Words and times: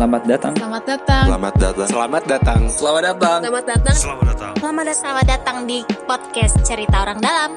Selamat 0.00 0.24
datang. 0.24 0.54
Selamat 0.56 0.84
datang. 0.88 1.24
Selamat 1.28 1.54
datang. 1.60 1.84
Selamat 1.84 2.24
datang. 2.24 2.60
Selamat 2.72 3.04
datang. 3.04 3.40
Selamat 3.44 3.64
datang. 3.68 3.96
Selamat 4.00 4.24
datang. 4.32 4.52
Selamat 4.56 4.84
datang. 4.88 4.96
Selamat 4.96 5.26
datang 5.28 5.56
di 5.68 5.78
podcast 6.08 6.56
Cerita 6.64 7.04
Orang 7.04 7.20
Dalam. 7.20 7.50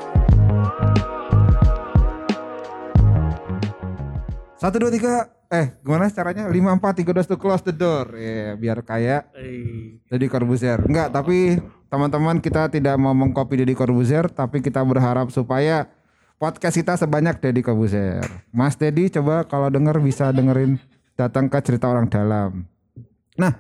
Satu 4.60 4.76
dua 4.76 4.92
tiga. 4.92 5.32
Eh, 5.48 5.72
gimana 5.88 6.12
caranya? 6.12 6.52
Lima 6.52 6.76
empat 6.76 7.00
tiga 7.00 7.16
dua 7.16 7.24
to 7.24 7.40
close 7.40 7.64
the 7.64 7.72
door. 7.72 8.12
Ya, 8.20 8.60
biar 8.60 8.84
kayak 8.84 9.32
Deddy 10.12 10.28
Corbuzier. 10.28 10.84
Enggak, 10.84 11.16
tapi 11.16 11.64
teman-teman 11.88 12.44
kita 12.44 12.68
tidak 12.68 13.00
mau 13.00 13.16
mengcopy 13.16 13.64
Deddy 13.64 13.72
Corbuzier, 13.72 14.28
tapi 14.28 14.60
kita 14.60 14.84
berharap 14.84 15.32
supaya 15.32 15.88
podcast 16.36 16.76
kita 16.76 17.00
sebanyak 17.00 17.40
Deddy 17.40 17.64
Corbuzier. 17.64 18.28
Mas 18.52 18.76
Deddy, 18.76 19.08
coba 19.16 19.48
kalau 19.48 19.72
denger 19.72 19.96
bisa 20.04 20.36
dengerin 20.36 20.76
datang 21.14 21.50
ke 21.50 21.60
cerita 21.62 21.90
orang 21.90 22.10
dalam. 22.10 22.66
Nah, 23.38 23.54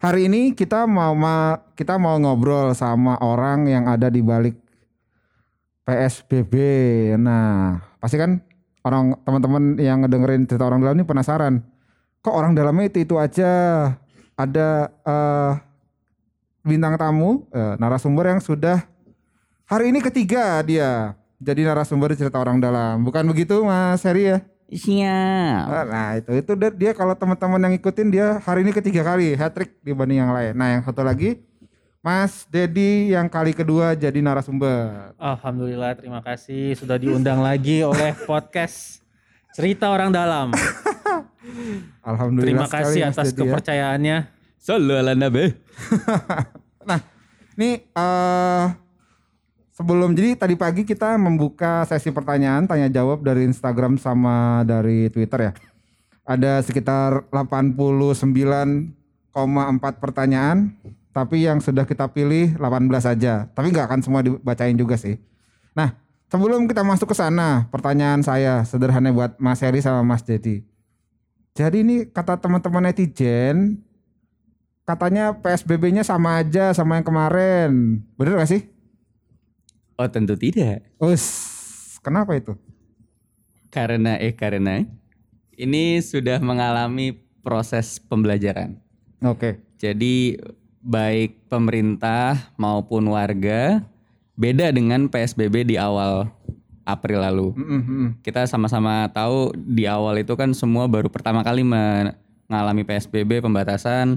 hari 0.00 0.28
ini 0.28 0.52
kita 0.52 0.84
mau 0.84 1.12
ma- 1.16 1.60
kita 1.74 1.96
mau 1.96 2.16
ngobrol 2.20 2.72
sama 2.76 3.16
orang 3.20 3.68
yang 3.68 3.84
ada 3.88 4.08
di 4.08 4.20
balik 4.20 4.56
PSBB. 5.88 6.54
Nah, 7.16 7.80
pasti 8.00 8.20
kan 8.20 8.40
orang 8.84 9.16
teman-teman 9.24 9.80
yang 9.80 10.04
ngedengerin 10.04 10.44
cerita 10.44 10.68
orang 10.68 10.84
dalam 10.84 10.96
ini 11.00 11.06
penasaran. 11.08 11.64
Kok 12.20 12.34
orang 12.34 12.52
dalamnya 12.52 12.92
itu 12.92 13.04
itu 13.04 13.14
aja? 13.16 13.50
Ada 14.38 14.92
eh, 15.02 15.52
bintang 16.62 16.94
tamu, 17.00 17.48
eh, 17.50 17.74
narasumber 17.80 18.30
yang 18.36 18.40
sudah 18.44 18.84
hari 19.66 19.90
ini 19.90 19.98
ketiga 20.00 20.62
dia 20.62 21.18
jadi 21.38 21.66
narasumber 21.66 22.14
cerita 22.18 22.38
orang 22.38 22.58
dalam. 22.58 23.02
Bukan 23.06 23.24
begitu, 23.30 23.62
Mas 23.62 24.02
Heri 24.02 24.34
ya? 24.34 24.38
Siap. 24.68 25.64
Nah 25.88 26.08
itu 26.14 26.30
itu 26.34 26.52
dia- 26.54 26.74
dia 26.76 26.92
kalau 26.92 27.16
teman-teman 27.16 27.56
yang 27.58 27.72
ngikutin 27.72 28.08
dia 28.08 28.26
hari 28.38 28.60
ini 28.60 28.70
ketiga 28.70 29.00
kali 29.02 29.32
hat 29.32 29.56
trick 29.56 29.80
dibanding 29.80 30.20
yang 30.20 30.28
lain. 30.28 30.52
Nah 30.52 30.76
yang 30.76 30.82
satu 30.84 31.00
lagi 31.00 31.40
Mas 31.98 32.44
Dedi 32.46 33.10
yang 33.10 33.26
kali 33.26 33.50
kedua 33.52 33.92
jadi 33.92 34.20
narasumber. 34.20 35.16
Alhamdulillah 35.16 35.96
terima 35.96 36.20
kasih 36.20 36.76
sudah 36.76 36.94
diundang 36.94 37.40
lagi 37.40 37.80
oleh 37.80 38.12
podcast 38.30 39.00
Cerita 39.56 39.88
Orang 39.88 40.12
Dalam. 40.12 40.52
Alhamdulillah 42.08 42.44
Terima 42.44 42.68
kasih 42.68 43.02
sekali, 43.02 43.10
atas 43.10 43.26
Dedi 43.32 43.40
ya. 43.40 43.44
kepercayaannya. 43.48 44.16
Ala 44.68 45.12
nabi. 45.16 45.44
Nah 46.88 47.00
ini 47.56 47.84
eh 47.84 48.64
sebelum 49.78 50.10
jadi 50.18 50.34
tadi 50.34 50.58
pagi 50.58 50.82
kita 50.82 51.14
membuka 51.14 51.86
sesi 51.86 52.10
pertanyaan 52.10 52.66
tanya 52.66 52.90
jawab 52.90 53.22
dari 53.22 53.46
Instagram 53.46 53.94
sama 53.94 54.66
dari 54.66 55.06
Twitter 55.14 55.38
ya. 55.38 55.52
Ada 56.26 56.66
sekitar 56.66 57.30
89,4 57.30 58.10
pertanyaan 60.02 60.74
tapi 61.14 61.46
yang 61.46 61.62
sudah 61.62 61.86
kita 61.86 62.10
pilih 62.10 62.58
18 62.58 62.90
saja. 62.98 63.46
Tapi 63.54 63.70
nggak 63.70 63.86
akan 63.86 64.00
semua 64.02 64.20
dibacain 64.26 64.74
juga 64.74 64.98
sih. 64.98 65.14
Nah, 65.78 65.94
sebelum 66.26 66.66
kita 66.66 66.82
masuk 66.82 67.14
ke 67.14 67.16
sana, 67.16 67.70
pertanyaan 67.70 68.20
saya 68.26 68.66
sederhana 68.66 69.14
buat 69.14 69.38
Mas 69.38 69.62
Heri 69.62 69.78
sama 69.78 70.02
Mas 70.02 70.26
Dedi. 70.26 70.66
Jadi 71.54 71.86
ini 71.86 71.96
kata 72.06 72.38
teman-teman 72.38 72.86
netizen, 72.86 73.82
katanya 74.86 75.34
PSBB-nya 75.38 76.06
sama 76.06 76.38
aja 76.38 76.70
sama 76.70 76.98
yang 76.98 77.06
kemarin. 77.06 77.98
Bener 78.14 78.38
gak 78.38 78.50
sih? 78.50 78.77
Oh 79.98 80.06
tentu 80.06 80.38
tidak. 80.38 80.86
Us, 81.02 81.26
kenapa 82.06 82.38
itu? 82.38 82.54
Karena 83.66 84.14
eh 84.22 84.30
karena 84.30 84.86
ini 85.58 85.98
sudah 85.98 86.38
mengalami 86.38 87.18
proses 87.42 87.98
pembelajaran. 87.98 88.78
Oke. 89.26 89.58
Jadi 89.82 90.38
baik 90.86 91.50
pemerintah 91.50 92.54
maupun 92.54 93.10
warga 93.10 93.82
beda 94.38 94.70
dengan 94.70 95.10
PSBB 95.10 95.66
di 95.66 95.74
awal 95.74 96.30
April 96.86 97.20
lalu. 97.20 97.48
Mm, 97.58 97.82
mm, 97.82 98.08
Kita 98.22 98.46
sama-sama 98.48 99.10
tahu 99.10 99.52
di 99.52 99.84
awal 99.84 100.22
itu 100.22 100.32
kan 100.38 100.54
semua 100.56 100.88
baru 100.88 101.12
pertama 101.12 101.44
kali 101.44 101.66
mengalami 101.66 102.86
PSBB 102.86 103.44
pembatasan. 103.44 104.16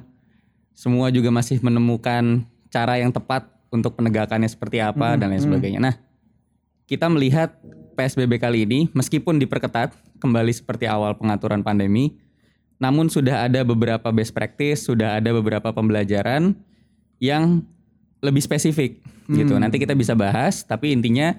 Semua 0.78 1.12
juga 1.12 1.34
masih 1.34 1.60
menemukan 1.60 2.48
cara 2.72 2.96
yang 2.96 3.12
tepat 3.12 3.51
untuk 3.72 3.96
penegakannya 3.96 4.52
seperti 4.52 4.84
apa 4.84 5.16
dan 5.16 5.32
lain 5.32 5.42
sebagainya. 5.42 5.80
Nah, 5.80 5.96
kita 6.86 7.08
melihat 7.08 7.56
PSBB 7.96 8.38
kali 8.38 8.68
ini 8.68 8.80
meskipun 8.92 9.40
diperketat 9.40 9.96
kembali 10.20 10.52
seperti 10.52 10.86
awal 10.92 11.16
pengaturan 11.16 11.64
pandemi, 11.64 12.20
namun 12.78 13.08
sudah 13.08 13.48
ada 13.48 13.64
beberapa 13.64 14.12
best 14.12 14.36
practice, 14.36 14.86
sudah 14.92 15.18
ada 15.18 15.32
beberapa 15.32 15.72
pembelajaran 15.72 16.54
yang 17.24 17.64
lebih 18.20 18.44
spesifik 18.44 19.00
gitu. 19.32 19.56
Nanti 19.56 19.80
kita 19.80 19.96
bisa 19.96 20.14
bahas, 20.14 20.68
tapi 20.68 20.92
intinya 20.92 21.32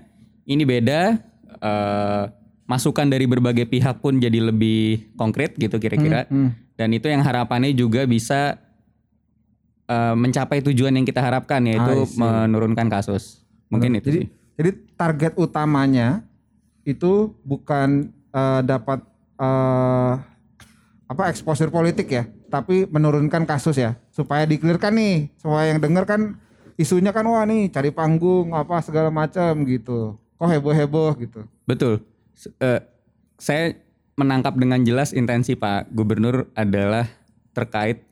ini 0.49 0.65
beda 0.65 1.21
eh, 1.61 2.25
masukan 2.65 3.07
dari 3.07 3.29
berbagai 3.29 3.69
pihak 3.69 4.01
pun 4.01 4.17
jadi 4.17 4.41
lebih 4.41 5.13
konkret 5.21 5.53
gitu 5.61 5.77
kira-kira. 5.77 6.25
Dan 6.73 6.89
itu 6.97 7.13
yang 7.13 7.21
harapannya 7.21 7.77
juga 7.77 8.09
bisa 8.09 8.57
eh, 9.93 10.15
mencapai 10.17 10.65
tujuan 10.65 10.97
yang 10.97 11.05
kita 11.05 11.21
harapkan 11.21 11.61
yaitu 11.69 12.09
menurunkan 12.17 12.89
kasus. 12.89 13.45
Mungkin 13.69 14.01
itu 14.01 14.09
Jadi, 14.09 14.21
sih. 14.25 14.29
jadi 14.57 14.71
target 14.97 15.33
utamanya 15.37 16.25
itu 16.89 17.37
bukan 17.45 18.09
eh, 18.33 18.61
dapat 18.65 19.05
eh, 19.37 20.13
apa 21.13 21.23
eksposur 21.29 21.69
politik 21.69 22.09
ya, 22.09 22.25
tapi 22.49 22.89
menurunkan 22.89 23.45
kasus 23.45 23.77
ya, 23.77 24.01
supaya 24.09 24.49
dikelirkan 24.49 24.97
nih, 24.97 25.29
semua 25.37 25.69
yang 25.69 25.77
denger 25.77 26.09
kan 26.09 26.41
isunya 26.81 27.13
kan 27.13 27.29
wah 27.29 27.45
nih 27.45 27.69
cari 27.69 27.93
panggung 27.93 28.57
apa 28.57 28.81
segala 28.81 29.13
macam 29.13 29.61
gitu, 29.69 30.17
kok 30.17 30.49
heboh 30.49 30.73
heboh 30.73 31.13
gitu. 31.21 31.45
Betul. 31.69 32.01
Eh, 32.65 32.81
saya 33.37 33.77
menangkap 34.17 34.57
dengan 34.57 34.81
jelas 34.85 35.13
intensi 35.13 35.53
Pak 35.53 35.93
Gubernur 35.93 36.49
adalah 36.57 37.09
terkait 37.53 38.09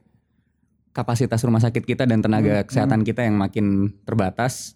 kapasitas 0.90 1.42
rumah 1.46 1.62
sakit 1.62 1.86
kita 1.86 2.04
dan 2.06 2.22
tenaga 2.22 2.66
kesehatan 2.66 3.06
kita 3.06 3.22
yang 3.22 3.38
makin 3.38 3.94
terbatas. 4.02 4.74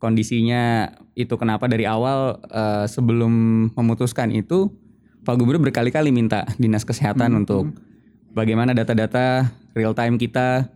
Kondisinya 0.00 0.90
itu 1.14 1.30
kenapa 1.38 1.70
dari 1.70 1.86
awal 1.86 2.42
eh, 2.50 2.86
sebelum 2.90 3.32
memutuskan 3.76 4.34
itu 4.34 4.72
Pak 5.22 5.38
Gubernur 5.38 5.62
berkali-kali 5.62 6.10
minta 6.10 6.42
dinas 6.58 6.82
kesehatan 6.82 7.30
untuk 7.38 7.70
bagaimana 8.34 8.74
data-data 8.74 9.54
real 9.78 9.94
time 9.94 10.18
kita. 10.18 10.66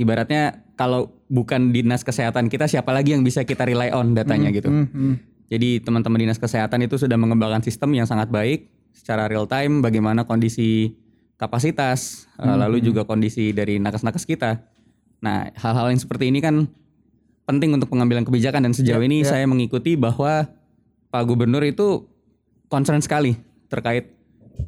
Ibaratnya 0.00 0.64
kalau 0.80 1.12
bukan 1.28 1.76
dinas 1.76 2.00
kesehatan 2.00 2.48
kita 2.48 2.64
siapa 2.64 2.96
lagi 2.96 3.12
yang 3.12 3.20
bisa 3.20 3.44
kita 3.44 3.68
rely 3.68 3.92
on 3.92 4.16
datanya 4.16 4.48
gitu. 4.48 4.72
Hmm, 4.72 4.88
hmm. 4.88 5.14
Jadi 5.52 5.84
teman-teman 5.84 6.24
dinas 6.24 6.40
kesehatan 6.40 6.80
itu 6.80 6.96
sudah 6.96 7.20
mengembangkan 7.20 7.60
sistem 7.60 7.92
yang 7.92 8.08
sangat 8.08 8.32
baik 8.32 8.72
secara 8.96 9.28
real 9.28 9.44
time 9.44 9.84
bagaimana 9.84 10.24
kondisi 10.24 10.96
kapasitas 11.40 12.28
eh, 12.36 12.56
lalu 12.60 12.84
juga 12.84 13.08
kondisi 13.08 13.56
dari 13.56 13.80
nakes-nakes 13.80 14.28
kita. 14.28 14.60
Nah, 15.24 15.48
hal-hal 15.56 15.88
yang 15.88 16.00
seperti 16.00 16.28
ini 16.28 16.44
kan 16.44 16.68
penting 17.48 17.72
untuk 17.72 17.88
pengambilan 17.88 18.28
kebijakan 18.28 18.68
dan 18.68 18.76
sejauh 18.76 19.00
ini 19.00 19.24
saya 19.24 19.48
mengikuti 19.48 19.96
bahwa 19.96 20.46
Pak 21.08 21.22
Gubernur 21.24 21.64
itu 21.64 22.04
concern 22.68 23.00
sekali 23.00 23.40
terkait 23.72 24.12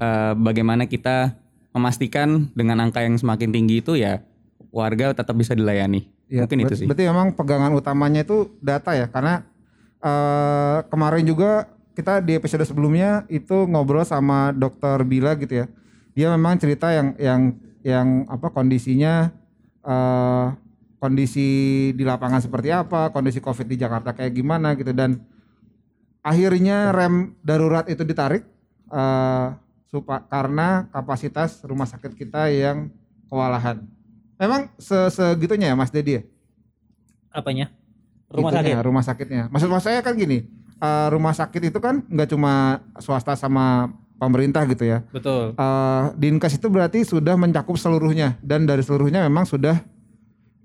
eh, 0.00 0.32
bagaimana 0.34 0.88
kita 0.88 1.36
memastikan 1.76 2.48
dengan 2.56 2.80
angka 2.80 3.04
yang 3.04 3.20
semakin 3.20 3.52
tinggi 3.52 3.84
itu 3.84 4.00
ya 4.00 4.24
warga 4.72 5.12
tetap 5.12 5.36
bisa 5.36 5.52
dilayani. 5.52 6.08
Ya, 6.32 6.48
Mungkin 6.48 6.64
itu 6.64 6.74
sih. 6.80 6.86
Berarti 6.88 7.04
memang 7.04 7.36
pegangan 7.36 7.76
utamanya 7.76 8.24
itu 8.24 8.48
data 8.64 8.96
ya, 8.96 9.12
karena 9.12 9.44
eh, 10.00 10.78
kemarin 10.88 11.28
juga 11.28 11.68
kita 11.92 12.24
di 12.24 12.40
episode 12.40 12.64
sebelumnya 12.64 13.28
itu 13.28 13.68
ngobrol 13.68 14.00
sama 14.08 14.56
dokter 14.56 14.96
Bila 15.04 15.36
gitu 15.36 15.64
ya. 15.64 15.66
Dia 16.12 16.32
memang 16.32 16.60
cerita 16.60 16.92
yang 16.92 17.16
yang 17.16 17.40
yang 17.82 18.08
apa 18.28 18.52
kondisinya 18.52 19.32
eh, 19.82 20.46
kondisi 21.02 21.48
di 21.96 22.04
lapangan 22.06 22.38
seperti 22.38 22.70
apa, 22.70 23.10
kondisi 23.10 23.42
COVID 23.42 23.66
di 23.66 23.76
Jakarta 23.80 24.14
kayak 24.14 24.32
gimana 24.32 24.78
gitu 24.78 24.94
dan 24.94 25.18
akhirnya 26.22 26.94
rem 26.94 27.34
darurat 27.42 27.88
itu 27.90 28.06
ditarik 28.06 28.46
eh 28.92 29.48
supa, 29.92 30.24
karena 30.24 30.88
kapasitas 30.88 31.60
rumah 31.68 31.84
sakit 31.84 32.16
kita 32.16 32.48
yang 32.48 32.88
kewalahan. 33.28 33.84
Memang 34.40 34.72
se- 34.80 35.12
segitunya 35.12 35.72
ya 35.72 35.76
Mas 35.76 35.92
Dedi 35.92 36.16
ya? 36.16 36.22
Apanya? 37.28 37.68
Rumah 38.32 38.48
Itunya, 38.48 38.76
sakit. 38.80 38.86
rumah 38.88 39.04
sakitnya. 39.04 39.42
Maksud 39.52 39.68
maksud 39.68 39.92
saya 39.92 40.00
kan 40.00 40.16
gini, 40.16 40.48
eh, 40.80 41.06
rumah 41.12 41.36
sakit 41.36 41.68
itu 41.68 41.78
kan 41.80 42.00
nggak 42.08 42.32
cuma 42.32 42.80
swasta 42.96 43.36
sama 43.36 43.92
pemerintah 44.22 44.62
gitu 44.70 44.86
ya. 44.86 45.02
Betul. 45.10 45.58
Eh, 45.58 46.04
Dinkes 46.14 46.54
itu 46.54 46.70
berarti 46.70 47.02
sudah 47.02 47.34
mencakup 47.34 47.74
seluruhnya 47.74 48.38
dan 48.38 48.62
dari 48.62 48.86
seluruhnya 48.86 49.26
memang 49.26 49.42
sudah 49.42 49.82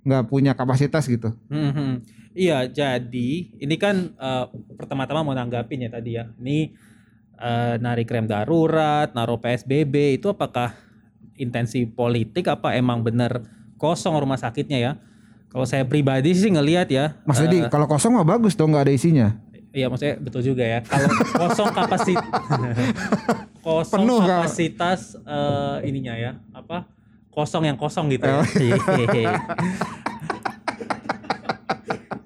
nggak 0.06 0.30
punya 0.30 0.54
kapasitas 0.54 1.10
gitu. 1.10 1.34
Hmm, 1.50 1.74
hmm. 1.74 1.94
Iya, 2.38 2.70
jadi 2.70 3.30
ini 3.58 3.76
kan 3.82 4.14
eh, 4.14 4.46
pertama-tama 4.78 5.26
mau 5.26 5.34
nanggapin 5.34 5.82
ya 5.82 5.90
tadi 5.90 6.22
ya. 6.22 6.30
Ini 6.38 6.70
eh, 7.42 7.76
narik 7.82 8.14
rem 8.14 8.30
darurat, 8.30 9.10
naruh 9.18 9.42
PSBB 9.42 10.22
itu 10.22 10.30
apakah 10.30 10.78
intensi 11.34 11.90
politik 11.90 12.46
apa 12.46 12.78
emang 12.78 13.02
bener 13.02 13.42
kosong 13.82 14.14
rumah 14.22 14.38
sakitnya 14.38 14.78
ya. 14.78 14.92
Kalau 15.48 15.64
saya 15.64 15.88
pribadi 15.88 16.36
sih 16.38 16.54
ngelihat 16.54 16.92
ya. 16.92 17.18
Mas 17.26 17.42
Dedi, 17.42 17.66
kalau 17.72 17.90
kosong 17.90 18.14
mah 18.14 18.28
bagus 18.28 18.54
dong 18.54 18.76
nggak 18.76 18.86
ada 18.86 18.94
isinya. 18.94 19.40
Iya 19.78 19.88
maksudnya 19.88 20.18
betul 20.18 20.42
juga 20.42 20.66
ya. 20.66 20.80
Kalau 20.82 21.06
kosong 21.38 21.70
kapasitas 21.70 22.26
kosong 23.68 24.02
Penuh, 24.02 24.22
kapasitas 24.26 25.00
eh, 25.22 25.86
ininya 25.86 26.18
ya 26.18 26.32
apa 26.50 26.90
kosong 27.30 27.64
yang 27.64 27.78
kosong 27.78 28.10
gitu 28.10 28.26
Oh. 28.26 28.42
ya. 29.14 29.38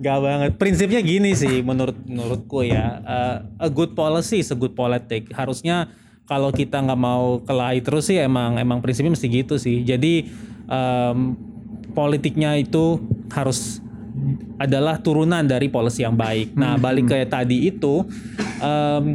Gak 0.02 0.18
banget. 0.18 0.52
Prinsipnya 0.56 1.04
gini 1.04 1.36
sih 1.36 1.62
menurut 1.62 1.94
menurutku 2.02 2.64
ya. 2.64 3.04
eh, 3.04 3.38
a 3.60 3.70
good 3.70 3.94
policy 3.94 4.40
is 4.40 4.50
a 4.50 4.58
good 4.58 4.74
politic. 4.74 5.30
Harusnya 5.30 5.92
kalau 6.24 6.50
kita 6.50 6.80
nggak 6.80 6.96
mau 6.98 7.44
kelahi 7.44 7.84
terus 7.84 8.08
sih 8.08 8.16
emang 8.16 8.56
emang 8.56 8.80
prinsipnya 8.80 9.12
mesti 9.12 9.28
gitu 9.28 9.60
sih. 9.60 9.84
Jadi 9.84 10.32
em, 10.66 11.18
politiknya 11.92 12.56
itu 12.56 13.04
harus 13.30 13.84
adalah 14.58 15.02
turunan 15.02 15.42
dari 15.44 15.68
policy 15.68 16.06
yang 16.06 16.16
baik. 16.16 16.54
Nah 16.54 16.78
balik 16.78 17.10
ke 17.10 17.26
tadi 17.26 17.68
itu. 17.68 18.06
em, 18.62 19.06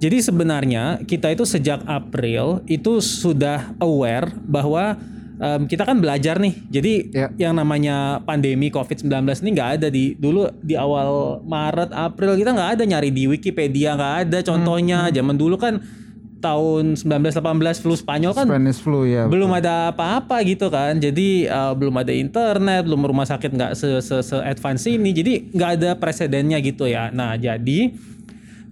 jadi 0.00 0.16
sebenarnya 0.24 1.04
kita 1.04 1.28
itu 1.28 1.44
sejak 1.44 1.84
April 1.84 2.64
itu 2.64 3.02
sudah 3.04 3.76
aware 3.82 4.32
bahwa 4.48 4.96
em, 5.36 5.66
kita 5.66 5.84
kan 5.84 5.98
belajar 6.00 6.38
nih. 6.40 6.54
Jadi 6.70 6.92
Ya. 7.12 7.28
yang 7.36 7.58
namanya 7.58 8.22
pandemi 8.24 8.70
COVID-19 8.70 9.42
ini 9.42 9.50
nggak 9.52 9.70
ada 9.76 9.88
di 9.90 10.14
dulu 10.16 10.48
di 10.62 10.78
awal 10.78 11.42
Maret 11.44 11.90
April 11.92 12.38
kita 12.38 12.54
nggak 12.54 12.70
ada 12.80 12.84
nyari 12.86 13.10
di 13.10 13.28
Wikipedia 13.28 13.98
nggak 13.98 14.14
ada 14.26 14.38
contohnya. 14.40 15.10
Zaman 15.10 15.36
dulu 15.36 15.58
kan 15.58 15.82
tahun 16.40 16.96
1918 16.96 17.36
flu 17.78 17.94
Spanyol 17.94 18.32
kan 18.32 18.48
Spanish 18.48 18.80
flu 18.80 19.04
ya. 19.04 19.28
belum 19.28 19.52
ada 19.52 19.92
apa-apa 19.92 20.40
gitu 20.42 20.66
kan. 20.66 20.96
Jadi 20.96 21.44
uh, 21.44 21.76
belum 21.76 21.94
ada 21.94 22.10
internet 22.10 22.88
belum 22.88 23.04
rumah 23.04 23.24
sakit 23.24 23.52
nggak 23.52 23.72
se, 23.76 24.00
se, 24.00 24.16
se 24.24 24.36
advance 24.40 24.88
ini. 24.88 25.12
Jadi 25.12 25.52
nggak 25.52 25.70
ada 25.76 25.90
presidennya 25.94 26.56
gitu 26.58 26.88
ya. 26.88 27.12
Nah 27.12 27.36
jadi 27.36 27.92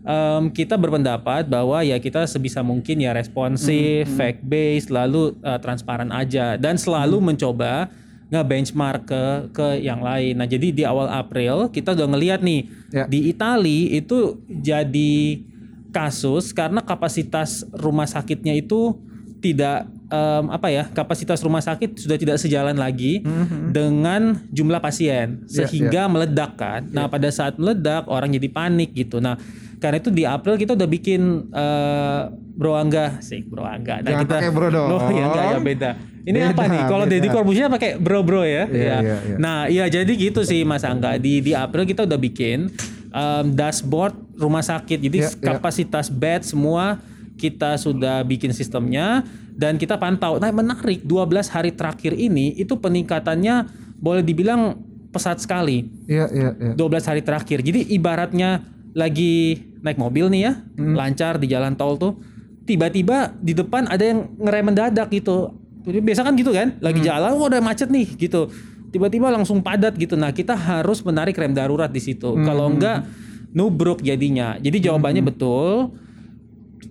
em, 0.03 0.43
kita 0.49 0.75
berpendapat 0.75 1.45
bahwa 1.47 1.85
ya 1.85 1.97
kita 1.97 2.25
sebisa 2.25 2.65
mungkin 2.65 2.99
ya 2.99 3.13
responsif 3.13 4.09
fact 4.17 4.41
based 4.43 4.89
lalu 4.89 5.37
uh, 5.45 5.61
transparan 5.61 6.09
aja. 6.09 6.57
Dan 6.57 6.81
selalu 6.81 7.21
mencoba 7.21 7.93
nggak 8.29 8.45
benchmark 8.45 9.03
ke 9.05 9.25
ke 9.53 9.69
yang 9.81 10.01
lain. 10.01 10.37
Nah 10.37 10.45
jadi 10.45 10.69
di 10.69 10.85
awal 10.85 11.09
April 11.09 11.69
kita 11.69 11.93
udah 11.93 12.09
ngelihat 12.09 12.41
nih 12.41 12.61
Ya. 12.89 13.05
di 13.05 13.29
Itali 13.29 13.93
itu 13.93 14.41
jadi 14.49 15.45
kasus 15.89 16.53
karena 16.53 16.81
kapasitas 16.81 17.65
rumah 17.73 18.05
sakitnya 18.05 18.53
itu 18.53 18.97
tidak 19.39 19.87
em, 20.11 20.45
apa 20.51 20.67
ya 20.67 20.85
kapasitas 20.91 21.39
rumah 21.41 21.63
sakit 21.63 21.95
sudah 21.97 22.19
tidak 22.19 22.37
sejalan 22.37 22.75
lagi 22.75 23.23
dengan 23.71 24.43
jumlah 24.51 24.83
pasien 24.83 25.47
Ya, 25.47 25.65
sehingga 25.65 26.11
meledak 26.11 26.59
kan. 26.59 26.91
Nah 26.91 27.07
pada 27.07 27.31
saat 27.31 27.55
meledak 27.55 28.05
orang 28.07 28.35
jadi 28.35 28.49
panik 28.51 28.93
gitu. 28.93 29.23
Nah 29.23 29.39
karena 29.79 30.03
itu 30.03 30.11
di 30.11 30.27
April 30.27 30.59
kita 30.59 30.75
udah 30.75 30.89
bikin 30.91 31.21
eh, 31.55 32.21
bro 32.35 32.75
angga 32.75 33.23
sih 33.23 33.47
bro 33.47 33.63
angga. 33.63 34.03
Nah, 34.03 34.11
Jangan 34.11 34.25
kita, 34.27 34.35
pakai 34.43 34.51
bro 34.51 34.69
dong. 34.69 34.89
Oh 34.91 35.01
ya 35.09 35.25
enggak 35.31 35.45
ya 35.47 35.59
beda. 35.63 35.91
Ini 36.29 36.39
Beda, 36.45 36.51
apa 36.53 36.63
nih? 36.69 36.83
Kalau. 36.85 37.05
Deddy 37.09 37.29
Corbuzier 37.31 37.69
pakai 37.73 37.91
bro 37.97 38.21
bro 38.21 38.43
ya. 38.45 38.69
Iya, 38.69 38.85
Ya. 38.85 38.97
iya, 39.01 39.17
iya. 39.25 39.37
Nah, 39.41 39.59
iya 39.65 39.85
jadi 39.89 40.13
gitu 40.13 40.45
sih 40.45 40.61
Mas 40.61 40.85
Angga. 40.85 41.17
Di 41.17 41.41
di 41.41 41.57
April 41.57 41.87
kita 41.87 42.05
udah 42.05 42.21
bikin 42.21 42.69
um, 43.13 43.53
dashboard 43.53 44.15
rumah 44.37 44.65
sakit. 44.65 44.99
Jadi 44.99 45.19
Iya, 45.25 45.31
iya. 45.33 45.45
kapasitas 45.55 46.09
bed 46.09 46.45
semua 46.45 47.01
kita 47.39 47.79
sudah 47.79 48.27
bikin 48.27 48.51
sistemnya 48.51 49.23
dan 49.55 49.79
kita 49.79 49.95
pantau. 49.95 50.43
Nah, 50.43 50.51
menarik 50.51 51.07
12 51.07 51.47
hari 51.51 51.71
terakhir 51.71 52.15
ini 52.15 52.55
itu 52.59 52.75
peningkatannya 52.75 53.71
boleh 53.99 54.23
dibilang 54.27 54.79
pesat 55.15 55.39
sekali. 55.39 55.87
Iya, 56.11 56.27
iya, 56.35 56.51
iya. 56.59 56.73
12 56.75 57.07
hari 57.07 57.23
terakhir. 57.23 57.63
Jadi 57.63 57.95
ibaratnya 57.95 58.63
lagi 58.93 59.71
naik 59.83 59.99
mobil 59.99 60.27
nih 60.31 60.43
ya, 60.51 60.53
lancar 60.77 61.39
di 61.39 61.47
jalan 61.47 61.79
tol 61.79 61.95
tuh, 61.95 62.19
tiba-tiba 62.67 63.33
di 63.39 63.55
depan 63.55 63.87
ada 63.87 64.03
yang 64.03 64.27
ngerem 64.37 64.75
mendadak 64.75 65.09
gitu. 65.15 65.55
Jadi 65.87 65.99
biasa 66.05 66.21
kan 66.27 66.35
gitu 66.37 66.51
kan, 66.53 66.77
lagi 66.83 67.01
jalan, 67.01 67.39
oh 67.39 67.47
udah 67.49 67.63
macet 67.63 67.89
nih 67.89 68.19
gitu. 68.19 68.51
Tiba-tiba 68.89 69.29
langsung 69.29 69.61
padat 69.61 69.97
gitu. 70.01 70.17
Nah 70.17 70.33
kita 70.33 70.57
harus 70.57 71.05
menarik 71.05 71.37
rem 71.37 71.53
darurat 71.53 71.93
di 71.93 72.01
situ. 72.01 72.35
Kalau 72.41 72.73
enggak 72.73 73.05
nubruk 73.53 74.01
jadinya. 74.01 74.57
Jadi 74.57 74.89
jawabannya 74.89 75.23
betul. 75.25 75.93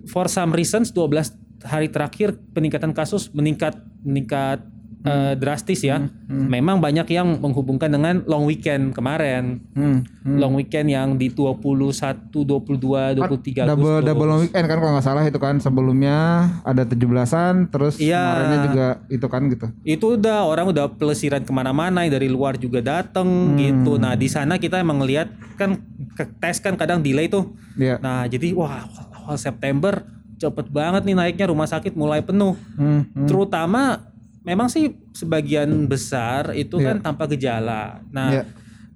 For 0.08 0.26
some 0.30 0.56
reasons 0.56 0.94
12 0.94 1.66
hari 1.66 1.90
terakhir 1.90 2.38
peningkatan 2.54 2.94
kasus 2.94 3.28
meningkat 3.34 3.76
meningkat 4.06 4.62
eh, 5.00 5.34
drastis 5.34 5.80
ya. 5.80 6.02
Memang 6.28 6.78
banyak 6.78 7.06
yang 7.08 7.38
menghubungkan 7.38 7.88
dengan 7.88 8.20
long 8.24 8.44
weekend 8.44 8.90
kemarin. 8.90 9.62
Hmm. 9.72 10.02
Long 10.24 10.52
weekend 10.52 10.86
yang 10.86 11.14
di 11.14 11.28
21, 11.28 11.94
22, 12.28 13.16
23 13.16 13.64
double 13.64 13.72
Agustus. 13.94 14.04
double 14.04 14.26
long 14.26 14.40
weekend 14.40 14.64
kan 14.64 14.76
kalau 14.76 14.92
nggak 14.92 15.06
salah 15.06 15.22
itu 15.22 15.36
kan 15.36 15.56
sebelumnya 15.56 16.16
ada 16.62 16.82
17-an 16.82 17.68
terus 17.68 17.96
Iya. 17.96 18.20
kemarinnya 18.20 18.58
juga 18.64 18.86
itu 19.08 19.26
kan 19.26 19.42
gitu. 19.46 19.66
itu 19.82 20.06
udah 20.14 20.38
orang 20.44 20.66
udah 20.68 20.86
pelesiran 20.90 21.40
ke 21.40 21.50
mana-mana 21.50 22.02
yang 22.02 22.12
dari 22.12 22.28
luar 22.28 22.54
juga 22.54 22.80
dateng 22.80 23.28
gitu. 23.56 23.96
Nah 23.96 24.12
di 24.12 24.26
sana 24.26 24.56
kita 24.56 24.76
emang 24.76 24.98
ngelihat 24.98 25.30
kan 25.54 25.80
ke- 26.12 26.30
tes 26.38 26.58
kan 26.58 26.74
kadang 26.74 27.00
delay 27.00 27.26
tuh. 27.26 27.54
Iya. 27.74 27.96
Nah 27.98 28.24
jadi 28.24 28.52
wah 28.52 28.84
awal 29.16 29.36
September 29.36 30.04
cepet 30.36 30.68
banget 30.68 31.02
nih 31.02 31.16
naiknya 31.16 31.46
rumah 31.46 31.66
sakit 31.66 31.94
mulai 31.94 32.20
penuh. 32.20 32.54
Hmm. 32.74 33.08
Terutama 33.24 34.04
memang 34.48 34.72
sih 34.72 34.96
sebagian 35.12 35.68
besar 35.84 36.56
itu 36.56 36.80
kan 36.80 37.04
tanpa 37.04 37.28
gejala. 37.28 38.00
Nah 38.08 38.28
Iya. 38.32 38.42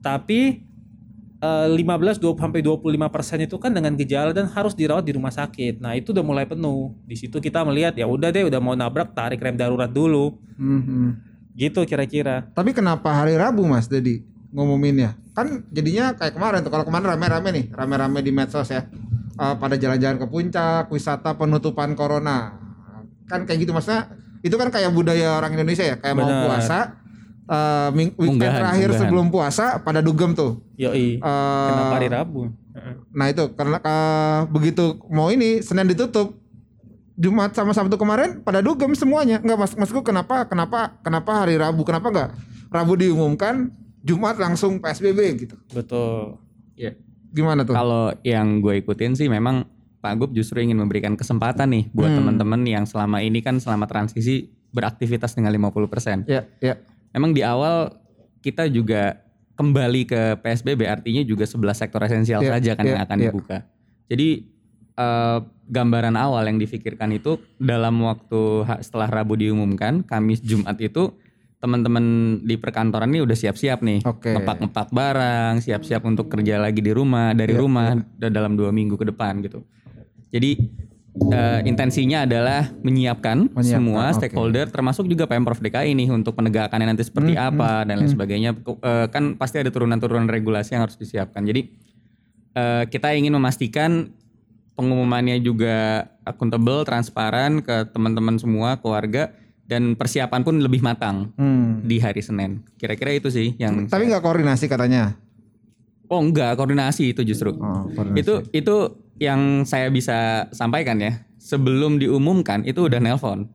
tapi 0.01 0.65
eh, 1.43 1.67
15 1.69 2.23
20 2.23 2.39
sampai 2.39 2.63
25 2.65 3.11
persen 3.13 3.39
itu 3.45 3.61
kan 3.61 3.75
dengan 3.75 3.93
gejala 3.99 4.33
dan 4.33 4.49
harus 4.49 4.73
dirawat 4.73 5.05
di 5.05 5.13
rumah 5.13 5.35
sakit. 5.35 5.83
Nah 5.83 5.93
itu 5.93 6.17
udah 6.17 6.25
mulai 6.25 6.49
penuh. 6.49 6.97
Di 7.05 7.19
situ 7.19 7.37
kita 7.37 7.67
melihat 7.67 7.93
ya 7.99 8.09
udah 8.09 8.33
deh 8.33 8.49
udah 8.49 8.61
mau 8.63 8.73
nabrak 8.73 9.13
tarik 9.13 9.43
rem 9.43 9.59
darurat 9.59 9.91
dulu. 9.91 10.39
Hmm, 10.57 10.81
hmm. 10.81 11.09
Gitu 11.53 11.85
kira-kira. 11.85 12.49
Tapi 12.57 12.73
kenapa 12.73 13.13
hari 13.13 13.37
Rabu 13.37 13.67
Mas 13.69 13.91
Dedi 13.91 14.25
ngumuminnya? 14.55 15.19
Kan 15.37 15.67
jadinya 15.69 16.15
kayak 16.15 16.39
kemarin 16.39 16.63
tuh. 16.63 16.71
Kalau 16.71 16.87
kemarin 16.87 17.11
rame-rame 17.13 17.49
nih, 17.53 17.65
rame-rame 17.75 18.23
di 18.23 18.33
medsos 18.33 18.71
ya. 18.71 18.87
Eh, 19.33 19.55
pada 19.59 19.75
jalan-jalan 19.75 20.23
ke 20.23 20.27
puncak, 20.31 20.89
wisata 20.95 21.35
penutupan 21.35 21.99
corona. 21.99 22.55
Kan 23.27 23.51
kayak 23.51 23.67
gitu 23.67 23.75
maksudnya 23.75 24.22
itu 24.43 24.55
kan 24.55 24.69
kayak 24.69 24.91
budaya 24.91 25.35
orang 25.35 25.55
Indonesia 25.55 25.83
ya, 25.85 25.97
kayak 25.97 26.13
mau 26.13 26.27
Benar. 26.27 26.43
puasa 26.45 26.79
eh, 27.45 27.89
ming- 27.93 28.15
weekend 28.15 28.39
Unggahan, 28.39 28.61
terakhir 28.61 28.89
unggahan. 28.89 29.01
sebelum 29.03 29.27
puasa 29.29 29.67
pada 29.79 29.99
dugem 29.99 30.31
tuh. 30.33 30.63
Yoi. 30.75 31.17
Eh, 31.17 31.69
Kenapa 31.69 31.95
hari 31.95 32.09
Rabu? 32.09 32.51
Heeh. 32.73 32.95
Nah 33.11 33.27
itu 33.29 33.45
karena 33.53 33.79
eh, 33.79 34.41
begitu 34.49 34.85
mau 35.09 35.29
ini 35.29 35.61
Senin 35.61 35.87
ditutup 35.87 36.39
Jumat 37.15 37.53
sama 37.53 37.71
Sabtu 37.71 37.95
kemarin 37.95 38.41
pada 38.41 38.59
dugem 38.59 38.93
semuanya. 38.93 39.39
Enggak 39.39 39.59
mas 39.59 39.73
maksudku 39.73 40.03
kenapa 40.03 40.45
kenapa 40.45 40.97
kenapa 41.01 41.31
hari 41.37 41.55
Rabu 41.55 41.83
kenapa 41.83 42.09
enggak 42.09 42.31
Rabu 42.69 42.97
diumumkan 42.97 43.69
Jumat 44.01 44.35
langsung 44.37 44.79
PSBB 44.79 45.21
gitu. 45.39 45.55
Betul. 45.69 46.41
Ya. 46.75 46.97
Gimana 47.29 47.63
tuh? 47.63 47.73
Kalau 47.73 48.13
yang 48.23 48.59
gue 48.59 48.77
ikutin 48.77 49.13
sih 49.13 49.25
memang 49.27 49.69
Pak 50.03 50.15
Gub 50.19 50.31
justru 50.33 50.59
ingin 50.59 50.75
memberikan 50.75 51.15
kesempatan 51.15 51.71
nih 51.71 51.85
buat 51.91 52.11
Hmm. 52.11 52.19
teman-teman 52.19 52.61
yang 52.65 52.83
selama 52.83 53.23
ini 53.23 53.39
kan 53.39 53.57
selama 53.57 53.87
transisi 53.87 54.51
beraktivitas 54.69 55.33
dengan 55.33 55.55
50%. 55.55 56.27
Ya, 56.27 56.43
ya. 56.59 56.75
Memang 57.15 57.31
di 57.31 57.41
awal 57.41 57.95
kita 58.41 58.67
juga 58.67 59.23
kembali 59.55 60.03
ke 60.03 60.21
PSBB 60.37 60.83
artinya 60.85 61.23
juga 61.23 61.47
11 61.47 61.79
sektor 61.79 62.03
esensial 62.03 62.43
Iya, 62.43 62.51
saja 62.53 62.71
kan 62.75 62.83
iya, 62.83 62.91
yang 62.91 63.01
akan 63.01 63.17
iya. 63.17 63.25
dibuka. 63.25 63.57
Jadi 64.09 64.29
eh, 64.93 65.39
gambaran 65.67 66.13
awal 66.15 66.45
yang 66.45 66.59
difikirkan 66.59 67.09
itu 67.13 67.41
dalam 67.57 67.97
waktu 68.03 68.43
setelah 68.81 69.09
Rabu 69.09 69.35
diumumkan, 69.35 70.03
Kamis 70.03 70.43
Jumat 70.43 70.77
itu 70.77 71.15
teman-teman 71.57 72.05
di 72.43 72.59
perkantoran 72.59 73.07
ini 73.07 73.23
udah 73.23 73.33
siap-siap 73.33 73.81
nih, 73.81 74.03
Oke. 74.03 74.35
ngepak-ngepak 74.35 74.91
barang, 74.91 75.63
siap-siap 75.63 76.03
untuk 76.03 76.27
kerja 76.27 76.59
lagi 76.59 76.83
di 76.83 76.91
rumah, 76.91 77.33
dari 77.33 77.55
Iya, 77.55 77.63
rumah 77.63 77.87
da- 78.13 78.29
dalam 78.29 78.53
dua 78.53 78.69
minggu 78.69 78.99
ke 78.99 79.07
depan 79.07 79.39
gitu. 79.41 79.63
Jadi 80.33 80.51
eh, 81.13 81.61
intensinya 81.69 82.25
adalah 82.25 82.73
menyiapkan, 82.81 83.53
Menyiapkan, 83.53 83.63
semua 83.69 84.09
oke. 84.09 84.17
stakeholder, 84.17 84.67
termasuk 84.67 85.05
juga 85.05 85.29
pemprov 85.29 85.61
DKI 85.61 85.93
nih 85.93 86.09
untuk 86.09 86.33
penegakannya 86.33 86.89
nanti 86.89 87.05
seperti 87.05 87.37
Hmm, 87.37 87.53
apa 87.53 87.85
dan 87.85 88.01
lain 88.01 88.09
sebagainya. 88.09 88.57
Eh, 88.57 89.07
kan 89.07 89.37
pasti 89.37 89.61
ada 89.61 89.69
turunan-turunan 89.69 90.25
regulasi 90.27 90.73
yang 90.73 90.83
harus 90.83 90.97
disiapkan. 90.97 91.45
Jadi 91.45 91.69
eh, 92.53 92.85
kita 92.85 93.13
ingin 93.13 93.33
memastikan 93.33 94.09
pengumumannya 94.73 95.37
juga 95.39 96.09
akuntabel, 96.23 96.83
transparan 96.83 97.61
ke 97.61 97.93
teman-teman 97.93 98.37
semua, 98.37 98.77
keluarga 98.77 99.37
dan 99.63 99.93
persiapan 99.93 100.41
pun 100.43 100.57
lebih 100.59 100.81
matang 100.81 101.29
Hmm. 101.35 101.81
di 101.83 101.97
hari 101.97 102.21
Senin. 102.21 102.65
Kira-kira 102.77 103.13
itu 103.13 103.29
sih 103.29 103.53
yang 103.57 103.85
Tapi 103.85 104.09
nggak 104.09 104.21
koordinasi 104.21 104.65
katanya. 104.65 105.17
Oh 106.09 106.21
enggak, 106.21 106.57
koordinasi 106.57 107.13
itu 107.13 107.21
justru. 107.23 107.53
Oh, 107.53 107.89
koordinasi. 107.91 108.21
Itu 108.21 108.35
itu 108.51 108.77
yang 109.23 109.63
saya 109.63 109.87
bisa 109.95 110.51
sampaikan 110.51 110.99
ya. 110.99 111.23
Sebelum 111.39 112.03
diumumkan 112.03 112.67
itu 112.67 112.91
udah 112.91 112.99
nelpon. 112.99 113.47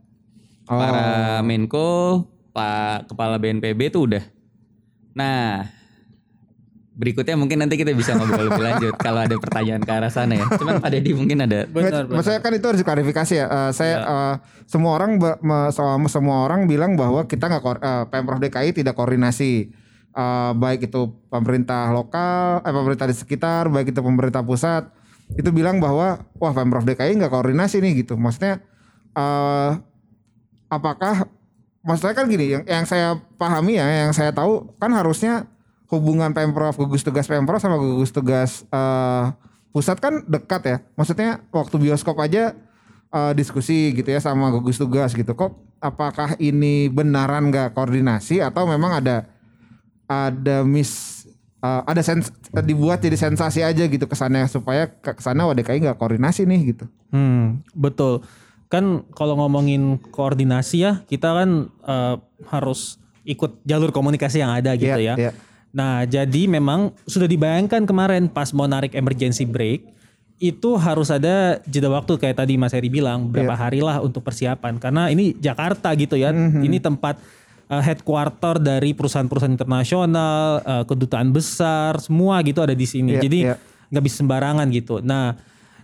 Oh. 0.67 0.79
Para 0.79 1.39
Menko, 1.43 2.23
Pak 2.55 3.11
Kepala 3.11 3.35
BNPB 3.39 3.91
itu 3.91 4.07
udah. 4.07 4.23
Nah, 5.15 5.67
berikutnya 6.95 7.35
mungkin 7.35 7.63
nanti 7.63 7.75
kita 7.75 7.91
bisa 7.91 8.15
ngobrol 8.15 8.47
lebih 8.47 8.63
lanjut 8.63 8.93
kalau 9.05 9.23
ada 9.23 9.35
pertanyaan 9.39 9.83
ke 9.83 9.91
arah 9.91 10.11
sana 10.11 10.39
ya. 10.39 10.45
Cuman 10.55 10.79
Pak 10.79 10.89
Deddy 10.91 11.11
mungkin 11.15 11.43
ada 11.43 11.67
Benar, 11.67 12.07
Maksudnya 12.07 12.39
kan 12.39 12.51
itu 12.55 12.65
harus 12.67 12.79
diklarifikasi 12.83 13.33
ya. 13.35 13.45
Eh, 13.47 13.71
saya 13.75 13.95
eh, 14.03 14.35
semua 14.67 14.95
orang 14.99 15.19
semua 16.07 16.47
orang 16.47 16.67
bilang 16.67 16.95
bahwa 16.99 17.27
kita 17.27 17.47
nggak 17.47 17.63
eh, 17.83 18.05
pemprov 18.11 18.39
DKI 18.39 18.71
tidak 18.83 18.95
koordinasi 18.95 19.71
Eh, 20.17 20.51
baik 20.57 20.89
itu 20.89 21.13
pemerintah 21.29 21.93
lokal, 21.93 22.65
eh 22.65 22.73
pemerintah 22.73 23.05
di 23.05 23.13
sekitar, 23.13 23.69
baik 23.69 23.93
itu 23.93 24.01
pemerintah 24.01 24.41
pusat 24.41 24.89
itu 25.35 25.49
bilang 25.51 25.83
bahwa 25.83 26.23
wah 26.39 26.53
pemprov 26.55 26.87
DKI 26.87 27.19
nggak 27.19 27.33
koordinasi 27.33 27.83
nih 27.83 28.05
gitu. 28.05 28.15
Maksudnya 28.15 28.63
eh 29.17 29.71
apakah 30.71 31.27
maksudnya 31.83 32.15
kan 32.15 32.25
gini 32.31 32.55
yang 32.55 32.63
yang 32.63 32.85
saya 32.87 33.19
pahami 33.35 33.75
ya, 33.79 34.07
yang 34.07 34.13
saya 34.15 34.31
tahu 34.31 34.71
kan 34.79 34.93
harusnya 34.95 35.47
hubungan 35.91 36.31
pemprov 36.35 36.75
gugus 36.75 37.03
tugas 37.03 37.27
pemprov 37.27 37.59
sama 37.59 37.79
gugus 37.79 38.11
tugas 38.11 38.63
eh, 38.71 39.25
pusat 39.75 39.99
kan 39.99 40.23
dekat 40.27 40.61
ya. 40.63 40.77
Maksudnya 40.95 41.43
waktu 41.51 41.75
bioskop 41.79 42.15
aja 42.23 42.55
eh, 43.11 43.33
diskusi 43.35 43.91
gitu 43.91 44.07
ya 44.07 44.23
sama 44.23 44.51
gugus 44.51 44.79
tugas 44.79 45.11
gitu. 45.11 45.35
Kok 45.35 45.81
apakah 45.83 46.35
ini 46.41 46.89
benaran 46.89 47.49
nggak 47.53 47.77
koordinasi 47.77 48.41
atau 48.41 48.65
memang 48.65 49.03
ada 49.03 49.29
ada 50.07 50.63
mis 50.63 51.16
eh, 51.59 51.81
ada 51.83 52.01
sens 52.01 52.29
dibuat 52.61 52.99
jadi 52.99 53.15
sensasi 53.15 53.61
aja 53.61 53.83
gitu 53.83 54.05
kesannya 54.05 54.45
supaya 54.45 54.87
ke 54.87 55.11
ke 55.11 55.21
sana 55.21 55.45
DKI 55.47 55.83
nggak 55.83 55.97
koordinasi 55.97 56.43
nih 56.43 56.61
gitu. 56.71 56.85
Hmm, 57.09 57.61
betul. 57.71 58.21
Kan 58.67 59.07
kalau 59.11 59.39
ngomongin 59.39 59.95
koordinasi 60.11 60.77
ya, 60.81 60.91
kita 61.03 61.31
kan 61.33 61.49
eh, 61.83 62.15
harus 62.47 62.99
ikut 63.23 63.59
jalur 63.63 63.91
komunikasi 63.91 64.39
yang 64.39 64.51
ada 64.51 64.71
gitu 64.73 64.87
Iya, 64.91 65.15
ya. 65.15 65.15
iya. 65.19 65.31
Nah, 65.71 66.03
jadi 66.03 66.47
memang 66.47 66.95
sudah 67.03 67.27
dibayangkan 67.27 67.83
kemarin 67.83 68.27
pas 68.27 68.49
mau 68.51 68.65
narik 68.65 68.95
emergency 68.95 69.43
break 69.43 69.83
itu 70.37 70.77
harus 70.77 71.09
ada 71.09 71.57
jeda 71.65 71.89
waktu 71.89 72.13
kayak 72.15 72.37
tadi 72.37 72.55
Mas 72.55 72.69
Heri 72.71 72.87
bilang 72.87 73.25
berapa 73.27 73.51
Iya. 73.51 73.59
hari 73.59 73.79
lah 73.81 73.99
untuk 73.99 74.21
persiapan 74.21 74.77
karena 74.77 75.09
ini 75.09 75.33
Jakarta 75.33 75.89
gitu 75.93 76.13
ya. 76.13 76.29
Mhm. 76.29 76.61
Ini 76.61 76.77
tempat 76.77 77.17
eh, 77.67 77.83
headquarter 77.83 78.57
dari 78.57 78.95
perusahaan-perusahaan 78.95 79.53
internasional, 79.53 80.63
eh, 80.63 80.83
kedutaan 80.87 81.29
besar, 81.31 81.99
semua 81.99 82.39
gitu 82.43 82.63
ada 82.63 82.73
di 82.73 82.87
sini. 82.87 83.15
Iya, 83.15 83.21
Jadi 83.23 83.39
iya. 83.43 83.55
nggak 83.91 84.03
bisa 84.03 84.15
sembarangan 84.23 84.67
gitu. 84.71 84.99
Nah, 85.03 85.35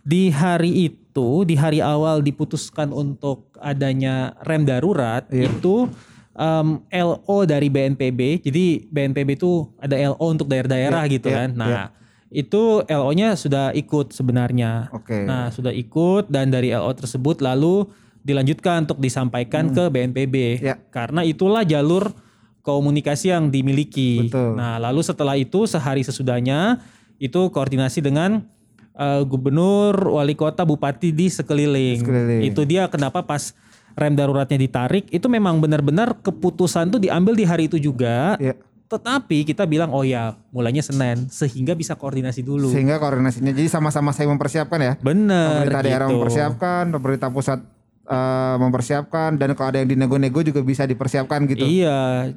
di 0.04 0.28
hari 0.32 0.92
itu, 0.92 1.48
di 1.48 1.56
hari 1.56 1.80
awal 1.80 2.20
diputuskan 2.20 2.92
untuk 2.92 3.48
adanya 3.64 4.36
rem 4.44 4.68
darurat 4.68 5.24
Iya. 5.32 5.48
itu 5.48 5.88
em, 6.34 6.82
LO 6.92 7.38
dari 7.46 7.70
BNPB. 7.70 8.44
Jadi 8.44 8.90
BNPB 8.90 9.38
itu 9.38 9.70
ada 9.80 9.96
LO 9.96 10.26
untuk 10.28 10.50
daerah-daerah 10.50 11.06
Iya, 11.08 11.14
gitu 11.16 11.28
iya, 11.32 11.38
kan. 11.40 11.50
Nah, 11.56 11.70
iya. 11.70 11.86
itu 12.34 12.82
LO-nya 12.84 13.38
sudah 13.38 13.72
ikut 13.72 14.12
sebenarnya. 14.12 14.90
Oke. 14.92 15.24
Nah, 15.24 15.54
sudah 15.54 15.72
ikut 15.72 16.28
dan 16.28 16.50
dari 16.52 16.74
LO 16.74 16.92
tersebut 16.92 17.40
lalu 17.40 17.88
dilanjutkan 18.24 18.88
untuk 18.88 19.04
disampaikan 19.04 19.76
ke 19.76 19.92
BNPB. 19.92 20.36
Iya. 20.64 20.76
Karena 20.90 21.22
itulah 21.28 21.68
jalur 21.68 22.16
komunikasi 22.64 23.36
yang 23.36 23.52
dimiliki. 23.52 24.32
Betul. 24.32 24.56
Nah, 24.56 24.80
lalu 24.80 25.04
setelah 25.04 25.36
itu 25.36 25.68
sehari 25.68 26.02
sesudahnya 26.02 26.80
itu 27.20 27.52
koordinasi 27.52 28.00
dengan 28.00 28.48
eh, 28.96 29.22
gubernur, 29.28 29.94
wali 30.16 30.34
kota, 30.34 30.64
bupati 30.64 31.12
di 31.12 31.28
sekeliling. 31.28 32.00
Sekeliling. 32.00 32.42
Itu 32.48 32.64
dia 32.64 32.88
kenapa 32.88 33.28
pas 33.28 33.52
rem 33.94 34.18
daruratnya 34.18 34.58
ditarik 34.58 35.06
itu 35.14 35.30
memang 35.30 35.62
benar-benar 35.62 36.18
keputusan 36.26 36.90
tuh 36.90 37.00
diambil 37.04 37.38
di 37.38 37.46
hari 37.46 37.70
itu 37.70 37.78
juga. 37.78 38.40
Iya. 38.40 38.58
Tetapi 38.90 39.42
kita 39.50 39.66
bilang 39.66 39.90
oh 39.90 40.06
ya 40.06 40.38
mulainya 40.54 40.86
Senin 40.86 41.26
sehingga 41.26 41.74
bisa 41.74 41.98
koordinasi 41.98 42.46
dulu. 42.46 42.70
Sehingga 42.70 43.02
koordinasinya 43.02 43.50
jadi 43.50 43.70
sama-sama 43.70 44.14
saya 44.14 44.30
mempersiapkan 44.30 44.80
ya. 44.80 44.94
Bener 45.02 45.66
pemerintah 45.66 45.82
daerah 45.82 46.08
gitu. 46.08 46.14
mempersiapkan, 46.18 46.84
pemerintah 46.94 47.30
pusat 47.34 47.60
eh, 48.04 48.56
mempersiapkan 48.60 49.36
dan 49.40 49.56
kalau 49.56 49.72
ada 49.72 49.80
yang 49.80 49.90
dinego-nego 49.90 50.44
juga 50.44 50.60
bisa 50.60 50.84
dipersiapkan 50.84 51.48
gitu. 51.48 51.64
Iya. 51.64 52.32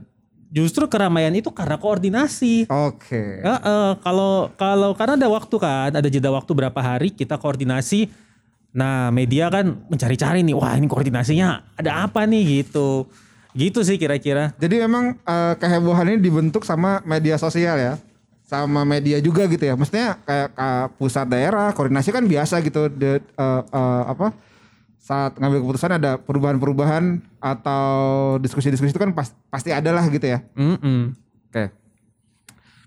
Justru 0.46 0.86
keramaian 0.86 1.34
itu 1.34 1.50
karena 1.50 1.74
koordinasi. 1.74 2.70
Oke. 2.70 3.42
Ya, 3.42 3.58
eh, 3.58 3.92
kalau 4.00 4.54
kalau 4.54 4.94
karena 4.94 5.18
ada 5.18 5.28
waktu 5.28 5.56
kan, 5.58 5.90
ada 5.90 6.06
jeda 6.06 6.30
waktu 6.30 6.52
berapa 6.54 6.78
hari 6.78 7.10
kita 7.10 7.34
koordinasi. 7.34 8.06
Nah, 8.76 9.08
media 9.08 9.48
kan 9.48 9.72
mencari-cari 9.88 10.44
nih, 10.44 10.52
wah 10.52 10.76
ini 10.76 10.86
koordinasinya 10.86 11.64
ada 11.74 12.06
apa 12.06 12.28
nih 12.28 12.62
gitu. 12.62 13.08
Gitu 13.56 13.80
sih 13.82 13.96
kira-kira. 13.96 14.52
Jadi 14.60 14.84
memang 14.84 15.16
eh, 15.16 15.54
kehebohan 15.58 16.14
ini 16.14 16.18
dibentuk 16.22 16.62
sama 16.62 17.02
media 17.02 17.40
sosial 17.40 17.74
ya. 17.80 17.94
Sama 18.46 18.86
media 18.86 19.18
juga 19.18 19.50
gitu 19.50 19.66
ya. 19.66 19.74
Maksudnya 19.74 20.20
kayak 20.22 20.48
eh, 20.54 20.86
pusat 20.94 21.26
daerah 21.26 21.74
koordinasi 21.74 22.14
kan 22.14 22.22
biasa 22.22 22.62
gitu 22.62 22.86
de- 22.92 23.18
eh, 23.18 23.62
eh, 23.66 24.02
apa 24.06 24.30
saat 25.06 25.38
ngambil 25.38 25.62
keputusan 25.62 26.02
ada 26.02 26.18
perubahan-perubahan 26.18 27.22
atau 27.38 27.86
diskusi-diskusi 28.42 28.90
itu 28.90 28.98
kan 28.98 29.14
pas- 29.14 29.38
pasti 29.46 29.70
ada 29.70 29.94
lah 29.94 30.02
gitu 30.10 30.26
ya. 30.26 30.42
Mm-mm. 30.58 31.14
Oke. 31.46 31.70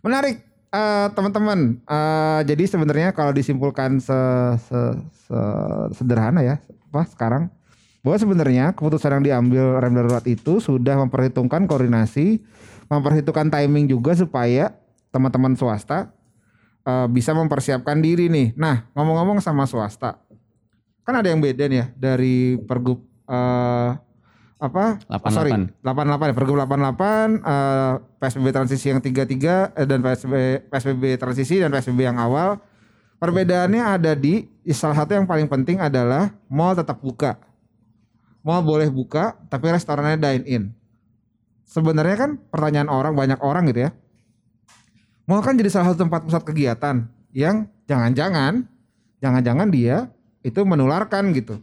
Menarik 0.04 0.44
eh, 0.70 1.08
teman-teman. 1.16 1.80
Eh, 1.80 2.40
jadi 2.44 2.64
sebenarnya 2.68 3.16
kalau 3.16 3.32
disimpulkan 3.32 4.04
se, 4.04 4.20
se- 4.68 5.00
se- 5.32 5.88
sederhana 5.96 6.44
ya, 6.44 6.60
apa 6.92 7.08
sekarang 7.08 7.48
bahwa 8.04 8.20
sebenarnya 8.20 8.76
keputusan 8.76 9.20
yang 9.20 9.24
diambil 9.24 9.80
rem 9.80 9.96
darurat 9.96 10.24
itu 10.28 10.60
sudah 10.60 11.00
memperhitungkan 11.00 11.72
koordinasi, 11.72 12.44
memperhitungkan 12.92 13.48
timing 13.48 13.88
juga 13.88 14.12
supaya 14.12 14.76
teman-teman 15.16 15.56
swasta 15.56 16.12
eh, 16.84 17.08
bisa 17.08 17.32
mempersiapkan 17.32 18.04
diri 18.04 18.28
nih. 18.28 18.60
Nah, 18.60 18.92
ngomong-ngomong 18.92 19.40
sama 19.40 19.64
swasta, 19.64 20.20
kan 21.04 21.14
ada 21.20 21.28
yang 21.32 21.42
beda 21.42 21.66
nih 21.66 21.78
ya 21.82 21.86
dari 21.98 22.60
pergub 22.60 23.02
eh, 23.26 23.92
apa? 24.60 25.00
88. 25.08 25.32
Sorry, 25.32 25.52
88 25.82 26.32
ya, 26.32 26.36
pergub 26.36 26.56
88 26.60 26.68
eh, 26.68 27.94
PSBB 28.20 28.48
transisi 28.52 28.86
yang 28.92 29.00
33 29.00 29.80
eh, 29.80 29.88
dan 29.88 30.00
PSBB 30.04 30.36
PSBB 30.68 31.04
transisi 31.16 31.56
dan 31.64 31.72
PSBB 31.72 32.00
yang 32.04 32.20
awal. 32.20 32.60
Perbedaannya 33.20 33.84
ada 33.84 34.16
di 34.16 34.48
salah 34.72 35.04
satu 35.04 35.12
yang 35.12 35.28
paling 35.28 35.52
penting 35.52 35.80
adalah 35.80 36.32
mall 36.48 36.72
tetap 36.72 37.04
buka. 37.04 37.36
Mall 38.44 38.64
boleh 38.64 38.88
buka 38.88 39.36
tapi 39.52 39.72
restorannya 39.72 40.16
dine 40.16 40.46
in. 40.48 40.64
Sebenarnya 41.68 42.16
kan 42.16 42.32
pertanyaan 42.48 42.88
orang 42.88 43.14
banyak 43.16 43.40
orang 43.44 43.68
gitu 43.68 43.88
ya. 43.88 43.92
Mall 45.28 45.44
kan 45.44 45.60
jadi 45.60 45.68
salah 45.68 45.92
satu 45.92 46.08
tempat 46.08 46.24
pusat 46.26 46.44
kegiatan 46.48 47.12
yang 47.36 47.68
jangan-jangan 47.86 48.66
jangan-jangan 49.20 49.68
dia 49.70 50.08
itu 50.46 50.60
menularkan 50.64 51.32
gitu. 51.36 51.60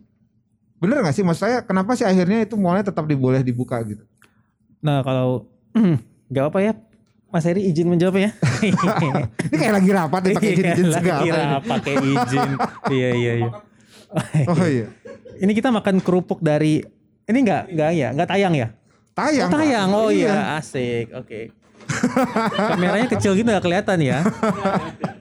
Bener 0.76 1.00
gak 1.00 1.16
sih 1.16 1.25
maksud 1.25 1.49
saya 1.49 1.56
kenapa 1.64 1.97
sih 1.97 2.04
akhirnya 2.04 2.45
itu 2.45 2.54
mallnya 2.61 2.92
tetap 2.92 3.09
diboleh 3.09 3.40
dibuka 3.40 3.80
gitu? 3.85 4.04
Nah, 4.85 5.00
kalau 5.00 5.49
nggak 6.30 6.45
apa 6.52 6.59
ya, 6.61 6.73
Mas 7.33 7.45
Heri 7.49 7.66
izin 7.66 7.88
menjawab 7.88 8.21
ya. 8.21 8.30
Ini 9.50 9.56
kayak 9.56 9.75
lagi 9.83 9.90
rapat 9.90 10.21
nih 10.30 10.35
pakai 10.37 10.50
izin-izin 10.52 10.88
segala. 10.92 11.23
Kira 11.25 11.40
ini. 11.42 11.56
pakai 11.64 11.95
izin. 12.00 12.50
iya 12.92 13.09
iya 13.12 13.33
iya. 13.40 13.50
Oh 14.49 14.66
iya. 14.68 14.87
Ini 15.37 15.52
kita 15.52 15.68
makan 15.75 16.00
kerupuk 16.00 16.40
dari 16.40 16.80
ini 17.26 17.38
enggak 17.42 17.68
enggak 17.68 17.90
ya, 17.92 18.09
enggak 18.14 18.28
tayang 18.30 18.54
ya? 18.54 18.68
Tayang. 19.16 19.49
Oh, 19.50 19.54
tayang. 19.59 19.88
Oh 19.92 20.09
iya, 20.12 20.56
asik. 20.61 21.12
Oke. 21.12 21.50
Kameranya 22.56 23.08
kecil 23.12 23.37
gitu 23.37 23.46
nggak 23.46 23.64
kelihatan 23.64 23.99
ya. 24.00 24.25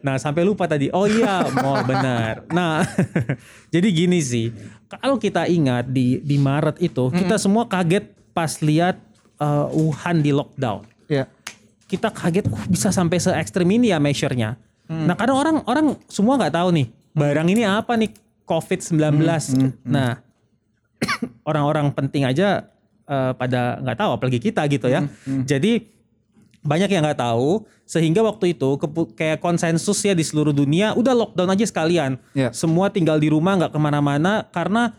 Nah, 0.06 0.16
sampai 0.22 0.46
lupa 0.46 0.70
tadi. 0.70 0.88
Oh 0.94 1.10
iya, 1.10 1.50
mau 1.50 1.82
benar. 1.82 2.46
Nah, 2.54 2.86
jadi 3.74 3.88
gini 3.90 4.22
sih. 4.22 4.54
Kalau 4.86 5.18
kita 5.18 5.50
ingat 5.50 5.90
di 5.90 6.22
di 6.22 6.38
Maret 6.38 6.78
itu, 6.78 7.10
kita 7.10 7.42
semua 7.42 7.66
kaget 7.66 8.06
pas 8.32 8.62
lihat 8.62 9.02
eh, 9.42 9.66
Wuhan 9.74 10.22
di 10.22 10.30
lockdown. 10.30 10.86
Iya. 11.10 11.26
Kita 11.90 12.14
kaget 12.14 12.50
uh, 12.50 12.66
bisa 12.70 12.94
sampai 12.94 13.18
se 13.18 13.34
ekstrim 13.34 13.66
ini 13.66 13.90
ya 13.90 13.98
measure-nya. 13.98 14.62
Nah, 14.86 15.18
karena 15.18 15.34
orang 15.34 15.58
orang 15.66 15.86
semua 16.06 16.38
nggak 16.38 16.54
tahu 16.54 16.70
nih, 16.70 16.88
barang 17.18 17.48
ini 17.50 17.66
apa 17.66 17.98
nih 17.98 18.14
COVID-19. 18.46 19.02
Nah, 19.90 20.22
orang-orang 21.50 21.90
penting 21.98 22.30
aja 22.30 22.70
eh, 23.10 23.32
pada 23.34 23.82
nggak 23.82 23.98
tahu 23.98 24.12
apalagi 24.22 24.38
kita 24.38 24.62
gitu 24.70 24.86
ya. 24.86 25.02
Jadi 25.26 25.95
banyak 26.66 26.90
yang 26.90 27.06
nggak 27.06 27.22
tahu 27.22 27.64
sehingga 27.86 28.26
waktu 28.26 28.58
itu 28.58 28.82
kayak 29.14 29.38
konsensus 29.38 30.02
ya 30.02 30.18
di 30.18 30.26
seluruh 30.26 30.52
dunia 30.52 30.98
udah 30.98 31.14
lockdown 31.14 31.54
aja 31.54 31.66
sekalian. 31.70 32.18
Ya. 32.34 32.50
Semua 32.50 32.90
tinggal 32.90 33.22
di 33.22 33.30
rumah 33.30 33.54
nggak 33.56 33.72
ke 33.72 33.80
mana-mana 33.80 34.50
karena 34.50 34.98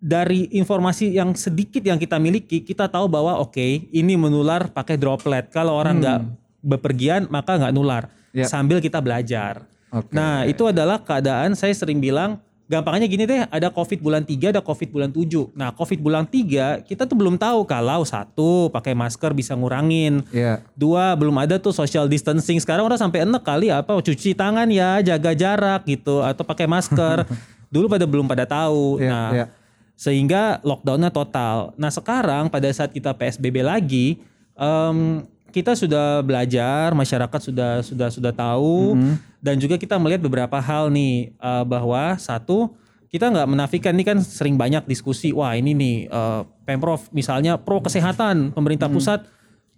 dari 0.00 0.48
informasi 0.56 1.12
yang 1.12 1.36
sedikit 1.36 1.84
yang 1.84 2.00
kita 2.00 2.16
miliki 2.16 2.64
kita 2.64 2.88
tahu 2.88 3.08
bahwa 3.08 3.36
oke 3.40 3.88
ini 3.92 4.16
menular 4.16 4.72
pakai 4.72 4.96
droplet. 4.96 5.52
Kalau 5.52 5.76
orang 5.76 6.00
nggak 6.00 6.20
bepergian 6.64 7.28
maka 7.28 7.60
nggak 7.60 7.74
nular. 7.76 8.08
Ya. 8.32 8.48
Sambil 8.48 8.80
kita 8.80 9.04
belajar. 9.04 9.68
Oke. 9.92 10.10
Nah 10.10 10.48
itu 10.48 10.64
adalah 10.64 10.98
keadaan 11.04 11.52
saya 11.52 11.76
sering 11.76 12.00
bilang 12.00 12.40
Gampangnya 12.64 13.04
gini 13.04 13.28
deh, 13.28 13.44
ada 13.52 13.68
COVID 13.68 14.00
bulan 14.00 14.24
3, 14.24 14.56
ada 14.56 14.64
COVID 14.64 14.88
bulan 14.88 15.12
7. 15.12 15.52
Nah, 15.52 15.68
COVID 15.76 16.00
bulan 16.00 16.24
3 16.24 16.80
kita 16.88 17.04
tuh 17.04 17.12
belum 17.12 17.36
tahu 17.36 17.68
kalau 17.68 18.00
satu 18.08 18.72
pakai 18.72 18.96
masker 18.96 19.36
bisa 19.36 19.52
ngurangin. 19.52 20.24
Iya. 20.32 20.64
Dua 20.72 21.12
belum 21.12 21.36
ada 21.36 21.60
tuh 21.60 21.76
social 21.76 22.08
distancing. 22.08 22.56
Sekarang 22.56 22.88
udah 22.88 22.96
sampai 22.96 23.28
enak 23.28 23.44
kali 23.44 23.68
apa 23.68 23.92
cuci 23.92 24.32
tangan 24.32 24.64
ya, 24.72 25.04
jaga 25.04 25.36
jarak 25.36 25.84
gitu 25.84 26.24
atau 26.24 26.40
pakai 26.40 26.64
masker. 26.64 27.28
Dulu 27.74 27.84
pada 27.84 28.08
belum 28.08 28.24
pada 28.24 28.48
tahu. 28.48 28.96
Iya, 28.96 29.10
nah, 29.12 29.30
iya. 29.36 29.46
sehingga 29.92 30.64
lockdownnya 30.64 31.12
total. 31.12 31.76
Nah, 31.76 31.92
sekarang 31.92 32.48
pada 32.48 32.72
saat 32.72 32.96
kita 32.96 33.12
PSBB 33.12 33.60
lagi, 33.60 34.24
em, 34.56 35.20
kita 35.54 35.78
sudah 35.78 36.18
belajar, 36.26 36.90
masyarakat 36.98 37.40
sudah 37.40 37.78
sudah 37.86 38.08
sudah 38.10 38.32
tahu. 38.34 38.98
Dan 39.38 39.62
juga 39.62 39.78
kita 39.78 39.94
melihat 40.02 40.26
beberapa 40.26 40.58
hal 40.58 40.90
nih 40.90 41.30
eh, 41.30 41.64
bahwa 41.64 42.18
satu 42.18 42.74
kita 43.06 43.30
nggak 43.30 43.46
menafikan 43.46 43.94
ini 43.94 44.02
kan 44.02 44.18
sering 44.18 44.58
banyak 44.58 44.82
diskusi 44.90 45.30
wah 45.30 45.54
ini 45.54 45.70
nih 45.70 45.96
eh, 46.10 46.40
pemprov 46.66 47.06
misalnya 47.14 47.54
pro 47.54 47.78
kesehatan 47.78 48.50
pemerintah 48.50 48.90
pusat 48.90 49.22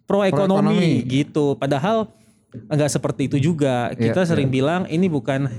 pro 0.09 0.25
ekonomi 0.25 1.04
ekonomi. 1.04 1.04
gitu. 1.04 1.52
Padahal 1.61 2.09
nggak 2.73 2.88
seperti 2.88 3.28
itu 3.28 3.52
juga. 3.52 3.92
Kita 3.92 4.25
Iya, 4.25 4.33
sering 4.33 4.49
bilang 4.49 4.88
ini 4.88 5.12
bukan 5.12 5.50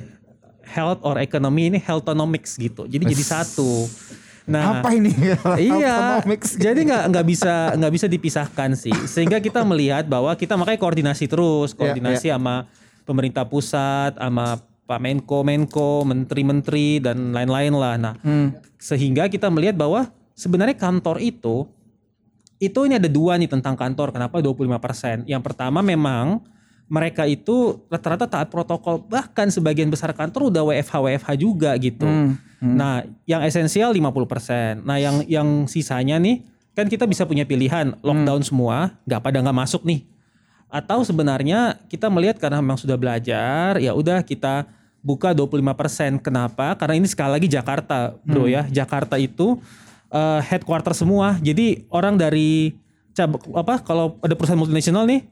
health 0.65 1.05
or 1.05 1.21
economy 1.21 1.69
ini 1.69 1.77
healthonomics 1.77 2.57
gitu. 2.57 2.89
Jadi 2.89 3.05
jadi 3.13 3.23
satu 3.23 3.85
nah 4.47 4.79
Apa 4.79 4.95
ini? 4.95 5.11
Iya, 5.59 6.23
jadi 6.39 6.79
nggak 6.87 7.03
nggak 7.11 7.25
bisa 7.27 7.75
nggak 7.75 7.93
bisa 7.93 8.07
dipisahkan 8.07 8.71
sih. 8.73 8.95
Sehingga 9.05 9.43
kita 9.43 9.61
melihat 9.67 10.07
bahwa 10.07 10.31
kita 10.33 10.55
makanya 10.55 10.79
koordinasi 10.79 11.27
terus, 11.27 11.75
Iya, 11.75 11.77
koordinasi 11.77 12.27
sama 12.31 12.65
pemerintah 13.03 13.43
pusat, 13.43 14.15
sama 14.15 14.57
Pak 14.87 14.99
Menko, 15.03 15.43
Menko, 15.43 16.07
menteri-menteri 16.07 17.03
dan 17.03 17.35
lain-lain 17.35 17.75
lah. 17.75 17.95
Nah, 17.99 18.13
Hmm. 18.23 18.55
sehingga 18.79 19.27
kita 19.27 19.51
melihat 19.51 19.75
bahwa 19.75 20.07
sebenarnya 20.31 20.79
kantor 20.79 21.19
itu 21.19 21.67
itu 22.57 22.79
ini 22.89 22.97
ada 22.97 23.11
dua 23.11 23.37
nih 23.37 23.51
tentang 23.51 23.77
kantor. 23.77 24.15
Kenapa 24.15 24.41
25%? 24.41 25.27
Yang 25.29 25.43
pertama 25.43 25.83
memang 25.85 26.41
mereka 26.87 27.27
itu 27.27 27.83
rata-rata 27.91 28.27
taat 28.27 28.47
protokol 28.47 29.03
bahkan 29.03 29.51
sebagian 29.51 29.91
besar 29.91 30.15
kantor 30.15 30.51
udah 30.51 30.63
WFH 30.71 30.95
WFH 30.95 31.29
juga 31.35 31.75
gitu. 31.75 32.07
Nah, 32.63 33.05
yang 33.27 33.43
esensial 33.43 33.93
50%. 33.93 34.81
Nah, 34.81 34.97
yang 34.97 35.21
yang 35.27 35.67
sisanya 35.67 36.17
nih 36.17 36.41
kan 36.73 36.87
kita 36.87 37.03
bisa 37.09 37.27
punya 37.27 37.43
pilihan 37.43 37.93
lockdown 38.01 38.41
semua, 38.41 38.95
nggak 39.03 39.21
pada 39.21 39.37
nggak 39.43 39.57
masuk 39.57 39.83
nih. 39.83 40.07
Atau 40.71 41.03
sebenarnya 41.03 41.79
kita 41.91 42.07
melihat 42.07 42.39
karena 42.39 42.63
memang 42.63 42.79
sudah 42.79 42.95
belajar, 42.95 43.79
ya 43.79 43.91
udah 43.91 44.23
kita 44.23 44.67
buka 45.03 45.35
25%. 45.35 46.23
Kenapa? 46.23 46.75
Karena 46.79 46.95
ini 46.99 47.07
sekali 47.07 47.31
lagi 47.35 47.47
Jakarta, 47.51 48.15
Bro 48.23 48.47
ya. 48.47 48.63
Jakarta 48.67 49.19
itu 49.19 49.59
eh, 50.11 50.39
headquarter 50.47 50.95
semua. 50.95 51.35
Jadi 51.43 51.87
orang 51.91 52.15
dari 52.15 52.75
apa 53.25 53.81
kalau 53.81 54.21
ada 54.21 54.37
perusahaan 54.37 54.59
multinasional 54.59 55.09
nih, 55.09 55.25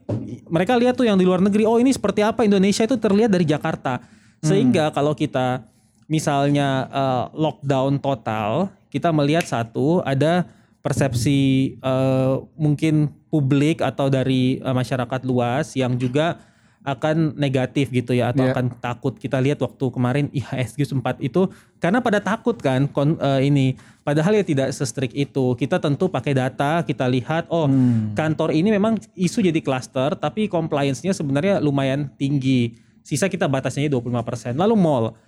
mereka 0.50 0.74
lihat 0.74 0.98
tuh 0.98 1.06
yang 1.06 1.14
di 1.14 1.22
luar 1.22 1.38
negeri, 1.38 1.62
oh 1.62 1.78
ini 1.78 1.94
seperti 1.94 2.26
apa 2.26 2.42
Indonesia 2.42 2.82
itu 2.82 2.98
terlihat 2.98 3.30
dari 3.30 3.46
Jakarta. 3.46 4.02
Sehingga 4.42 4.90
kalau 4.90 5.14
kita 5.14 5.62
misalnya 6.10 6.90
eh, 6.90 7.24
lockdown 7.38 8.02
total, 8.02 8.70
kita 8.90 9.14
melihat 9.14 9.46
satu 9.46 10.02
ada 10.02 10.46
persepsi 10.82 11.74
eh, 11.78 12.34
mungkin 12.58 13.10
publik 13.30 13.82
atau 13.82 14.10
dari 14.10 14.58
eh, 14.58 14.74
masyarakat 14.74 15.20
luas 15.26 15.74
yang 15.74 15.94
juga 15.98 16.38
akan 16.86 17.34
negatif 17.34 17.90
gitu 17.90 18.14
ya 18.14 18.30
atau 18.30 18.46
Iya. 18.46 18.54
akan 18.54 18.78
takut. 18.78 19.18
Kita 19.18 19.42
lihat 19.42 19.58
waktu 19.58 19.90
kemarin 19.90 20.30
IHSG 20.30 20.86
sempat 20.86 21.18
itu 21.18 21.50
karena 21.82 21.98
pada 21.98 22.22
takut 22.22 22.54
kan 22.54 22.86
kon- 22.86 23.18
eh, 23.18 23.50
ini. 23.50 23.74
Padahal 24.06 24.38
ya 24.38 24.46
tidak 24.46 24.70
se-strict 24.70 25.10
itu. 25.12 25.58
Kita 25.58 25.82
tentu 25.82 26.06
pakai 26.06 26.30
data 26.30 26.86
kita 26.86 27.10
lihat 27.10 27.50
oh 27.50 27.66
kantor 28.14 28.54
ini 28.54 28.70
memang 28.70 29.02
isu 29.18 29.42
jadi 29.42 29.58
cluster 29.58 30.14
tapi 30.14 30.46
compliance-nya 30.46 31.10
sebenarnya 31.10 31.58
lumayan 31.58 32.06
tinggi. 32.14 32.78
Sisa 33.02 33.26
kita 33.26 33.50
batasnya 33.50 33.90
25% 33.90 34.54
lalu 34.54 34.78
mall. 34.78 35.18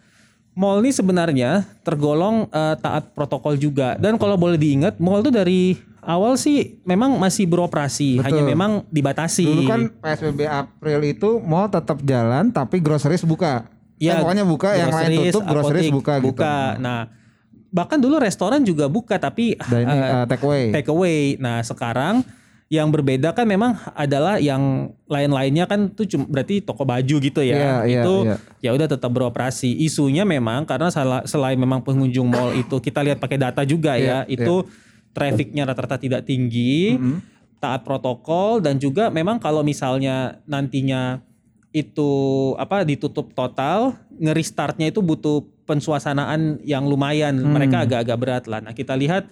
Mall 0.55 0.79
ini 0.83 0.95
sebenarnya 0.95 1.67
tergolong 1.83 2.47
eh, 2.51 2.75
taat 2.79 3.11
protokol 3.19 3.59
juga. 3.59 3.99
Dan 3.99 4.15
kalau 4.15 4.39
boleh 4.39 4.55
diingat 4.55 5.03
mall 5.03 5.27
itu 5.27 5.35
dari 5.35 5.75
awal 6.09 6.41
sih 6.41 6.81
memang 6.89 7.21
masih 7.21 7.45
beroperasi 7.45 8.25
hanya 8.25 8.41
memang 8.41 8.89
dibatasi. 8.89 9.45
Dulu 9.45 9.63
kan 9.69 9.81
PSBB 10.01 10.49
April 10.49 11.01
itu 11.05 11.37
mall 11.45 11.69
tetap 11.69 12.01
jalan 12.01 12.49
tapi 12.49 12.81
groceries 12.81 13.29
buka. 13.29 13.69
Ya, 14.01 14.23
pokoknya 14.23 14.47
buka 14.47 14.79
yang 14.79 14.95
lain 14.95 15.29
tutup, 15.29 15.43
groceries 15.45 15.91
apotek 15.91 15.99
buka, 16.01 16.15
gitu. 16.23 16.27
buka. 16.33 16.55
Nah, 16.79 17.11
bahkan 17.69 17.99
dulu 17.99 18.17
restoran 18.23 18.63
juga 18.63 18.87
buka 18.87 19.19
tapi 19.19 19.59
Dining, 19.59 19.91
eh, 19.91 20.15
uh, 20.23 20.25
take 20.25 20.45
away. 20.47 20.65
take 20.73 20.89
away. 20.89 21.35
Nah, 21.37 21.61
sekarang 21.67 22.23
yang 22.69 22.93
berbeda 22.93 23.33
kan 23.33 23.49
memang 23.49 23.81
adalah 23.97 24.37
yang 24.39 24.93
lain-lainnya 25.09 25.65
kan 25.67 25.89
tuh 25.93 26.05
cuma 26.05 26.31
berarti 26.31 26.63
toko 26.63 26.87
baju 26.87 27.17
gitu 27.21 27.41
ya. 27.43 27.57
Iya, 27.59 27.75
iya, 27.85 28.03
itu 28.05 28.15
iya. 28.23 28.37
ya 28.65 28.71
udah 28.73 28.87
tetap 28.87 29.11
beroperasi. 29.11 29.73
Isunya 29.83 30.23
memang 30.23 30.63
karena 30.63 30.95
salah, 30.95 31.27
selain 31.27 31.59
memang 31.59 31.83
pengunjung 31.83 32.29
mall 32.31 32.55
itu 32.55 32.79
kita 32.79 33.03
lihat 33.03 33.19
pakai 33.19 33.41
data 33.41 33.67
juga 33.67 33.99
Iya, 33.99 34.25
ya, 34.25 34.31
itu 34.31 34.69
trafficnya 35.19 35.67
rata-rata 35.67 35.99
tidak 35.99 36.23
tinggi, 36.23 36.95
taat 37.59 37.83
protokol 37.83 38.63
dan 38.63 38.79
juga 38.79 39.11
memang 39.11 39.43
kalau 39.43 39.67
misalnya 39.67 40.39
nantinya 40.47 41.19
itu 41.75 42.11
apa 42.57 42.87
ditutup 42.87 43.35
total, 43.35 43.99
ngerestartnya 44.17 44.89
itu 44.89 45.05
butuh 45.05 45.45
pensuasanaan 45.69 46.65
yang 46.65 46.89
lumayan. 46.89 47.37
Mereka 47.37 47.85
agak-agak 47.85 48.17
berat 48.17 48.45
lah. 48.49 48.65
Nah 48.65 48.73
kita 48.73 48.97
lihat 48.97 49.29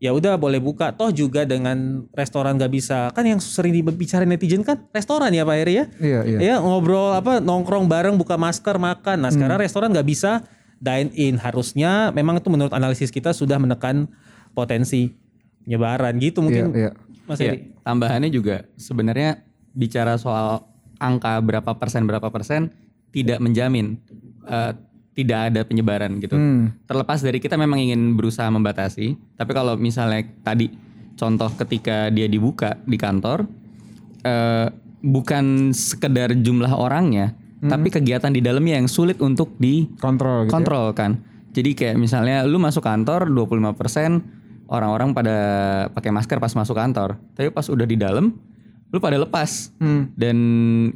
ya 0.00 0.16
udah 0.16 0.40
boleh 0.40 0.56
buka. 0.56 0.92
Toh 0.96 1.12
juga 1.12 1.44
dengan 1.44 2.08
restoran 2.16 2.56
gak 2.56 2.72
bisa. 2.72 3.12
Kan 3.12 3.28
yang 3.28 3.40
sering 3.40 3.76
dibicarain 3.76 4.28
netizen 4.28 4.64
kan 4.64 4.88
restoran 4.92 5.28
ya 5.36 5.44
Pak 5.44 5.56
Heri 5.60 5.74
ya? 5.76 5.84
Iya, 6.00 6.20
iya. 6.24 6.38
ya 6.40 6.54
ngobrol 6.64 7.12
apa 7.12 7.44
nongkrong 7.44 7.84
bareng 7.88 8.16
buka 8.16 8.40
masker 8.40 8.80
makan. 8.80 9.28
Nah 9.28 9.30
sekarang 9.32 9.60
restoran 9.60 9.92
nggak 9.92 10.08
bisa 10.08 10.48
dine 10.80 11.12
in. 11.12 11.36
Harusnya 11.36 12.08
memang 12.12 12.40
itu 12.40 12.48
menurut 12.48 12.72
analisis 12.72 13.12
kita 13.12 13.36
sudah 13.36 13.60
menekan 13.60 14.08
potensi 14.56 15.12
penyebaran 15.68 16.16
gitu 16.16 16.40
mungkin 16.40 16.72
Iya, 16.72 16.88
iya. 16.88 16.92
Mas 17.28 17.38
Heri 17.42 17.76
tambahannya 17.84 18.32
juga 18.32 18.64
sebenarnya 18.80 19.44
bicara 19.76 20.16
soal 20.16 20.64
angka 20.96 21.36
berapa 21.44 21.76
persen 21.76 22.08
berapa 22.08 22.32
persen 22.32 22.72
tidak 23.12 23.36
menjamin 23.44 24.00
eh, 24.48 24.72
tidak 25.16 25.52
ada 25.52 25.60
penyebaran 25.64 26.20
gitu. 26.20 26.36
Hmm. 26.36 26.76
Terlepas 26.84 27.24
dari 27.24 27.40
kita 27.40 27.56
memang 27.56 27.80
ingin 27.80 28.20
berusaha 28.20 28.52
membatasi, 28.52 29.16
tapi 29.40 29.52
kalau 29.56 29.72
misalnya 29.80 30.28
tadi 30.44 30.68
contoh 31.16 31.48
ketika 31.56 32.12
dia 32.12 32.28
dibuka 32.28 32.76
di 32.84 33.00
kantor 33.00 33.48
eh, 34.20 34.68
bukan 35.00 35.72
sekedar 35.72 36.36
jumlah 36.36 36.72
orangnya, 36.76 37.32
tapi 37.64 37.88
kegiatan 37.88 38.28
di 38.28 38.44
dalamnya 38.44 38.76
yang 38.76 38.88
sulit 38.88 39.16
untuk 39.24 39.56
di 39.56 39.88
Kontrol 39.98 40.44
gitu. 40.44 40.48
ya. 40.48 40.52
kontrol 40.52 40.86
kan. 40.92 41.12
Jadi 41.56 41.70
kayak 41.72 41.96
misalnya 41.96 42.44
lu 42.44 42.60
masuk 42.60 42.84
kantor 42.84 43.32
25% 43.32 44.45
orang-orang 44.66 45.14
pada 45.14 45.36
pakai 45.94 46.10
masker 46.10 46.38
pas 46.38 46.52
masuk 46.52 46.76
kantor. 46.76 47.18
Tapi 47.34 47.50
pas 47.50 47.66
udah 47.66 47.86
di 47.86 47.96
dalam 47.98 48.34
lu 48.90 48.98
pada 49.02 49.18
lepas. 49.18 49.74
Hmm. 49.82 50.10
Dan 50.14 50.36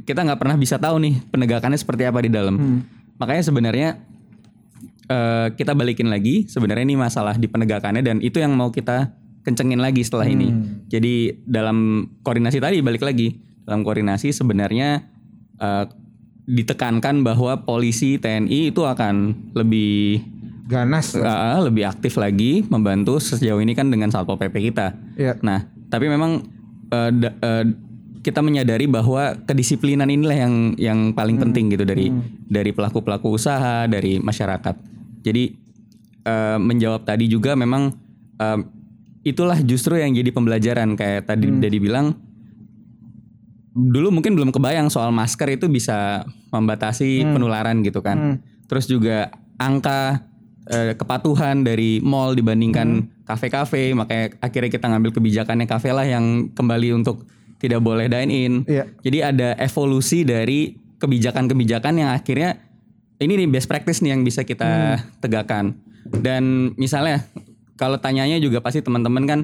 kita 0.07 0.23
nggak 0.23 0.39
pernah 0.39 0.57
bisa 0.59 0.79
tahu 0.79 1.03
nih 1.03 1.15
penegakannya 1.31 1.79
seperti 1.79 2.07
apa 2.07 2.23
di 2.23 2.31
dalam. 2.31 2.55
Hmm. 2.57 2.79
Makanya 3.19 3.43
sebenarnya 3.45 3.89
eh, 5.11 5.49
kita 5.55 5.75
balikin 5.75 6.09
lagi 6.09 6.47
sebenarnya 6.47 6.85
ini 6.87 6.97
masalah 6.99 7.35
di 7.37 7.51
penegakannya 7.51 8.03
dan 8.03 8.17
itu 8.23 8.39
yang 8.39 8.55
mau 8.55 8.71
kita 8.71 9.15
kencengin 9.43 9.81
lagi 9.81 10.07
setelah 10.07 10.27
ini. 10.29 10.49
Hmm. 10.51 10.87
Jadi 10.87 11.45
dalam 11.47 12.09
koordinasi 12.23 12.59
tadi 12.63 12.79
balik 12.81 13.03
lagi 13.03 13.39
dalam 13.67 13.83
koordinasi 13.83 14.31
sebenarnya 14.31 15.05
eh, 15.59 15.85
ditekankan 16.51 17.23
bahwa 17.23 17.63
polisi 17.63 18.19
TNI 18.19 18.75
itu 18.75 18.83
akan 18.83 19.55
lebih 19.55 20.19
Ganas. 20.71 21.19
eh, 21.19 21.59
lebih 21.61 21.85
aktif 21.85 22.15
lagi 22.15 22.63
membantu 22.65 23.19
sejauh 23.19 23.59
ini 23.59 23.75
kan 23.75 23.91
dengan 23.91 24.09
satpol 24.09 24.39
pp 24.39 24.71
kita. 24.71 24.95
Iya. 25.19 25.35
Nah 25.43 25.61
tapi 25.91 26.07
memang 26.07 26.47
eh, 26.89 27.11
da- 27.13 27.37
eh, 27.37 27.65
kita 28.21 28.39
menyadari 28.39 28.85
bahwa 28.85 29.33
kedisiplinan 29.43 30.07
inilah 30.07 30.37
yang 30.39 30.55
yang 30.77 30.99
paling 31.11 31.37
penting 31.37 31.73
gitu 31.73 31.83
dari 31.83 32.13
dari 32.47 32.71
pelaku 32.71 33.01
pelaku 33.01 33.35
usaha 33.35 33.85
dari 33.85 34.17
masyarakat. 34.17 34.77
Jadi 35.21 35.45
eh, 36.23 36.59
menjawab 36.59 37.03
tadi 37.03 37.27
juga 37.27 37.59
memang 37.59 37.91
eh, 38.37 38.59
itulah 39.21 39.59
justru 39.61 39.97
yang 39.97 40.13
jadi 40.13 40.31
pembelajaran 40.31 40.95
kayak 40.95 41.27
tadi 41.27 41.51
Dedi 41.51 41.77
bilang 41.77 42.17
dulu 43.71 44.11
mungkin 44.11 44.35
belum 44.35 44.51
kebayang 44.51 44.89
soal 44.89 45.11
masker 45.11 45.47
itu 45.51 45.67
bisa 45.67 46.25
membatasi 46.51 47.23
penularan 47.31 47.81
gitu 47.81 48.01
kan. 48.01 48.17
Terus 48.67 48.85
juga 48.85 49.31
angka 49.57 50.25
eh, 50.67 50.93
kepatuhan 50.93 51.63
dari 51.63 51.99
mall 52.01 52.35
dibandingkan 52.35 53.09
kafe-kafe, 53.25 53.95
makanya 53.95 54.37
akhirnya 54.39 54.71
kita 54.71 54.87
ngambil 54.87 55.11
kebijakannya 55.15 55.65
kafe 55.65 55.91
lah 55.91 56.05
yang 56.05 56.51
kembali 56.51 56.93
untuk 56.95 57.25
tidak 57.57 57.81
boleh 57.81 58.09
dine 58.09 58.31
in. 58.31 58.53
Iya. 58.65 58.85
Jadi 59.01 59.19
ada 59.21 59.49
evolusi 59.57 60.25
dari 60.25 60.73
kebijakan-kebijakan 60.97 61.95
yang 61.97 62.11
akhirnya 62.11 62.57
ini 63.17 63.37
nih 63.37 63.49
best 63.49 63.69
practice 63.69 64.01
nih 64.01 64.17
yang 64.17 64.23
bisa 64.23 64.43
kita 64.43 64.65
Hmm. 64.97 65.01
tegakkan. 65.19 65.65
Dan 66.09 66.73
misalnya 66.75 67.29
kalau 67.77 67.97
tanyanya 67.97 68.37
juga 68.37 68.61
pasti 68.61 68.81
teman-teman 68.81 69.25
kan 69.25 69.41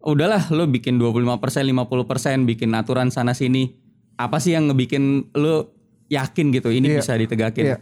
udahlah 0.00 0.50
lo 0.50 0.66
bikin 0.66 0.98
25%, 0.98 1.62
50% 1.62 2.42
bikin 2.44 2.74
aturan 2.74 3.08
sana 3.08 3.30
sini. 3.32 3.70
Apa 4.14 4.42
sih 4.42 4.52
yang 4.52 4.66
ngebikin 4.66 5.30
lo 5.32 5.70
yakin 6.10 6.50
gitu 6.50 6.68
ini 6.68 6.90
Iya. 6.90 6.98
bisa 6.98 7.14
ditegakin? 7.14 7.64
Iya. 7.64 7.76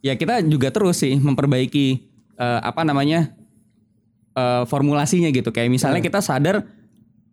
Ya 0.00 0.14
kita 0.14 0.38
juga 0.42 0.70
terus 0.70 1.02
sih 1.02 1.18
memperbaiki 1.18 2.13
eh, 2.34 2.60
apa 2.60 2.82
namanya 2.82 3.32
eh, 4.32 4.62
formulasinya 4.64 5.30
gitu. 5.30 5.48
Kayak 5.48 5.70
misalnya 5.70 5.98
Iya. 5.98 6.08
kita 6.08 6.20
sadar 6.20 6.56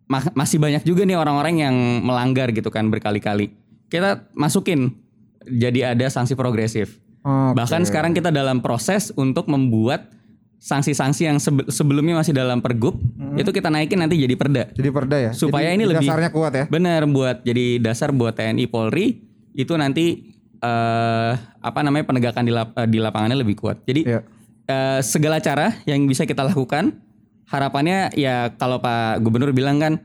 ma- 0.04 0.32
masih 0.34 0.58
banyak 0.58 0.82
juga 0.82 1.02
nih 1.02 1.14
orang-orang 1.14 1.54
yang 1.58 1.74
melanggar 2.00 2.50
gitu 2.50 2.68
kan 2.68 2.88
berkali-kali. 2.88 3.50
Kita 3.86 4.30
masukin 4.32 4.94
jadi 5.42 5.92
ada 5.92 6.06
sanksi 6.06 6.32
progresif. 6.32 7.02
Oke. 7.22 7.54
Bahkan 7.54 7.82
sekarang 7.84 8.12
kita 8.12 8.30
dalam 8.30 8.58
proses 8.58 9.10
untuk 9.12 9.46
membuat 9.46 10.10
sanksi-sanksi 10.58 11.22
yang 11.24 11.38
sebe- 11.38 11.66
sebelumnya 11.68 12.14
masih 12.16 12.30
dalam 12.30 12.58
pergub 12.58 12.94
itu 13.34 13.50
kita 13.50 13.66
naikin 13.66 13.98
nanti 13.98 14.14
jadi 14.14 14.34
perda. 14.34 14.70
Jadi 14.70 14.88
perda 14.88 15.16
ya. 15.20 15.30
Supaya 15.32 15.66
Jadi 15.66 15.76
ini 15.76 15.84
lebih- 15.84 16.06
dasarnya 16.06 16.30
kuat 16.30 16.52
ya. 16.52 16.64
Benar 16.66 17.02
buat 17.08 17.42
jadi 17.42 17.64
dasar 17.78 18.14
buat 18.14 18.30
TNI 18.32 18.66
Polri 18.66 19.26
itu 19.52 19.74
nanti 19.74 20.30
eh 20.56 21.32
apa 21.60 21.80
namanya 21.82 22.06
penegakan 22.06 22.46
di, 22.46 22.52
lap- 22.52 22.78
di 22.86 22.98
lapangannya 22.98 23.34
lebih 23.34 23.58
kuat. 23.58 23.82
Jadi 23.82 24.06
Iya. 24.06 24.22
Eh, 24.72 24.98
segala 25.04 25.36
cara 25.44 25.76
yang 25.84 26.08
bisa 26.08 26.24
kita 26.24 26.40
lakukan 26.40 26.96
harapannya 27.52 28.16
ya 28.16 28.56
kalau 28.56 28.80
Pak 28.80 29.20
Gubernur 29.20 29.52
bilang 29.52 29.76
kan 29.76 30.00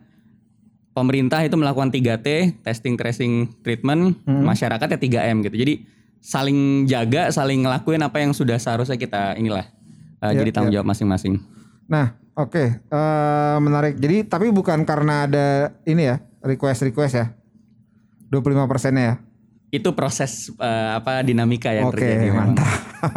pemerintah 0.91 1.39
itu 1.45 1.55
melakukan 1.55 1.93
3T, 1.93 2.59
testing 2.65 2.99
tracing 2.99 3.53
treatment, 3.63 4.17
masyarakat 4.25 4.97
ya 4.97 4.97
3M 4.97 5.45
gitu. 5.45 5.55
Jadi 5.55 5.73
saling 6.17 6.89
jaga, 6.89 7.29
saling 7.29 7.63
ngelakuin 7.63 8.01
apa 8.01 8.19
yang 8.19 8.33
sudah 8.33 8.57
seharusnya 8.57 8.97
kita 8.99 9.37
inilah 9.37 9.63
eh, 10.25 10.33
Iya, 10.33 10.43
jadi 10.43 10.49
tanggung 10.51 10.73
iya. 10.73 10.81
jawab 10.81 10.91
masing-masing. 10.91 11.39
Nah, 11.87 12.17
oke, 12.35 12.83
Eh, 12.83 13.57
menarik. 13.63 13.95
Jadi 14.01 14.27
tapi 14.27 14.51
bukan 14.51 14.83
karena 14.83 15.29
ada 15.29 15.47
ini 15.87 16.09
ya 16.11 16.19
request-request 16.43 17.13
ya. 17.15 17.25
25 18.27 18.67
persennya 18.67 19.03
ya. 19.03 19.15
Itu 19.77 19.93
proses 19.93 20.49
eh, 20.57 20.89
apa 20.97 21.21
dinamika 21.21 21.69
yang 21.69 21.93
Oke, 21.93 22.01
terjadi. 22.01 22.33
mantap. 22.33 22.65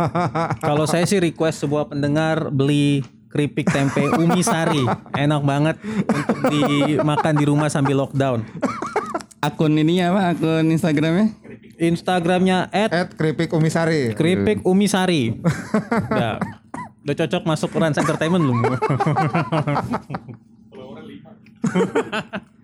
Kalau 0.68 0.84
saya 0.84 1.08
sih 1.08 1.16
request 1.16 1.64
sebuah 1.64 1.88
pendengar 1.88 2.52
beli 2.52 3.00
keripik 3.30 3.70
tempe 3.70 4.04
Umi 4.20 4.44
Sari. 4.44 4.84
Enak 5.16 5.42
banget 5.42 5.76
untuk 6.04 6.38
dimakan 6.52 7.34
di 7.34 7.44
rumah 7.48 7.72
sambil 7.72 7.96
lockdown. 7.96 8.44
Akun 9.40 9.72
ininya 9.72 10.12
apa? 10.12 10.36
Akun 10.36 10.68
Instagramnya? 10.68 11.32
Instagramnya 11.80 12.68
At 12.68 13.16
keripik 13.16 13.56
umisari. 13.56 14.12
keripik 14.12 14.60
Umi 14.68 14.84
Sari. 14.84 15.32
Udah, 16.12 16.36
udah 17.00 17.14
cocok 17.16 17.42
masuk 17.48 17.72
Rans 17.72 17.96
Entertainment 17.96 18.44
belum? 18.44 18.58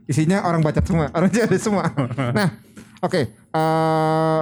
Isinya 0.06 0.44
orang 0.44 0.62
baca 0.62 0.78
semua, 0.84 1.10
orang 1.10 1.30
jadi 1.32 1.58
semua. 1.58 1.90
nah, 2.30 2.54
oke. 3.02 3.22
eh, 3.32 4.40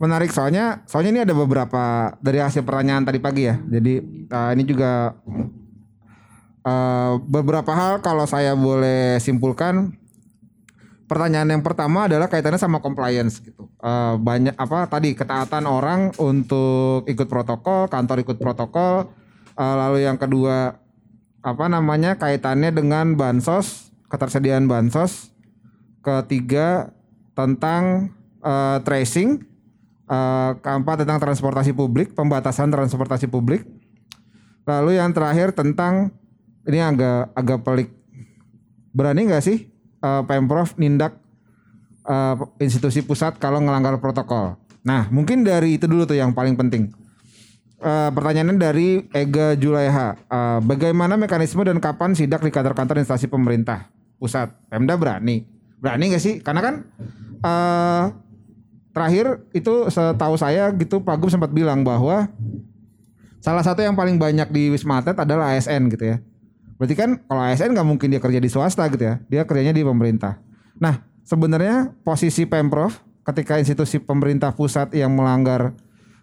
menarik 0.00 0.32
soalnya, 0.32 0.80
soalnya 0.88 1.10
ini 1.12 1.20
ada 1.28 1.36
beberapa 1.36 2.16
dari 2.24 2.40
hasil 2.40 2.64
pertanyaan 2.64 3.04
tadi 3.04 3.20
pagi 3.20 3.44
ya. 3.44 3.60
Jadi 3.60 4.26
eh, 4.28 4.50
ini 4.56 4.64
juga 4.64 5.12
eh, 6.64 7.14
beberapa 7.20 7.72
hal 7.76 8.00
kalau 8.00 8.24
saya 8.24 8.56
boleh 8.56 9.20
simpulkan. 9.20 9.92
Pertanyaan 11.10 11.58
yang 11.58 11.64
pertama 11.66 12.06
adalah 12.06 12.30
kaitannya 12.30 12.62
sama 12.62 12.78
compliance 12.78 13.42
gitu. 13.42 13.66
Eh, 13.82 14.14
banyak 14.16 14.54
apa 14.54 14.86
tadi 14.88 15.12
ketaatan 15.12 15.66
orang 15.66 16.14
untuk 16.16 17.04
ikut 17.04 17.26
protokol, 17.26 17.90
kantor 17.90 18.22
ikut 18.24 18.38
protokol. 18.38 19.10
Eh, 19.58 19.74
lalu 19.76 20.06
yang 20.06 20.16
kedua 20.16 20.80
apa 21.40 21.64
namanya 21.66 22.16
kaitannya 22.16 22.72
dengan 22.72 23.18
bansos, 23.18 23.92
ketersediaan 24.08 24.70
bansos. 24.70 25.34
Ketiga 26.00 26.96
tentang 27.46 28.12
eh, 28.40 28.78
tracing, 28.84 29.50
Eh, 30.10 30.52
keempat 30.58 31.06
tentang 31.06 31.22
transportasi 31.22 31.70
publik, 31.70 32.18
pembatasan 32.18 32.66
transportasi 32.66 33.30
publik. 33.30 33.62
Lalu 34.66 34.98
yang 34.98 35.14
terakhir 35.14 35.54
tentang 35.54 36.10
ini 36.66 36.82
agak 36.82 37.30
agak 37.30 37.62
pelik. 37.62 37.94
Berani 38.90 39.30
nggak 39.30 39.44
sih 39.46 39.70
eh, 40.02 40.22
pemprov 40.26 40.74
nindak 40.82 41.14
eh, 42.10 42.34
institusi 42.58 43.06
pusat 43.06 43.38
kalau 43.38 43.62
ngelanggar 43.62 44.02
protokol? 44.02 44.58
Nah, 44.82 45.06
mungkin 45.14 45.46
dari 45.46 45.78
itu 45.78 45.86
dulu 45.86 46.02
tuh 46.10 46.18
yang 46.18 46.34
paling 46.34 46.58
penting. 46.58 46.90
Eh, 47.78 48.10
pertanyaannya 48.10 48.58
dari 48.58 49.06
Ega 49.14 49.54
Julaiha. 49.54 50.18
Eh, 50.26 50.58
bagaimana 50.66 51.14
mekanisme 51.14 51.62
dan 51.62 51.78
kapan 51.78 52.18
sidak 52.18 52.42
di 52.42 52.50
kantor-kantor 52.50 52.98
instansi 52.98 53.30
pemerintah 53.30 53.86
pusat? 54.18 54.50
Pemda 54.66 54.98
berani? 54.98 55.46
Berani 55.78 56.10
nggak 56.10 56.22
sih? 56.26 56.42
Karena 56.42 56.66
kan 56.66 56.74
eh, 57.44 58.04
terakhir 58.90 59.44
itu 59.54 59.88
setahu 59.88 60.34
saya 60.36 60.68
gitu 60.76 61.00
Pak 61.00 61.16
Gub 61.18 61.30
sempat 61.30 61.50
bilang 61.54 61.86
bahwa 61.86 62.28
salah 63.40 63.64
satu 63.64 63.80
yang 63.80 63.96
paling 63.96 64.20
banyak 64.20 64.48
di 64.52 64.68
Wisma 64.68 65.00
Atlet 65.00 65.16
adalah 65.16 65.56
ASN 65.56 65.88
gitu 65.88 66.04
ya. 66.04 66.16
Berarti 66.80 66.94
kan 66.96 67.10
kalau 67.28 67.42
ASN 67.44 67.76
nggak 67.76 67.88
mungkin 67.88 68.08
dia 68.08 68.20
kerja 68.20 68.40
di 68.40 68.48
swasta 68.48 68.88
gitu 68.88 69.04
ya. 69.04 69.20
Dia 69.28 69.42
kerjanya 69.44 69.76
di 69.76 69.84
pemerintah. 69.84 70.40
Nah, 70.80 71.04
sebenarnya 71.28 71.92
posisi 72.00 72.48
Pemprov 72.48 72.96
ketika 73.20 73.60
institusi 73.60 74.00
pemerintah 74.00 74.50
pusat 74.56 74.90
yang 74.96 75.12
melanggar 75.12 75.76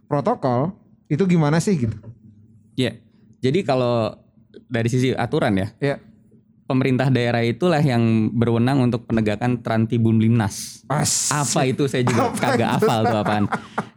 protokol 0.09 0.73
itu 1.07 1.23
gimana 1.29 1.61
sih 1.61 1.77
gitu? 1.77 1.95
Ya. 2.73 2.97
Jadi 3.39 3.61
kalau 3.63 4.17
dari 4.67 4.89
sisi 4.89 5.13
aturan 5.13 5.53
ya, 5.55 5.67
Ya. 5.77 5.95
Pemerintah 6.67 7.07
daerah 7.07 7.41
itulah 7.41 7.79
yang 7.79 8.27
berwenang 8.29 8.83
untuk 8.83 9.07
penegakan 9.07 9.63
Trantibun 9.63 10.19
Limnas. 10.19 10.83
Apa 11.31 11.63
itu 11.65 11.87
saya 11.87 12.03
juga 12.03 12.29
kagak 12.35 12.77
hafal 12.77 13.07
tuh 13.07 13.17
apaan. 13.17 13.45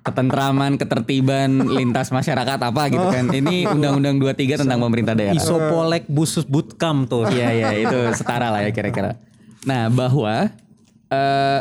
Ketentraman, 0.00 0.78
ketertiban, 0.78 1.50
lintas 1.68 2.08
masyarakat 2.08 2.56
apa 2.56 2.82
gitu 2.88 3.04
kan. 3.04 3.26
Ini 3.28 3.68
Undang-Undang 3.68 4.16
23 4.16 4.62
tentang 4.62 4.78
pemerintah 4.80 5.12
daerah. 5.12 5.36
Isopolek 5.36 6.06
busus 6.06 6.46
bootcamp 6.46 7.04
tuh. 7.04 7.28
Iya 7.28 7.50
iya 7.52 7.70
itu 7.76 7.98
setara 8.14 8.48
lah 8.48 8.62
ya 8.62 8.70
kira-kira. 8.70 9.18
Nah 9.66 9.90
bahwa 9.90 10.48
eh, 11.06 11.60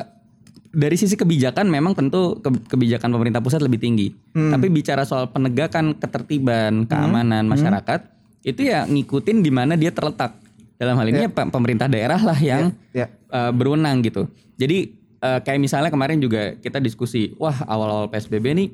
dari 0.70 0.96
sisi 0.96 1.18
kebijakan 1.18 1.66
memang 1.66 1.98
tentu 1.98 2.38
ke- 2.38 2.70
kebijakan 2.70 3.10
pemerintah 3.10 3.42
pusat 3.42 3.60
lebih 3.60 3.82
tinggi. 3.82 4.14
Tapi 4.32 4.70
bicara 4.70 5.02
soal 5.04 5.28
penegakan 5.28 5.98
ketertiban, 5.98 6.86
keamanan 6.86 7.50
masyarakat 7.50 8.00
itu 8.40 8.62
ya 8.64 8.86
ngikutin 8.86 9.42
di 9.42 9.52
mana 9.52 9.74
dia 9.74 9.90
terletak. 9.90 10.38
Dalam 10.80 10.96
hal 10.96 11.08
ini 11.08 11.20
ya 11.20 11.30
pe- 11.30 11.52
pemerintah 11.52 11.86
daerah 11.86 12.18
lah 12.18 12.40
yang 12.40 12.72
Ya. 12.90 13.12
eh, 13.12 13.52
berwenang 13.52 14.00
gitu. 14.00 14.32
Jadi 14.56 14.96
eh, 15.20 15.40
kayak 15.44 15.60
misalnya 15.60 15.92
kemarin 15.92 16.18
juga 16.18 16.56
kita 16.56 16.80
diskusi, 16.80 17.36
wah 17.36 17.60
awal-awal 17.62 18.08
PSBB 18.08 18.46
nih 18.56 18.70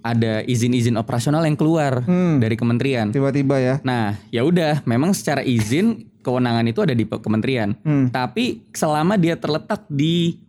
ada 0.00 0.40
izin-izin 0.40 0.94
operasional 0.94 1.42
yang 1.42 1.52
keluar 1.54 2.00
dari 2.38 2.54
kementerian. 2.54 3.10
Tiba-tiba 3.10 3.58
ya. 3.58 3.74
Nah, 3.82 4.16
ya 4.28 4.40
udah, 4.40 4.80
memang 4.84 5.10
secara 5.10 5.42
izin 5.42 6.08
kewenangan 6.20 6.64
itu 6.64 6.80
ada 6.80 6.94
di 6.94 7.04
kementerian. 7.04 7.74
Tapi 8.08 8.64
selama 8.70 9.16
dia 9.16 9.34
terletak 9.34 9.84
di 9.86 10.40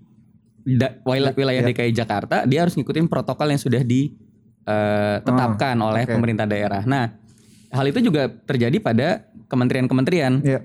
da- 0.61 0.95
wilayah, 1.03 1.33
wilayah 1.33 1.61
DKI 1.65 1.91
Jakarta, 1.91 2.45
dia 2.45 2.61
harus 2.61 2.77
ngikutin 2.77 3.09
protokol 3.09 3.49
yang 3.49 3.57
sudah 3.57 3.81
ditetapkan 3.81 5.75
oleh 5.79 6.05
oke. 6.05 6.13
pemerintah 6.13 6.45
daerah. 6.45 6.85
Nah, 6.85 7.11
hal 7.67 7.85
itu 7.85 7.99
juga 7.99 8.29
terjadi 8.29 8.77
pada 8.77 9.25
kementerian-kementerian. 9.47 10.39
Ya. 10.43 10.59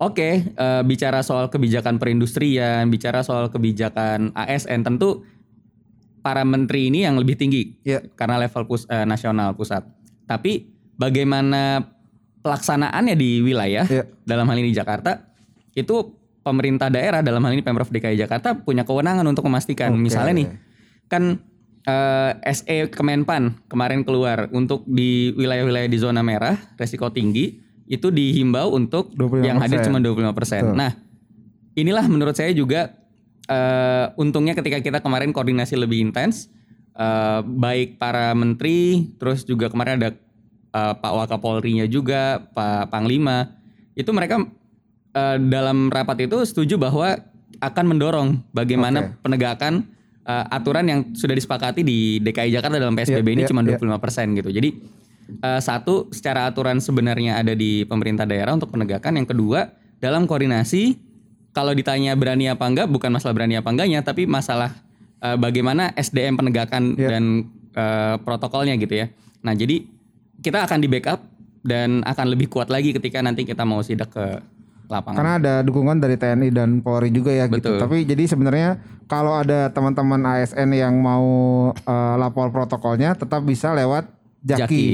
Oke, 0.00 0.48
eh, 0.48 0.82
bicara 0.88 1.20
soal 1.20 1.52
kebijakan 1.52 2.00
perindustrian, 2.00 2.88
bicara 2.88 3.20
soal 3.20 3.52
kebijakan 3.52 4.32
ASN, 4.32 4.80
tentu 4.80 5.28
para 6.24 6.40
menteri 6.40 6.88
ini 6.88 7.04
yang 7.04 7.20
lebih 7.20 7.36
tinggi 7.36 7.76
Ya. 7.84 8.00
karena 8.16 8.40
level 8.40 8.64
pus- 8.64 8.88
eh, 8.88 9.04
nasional 9.04 9.52
pusat. 9.52 9.84
Tapi 10.24 10.72
bagaimana 10.96 11.84
pelaksanaannya 12.40 13.12
di 13.12 13.44
wilayah, 13.44 13.84
Ya. 13.84 14.08
dalam 14.24 14.48
hal 14.48 14.56
ini 14.56 14.72
Jakarta, 14.72 15.36
itu 15.76 16.16
pemerintah 16.40 16.88
daerah 16.88 17.20
dalam 17.20 17.44
hal 17.44 17.52
ini 17.52 17.60
pemprov 17.60 17.92
DKI 17.92 18.16
Jakarta 18.16 18.56
punya 18.56 18.88
kewenangan 18.88 19.28
untuk 19.28 19.44
memastikan. 19.52 19.92
Oke. 19.92 20.00
Misalnya 20.00 20.32
nih, 20.32 20.48
kan 21.12 21.44
eh, 21.80 22.32
SE 22.52 22.88
Kemenpan 22.88 23.56
kemarin 23.68 24.04
keluar 24.04 24.48
untuk 24.52 24.84
di 24.84 25.32
wilayah-wilayah 25.36 25.88
di 25.88 25.96
zona 26.00 26.20
merah 26.20 26.56
resiko 26.76 27.08
tinggi 27.08 27.56
itu 27.90 28.06
dihimbau 28.14 28.70
untuk 28.70 29.10
25%. 29.18 29.42
yang 29.42 29.58
hadir 29.58 29.82
cuma 29.82 29.98
25%. 29.98 30.30
Betul. 30.30 30.78
Nah, 30.78 30.94
inilah 31.74 32.06
menurut 32.06 32.38
saya 32.38 32.54
juga 32.54 32.94
eh, 33.50 34.06
untungnya 34.14 34.54
ketika 34.54 34.78
kita 34.78 34.98
kemarin 35.02 35.34
koordinasi 35.34 35.74
lebih 35.74 35.98
intens 35.98 36.46
eh, 36.94 37.42
baik 37.42 37.98
para 37.98 38.30
menteri 38.38 39.10
terus 39.18 39.42
juga 39.42 39.66
kemarin 39.66 39.98
ada 39.98 40.14
eh, 40.70 40.94
Pak 40.94 41.12
Wakapolri-nya 41.18 41.90
juga, 41.90 42.46
Pak 42.54 42.94
Panglima. 42.94 43.58
Itu 43.98 44.14
mereka 44.14 44.38
eh, 45.10 45.36
dalam 45.50 45.90
rapat 45.90 46.30
itu 46.30 46.38
setuju 46.46 46.78
bahwa 46.78 47.18
akan 47.58 47.84
mendorong 47.90 48.28
bagaimana 48.54 49.10
Oke. 49.18 49.26
penegakan 49.26 49.82
eh, 50.22 50.44
aturan 50.54 50.86
yang 50.86 51.00
sudah 51.18 51.34
disepakati 51.34 51.82
di 51.82 52.22
DKI 52.22 52.54
Jakarta 52.54 52.78
dalam 52.78 52.94
PSBB 52.94 53.26
Iya, 53.26 53.34
ini 53.34 53.42
iya, 53.42 53.50
cuma 53.50 53.66
iya. 53.66 53.74
25% 53.82 54.38
gitu. 54.38 54.50
Jadi 54.54 54.70
eh, 55.38 55.60
satu 55.62 56.10
secara 56.10 56.50
aturan 56.50 56.82
sebenarnya 56.82 57.38
ada 57.38 57.54
di 57.54 57.86
pemerintah 57.86 58.26
daerah 58.26 58.54
untuk 58.54 58.74
penegakan. 58.74 59.16
Yang 59.16 59.36
kedua 59.36 59.70
dalam 60.02 60.26
koordinasi 60.26 60.96
kalau 61.50 61.74
ditanya 61.74 62.14
berani 62.14 62.46
apa 62.46 62.62
enggak 62.66 62.86
bukan 62.86 63.10
masalah 63.10 63.34
berani 63.34 63.58
apa 63.58 63.68
enggaknya 63.70 64.00
tapi 64.02 64.26
masalah 64.26 64.70
eh, 65.20 65.36
bagaimana 65.36 65.90
SDM 65.94 66.38
penegakan 66.38 66.94
Iya. 66.94 67.08
dan 67.16 67.24
eh, 67.74 68.14
protokolnya 68.22 68.74
gitu 68.78 68.94
ya. 68.94 69.06
Nah, 69.40 69.54
jadi 69.56 69.86
kita 70.40 70.64
akan 70.64 70.78
di 70.80 70.88
backup 70.88 71.20
dan 71.60 72.00
akan 72.04 72.26
lebih 72.32 72.48
kuat 72.48 72.72
lagi 72.72 72.96
ketika 72.96 73.20
nanti 73.20 73.44
kita 73.44 73.68
mau 73.68 73.84
sidak 73.84 74.08
ke 74.12 74.26
lapangan. 74.90 75.16
Karena 75.16 75.34
ada 75.38 75.54
dukungan 75.62 76.02
dari 76.02 76.18
TNI 76.18 76.48
dan 76.50 76.70
Polri 76.82 77.14
juga 77.14 77.30
ya 77.30 77.46
gitu. 77.46 77.76
Betul. 77.76 77.78
Tapi 77.78 77.96
jadi 78.08 78.24
sebenarnya 78.26 78.68
kalau 79.06 79.38
ada 79.38 79.70
teman-teman 79.70 80.18
ASN 80.22 80.70
yang 80.74 80.98
mau 80.98 81.26
eh, 81.72 82.14
lapor 82.18 82.50
protokolnya 82.50 83.14
tetap 83.14 83.44
bisa 83.46 83.70
lewat 83.76 84.10
Jaki. 84.40 84.56
Jaki. 84.66 84.84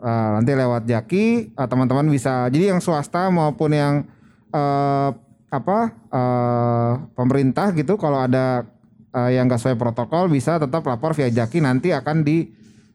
Eh, 0.00 0.28
nanti 0.32 0.56
lewat 0.56 0.88
Jaki 0.88 1.52
eh, 1.52 1.68
teman-teman 1.68 2.08
bisa. 2.08 2.48
Jadi 2.48 2.72
yang 2.72 2.80
swasta 2.80 3.28
maupun 3.28 3.76
yang 3.76 4.08
eh, 4.48 5.10
apa 5.52 5.78
eh, 5.92 6.92
pemerintah 7.12 7.76
gitu 7.76 8.00
kalau 8.00 8.24
ada 8.24 8.64
eh, 9.12 9.36
yang 9.36 9.44
nggak 9.44 9.60
sesuai 9.60 9.76
protokol 9.76 10.32
bisa 10.32 10.56
tetap 10.56 10.88
lapor 10.88 11.12
via 11.12 11.28
Jaki 11.28 11.60
nanti 11.60 11.92
akan 11.92 12.24
di 12.24 12.48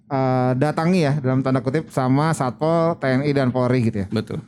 eh, 0.10 0.52
datangi 0.58 1.00
ya 1.06 1.14
dalam 1.22 1.46
tanda 1.46 1.62
kutip 1.62 1.94
sama 1.94 2.34
Satpol, 2.34 2.98
TNI 2.98 3.30
dan 3.38 3.54
Polri 3.54 3.86
gitu 3.86 4.02
ya. 4.02 4.08
Betul. 4.10 4.42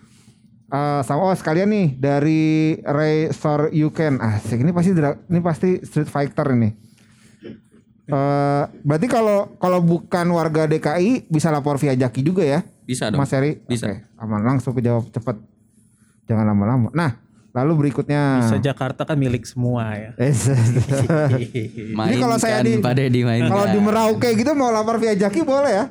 Eh, 0.67 1.01
sama 1.05 1.29
oh 1.29 1.37
sekalian 1.37 1.69
nih 1.69 1.87
dari 1.93 2.73
Ray 2.81 3.29
Sor 3.37 3.69
You 3.69 3.93
Can 3.93 4.17
asik 4.17 4.65
ini 4.65 4.73
pasti 4.73 4.97
ini 4.97 5.39
pasti 5.45 5.69
Street 5.85 6.09
Fighter 6.09 6.57
ini. 6.57 6.86
Eh 8.07 8.63
berarti 8.81 9.05
kalau 9.05 9.51
kalau 9.55 9.79
bukan 9.79 10.25
warga 10.29 10.63
DKI 10.63 11.27
bisa 11.27 11.47
lapor 11.49 11.75
via 11.75 11.91
Jaki 11.93 12.21
juga 12.21 12.39
ya, 12.41 12.63
Bisa 12.81 13.07
dong. 13.07 13.19
Mas 13.19 13.29
Heri? 13.29 13.59
Bisa. 13.61 13.83
Oke, 13.85 14.07
aman 14.15 14.41
langsung 14.41 14.71
kejawab 14.71 15.07
cepet, 15.07 15.35
jangan 16.23 16.47
lama-lama. 16.47 16.87
Nah 16.89 17.19
lalu 17.51 17.83
berikutnya. 17.83 18.45
Se 18.45 18.61
Jakarta 18.61 19.01
kan 19.01 19.17
milik 19.17 19.43
semua 19.43 19.91
ya. 19.91 20.11
Eh, 20.21 20.31
Mainkan 21.91 22.21
kalau 22.21 22.37
saya 22.37 22.61
di- 22.61 22.77
kalau 22.79 23.65
di 23.65 23.79
Merauke 23.81 24.29
gitu 24.31 24.51
mau 24.53 24.69
lapor 24.69 24.97
via 24.97 25.11
Jaki 25.11 25.41
boleh 25.41 25.71
ya? 25.73 25.85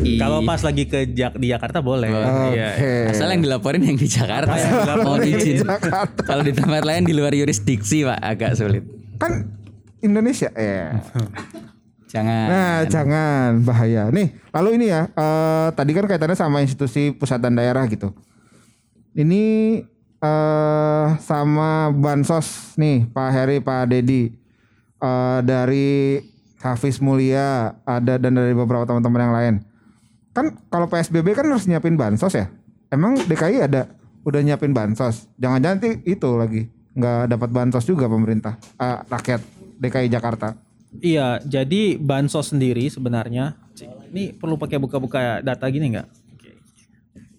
Ih, 0.00 0.16
Kalau 0.16 0.40
pas 0.42 0.60
lagi 0.60 0.86
ke 0.86 1.10
Jak- 1.10 1.36
di 1.36 1.50
Jakarta 1.50 1.82
boleh. 1.82 2.08
Oke. 2.08 2.54
Iya. 2.54 3.10
asal 3.10 3.28
yang 3.28 3.42
dilaporin 3.42 3.82
yang 3.82 3.96
di 3.96 4.06
Jakarta. 4.06 4.54
Mau 4.98 5.18
Di 5.18 5.34
izin. 5.34 5.60
Jakarta. 5.60 6.20
Kalau 6.22 6.40
di 6.40 6.52
tempat 6.52 6.82
lain 6.82 7.02
di 7.02 7.12
luar 7.12 7.32
yurisdiksi 7.32 8.06
Pak 8.06 8.18
agak 8.18 8.54
sulit. 8.54 8.86
Kan 9.18 9.50
Indonesia 10.04 10.52
ya. 10.52 11.00
Jangan. 12.14 12.46
Nah, 12.46 12.76
jangan 12.86 13.66
bahaya. 13.66 14.06
Nih, 14.14 14.38
lalu 14.54 14.78
ini 14.78 14.86
ya, 14.86 15.10
eh, 15.10 15.68
tadi 15.74 15.90
kan 15.90 16.06
kaitannya 16.06 16.38
sama 16.38 16.62
institusi 16.62 17.10
pusat 17.10 17.42
dan 17.42 17.58
daerah 17.58 17.82
gitu. 17.90 18.14
Ini 19.18 19.42
eh 20.22 21.06
sama 21.18 21.90
bansos 21.90 22.78
nih, 22.78 23.10
Pak 23.10 23.28
Heri, 23.34 23.58
Pak 23.58 23.90
Dedi, 23.90 24.30
Eh, 25.04 25.40
dari 25.44 26.16
Hafiz 26.64 26.96
Mulia, 27.04 27.76
ada 27.84 28.16
dan 28.16 28.32
dari 28.32 28.56
beberapa 28.56 28.88
teman-teman 28.88 29.20
yang 29.20 29.34
lain. 29.36 29.54
Kan 30.32 30.56
kalau 30.72 30.88
PSBB 30.88 31.36
kan 31.36 31.44
harus 31.44 31.68
nyiapin 31.68 32.00
bansos 32.00 32.32
ya. 32.32 32.48
Emang 32.88 33.20
DKI 33.20 33.68
ada 33.68 33.92
udah 34.24 34.40
nyiapin 34.40 34.72
bansos? 34.72 35.28
Jangan-jangan 35.36 35.76
nanti 35.76 35.90
itu 36.08 36.30
lagi 36.40 36.72
nggak 36.94 37.36
dapat 37.36 37.50
bansos 37.50 37.84
juga 37.90 38.06
pemerintah 38.06 38.54
eh, 38.78 38.98
rakyat 39.10 39.42
DKI 39.84 40.08
Jakarta. 40.08 40.56
Iya, 41.02 41.42
jadi 41.42 41.98
bansos 41.98 42.54
sendiri 42.54 42.86
sebenarnya 42.86 43.58
ini 44.14 44.30
perlu 44.30 44.54
pakai 44.54 44.78
buka-buka 44.78 45.42
data 45.42 45.66
gini 45.66 45.98
nggak? 45.98 46.06
Oke. 46.06 46.50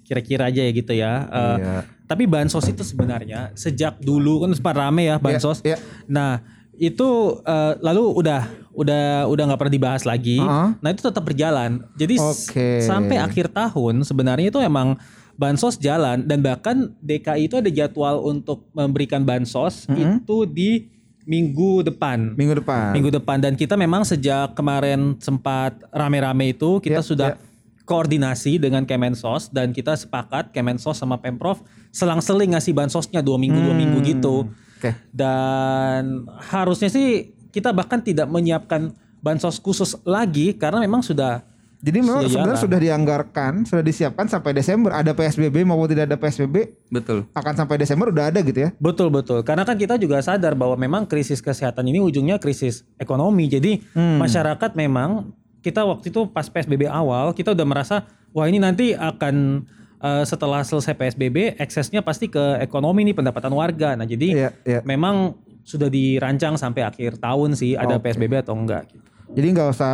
Kira-kira 0.04 0.52
aja 0.52 0.60
ya 0.60 0.72
gitu 0.76 0.92
ya. 0.92 1.14
Iya. 1.56 1.76
Tapi 2.06 2.28
bansos 2.28 2.68
itu 2.68 2.84
sebenarnya 2.84 3.56
sejak 3.56 3.98
dulu 4.04 4.44
kan 4.44 4.52
sempat 4.52 4.76
rame 4.76 5.08
ya 5.08 5.16
bansos. 5.18 5.64
iya. 5.64 5.80
Nah 6.06 6.44
itu 6.76 7.40
eh, 7.48 7.74
lalu 7.80 8.04
udah 8.20 8.44
udah 8.76 9.32
udah 9.32 9.44
nggak 9.48 9.60
pernah 9.64 9.76
dibahas 9.80 10.04
lagi. 10.04 10.44
Heeh. 10.44 10.68
Nah 10.84 10.90
itu 10.92 11.00
tetap 11.00 11.24
berjalan. 11.24 11.88
Jadi 11.96 12.20
Oke. 12.20 12.84
sampai 12.84 13.24
akhir 13.24 13.56
tahun 13.56 14.04
sebenarnya 14.04 14.52
itu 14.52 14.60
emang 14.60 15.00
bansos 15.36 15.76
jalan 15.80 16.24
dan 16.24 16.40
bahkan 16.40 16.96
DKI 17.04 17.52
itu 17.52 17.56
ada 17.60 17.68
jadwal 17.68 18.24
untuk 18.24 18.68
memberikan 18.72 19.24
bansos 19.24 19.84
itu 19.92 20.38
di 20.48 20.88
minggu 21.26 21.84
depan. 21.84 22.38
Minggu 22.38 22.62
depan. 22.62 22.94
Minggu 22.94 23.10
depan 23.12 23.38
dan 23.42 23.58
kita 23.58 23.74
memang 23.76 24.06
sejak 24.06 24.54
kemarin 24.54 25.18
sempat 25.20 25.76
rame-rame 25.90 26.54
itu 26.54 26.78
kita 26.80 27.02
Ya, 27.02 27.06
sudah 27.06 27.30
ya. 27.36 27.42
koordinasi 27.84 28.62
dengan 28.62 28.86
Kemensos 28.86 29.50
dan 29.50 29.74
kita 29.74 29.98
sepakat 29.98 30.54
Kemensos 30.54 30.98
sama 30.98 31.18
Pemprov 31.20 31.62
selang-seling 31.90 32.54
ngasih 32.54 32.74
bansosnya 32.74 33.26
dua 33.26 33.36
minggu 33.42 33.58
dua 33.58 33.76
minggu 33.76 33.98
gitu. 34.06 34.50
Oke. 34.78 34.94
Dan 35.10 36.30
harusnya 36.50 36.88
sih 36.88 37.34
kita 37.50 37.74
bahkan 37.74 38.00
tidak 38.00 38.30
menyiapkan 38.30 38.94
bansos 39.20 39.58
khusus 39.58 39.98
lagi 40.06 40.54
karena 40.54 40.78
memang 40.78 41.02
sudah 41.02 41.42
Jadi 41.86 42.02
memang 42.02 42.18
Sudah 42.20 42.32
sebenarnya 42.32 42.50
jalan. 42.52 42.66
sudah 42.66 42.80
dianggarkan, 42.82 43.52
sudah 43.64 43.84
disiapkan 43.84 44.26
sampai 44.26 44.52
Desember. 44.52 44.90
Ada 44.90 45.14
PSBB 45.14 45.62
maupun 45.62 45.86
tidak 45.86 46.10
ada 46.10 46.18
PSBB 46.18 46.56
Betul. 46.90 47.30
akan 47.32 47.54
sampai 47.54 47.78
Desember 47.78 48.10
udah 48.10 48.28
ada 48.28 48.42
gitu 48.42 48.58
ya. 48.58 48.74
Betul 48.76 49.14
betul. 49.14 49.46
Karena 49.46 49.62
kan 49.62 49.78
kita 49.78 49.94
juga 49.96 50.18
sadar 50.20 50.52
bahwa 50.52 50.74
memang 50.74 51.06
krisis 51.06 51.38
kesehatan 51.40 51.86
ini 51.86 52.02
ujungnya 52.02 52.36
krisis 52.36 52.82
ekonomi. 52.96 53.46
Jadi 53.46 53.86
Hmm. 53.94 54.18
masyarakat 54.18 54.74
memang 54.74 55.30
kita 55.62 55.82
waktu 55.82 56.10
itu 56.10 56.26
pas 56.26 56.46
PSBB 56.46 56.86
awal 56.86 57.32
kita 57.32 57.54
udah 57.54 57.66
merasa 57.66 57.96
wah 58.32 58.46
ini 58.46 58.58
nanti 58.58 58.92
akan 58.92 59.66
eh, 59.98 60.22
setelah 60.24 60.62
selesai 60.62 60.94
PSBB 60.94 61.56
eksesnya 61.56 62.02
pasti 62.02 62.28
ke 62.28 62.58
ekonomi 62.60 63.02
nih 63.04 63.16
pendapatan 63.16 63.50
warga. 63.52 63.94
Nah 63.94 64.04
jadi 64.04 64.28
Iya, 64.28 64.50
iya. 64.64 64.80
memang 64.82 65.34
sudah 65.62 65.88
dirancang 65.88 66.54
sampai 66.56 66.82
akhir 66.82 67.18
tahun 67.18 67.54
sih 67.54 67.74
ada 67.74 67.98
Oke. 67.98 68.10
PSBB 68.10 68.42
atau 68.42 68.54
enggak. 68.54 68.86
Gitu. 68.88 69.02
Jadi 69.34 69.48
nggak 69.52 69.70
usah 69.72 69.94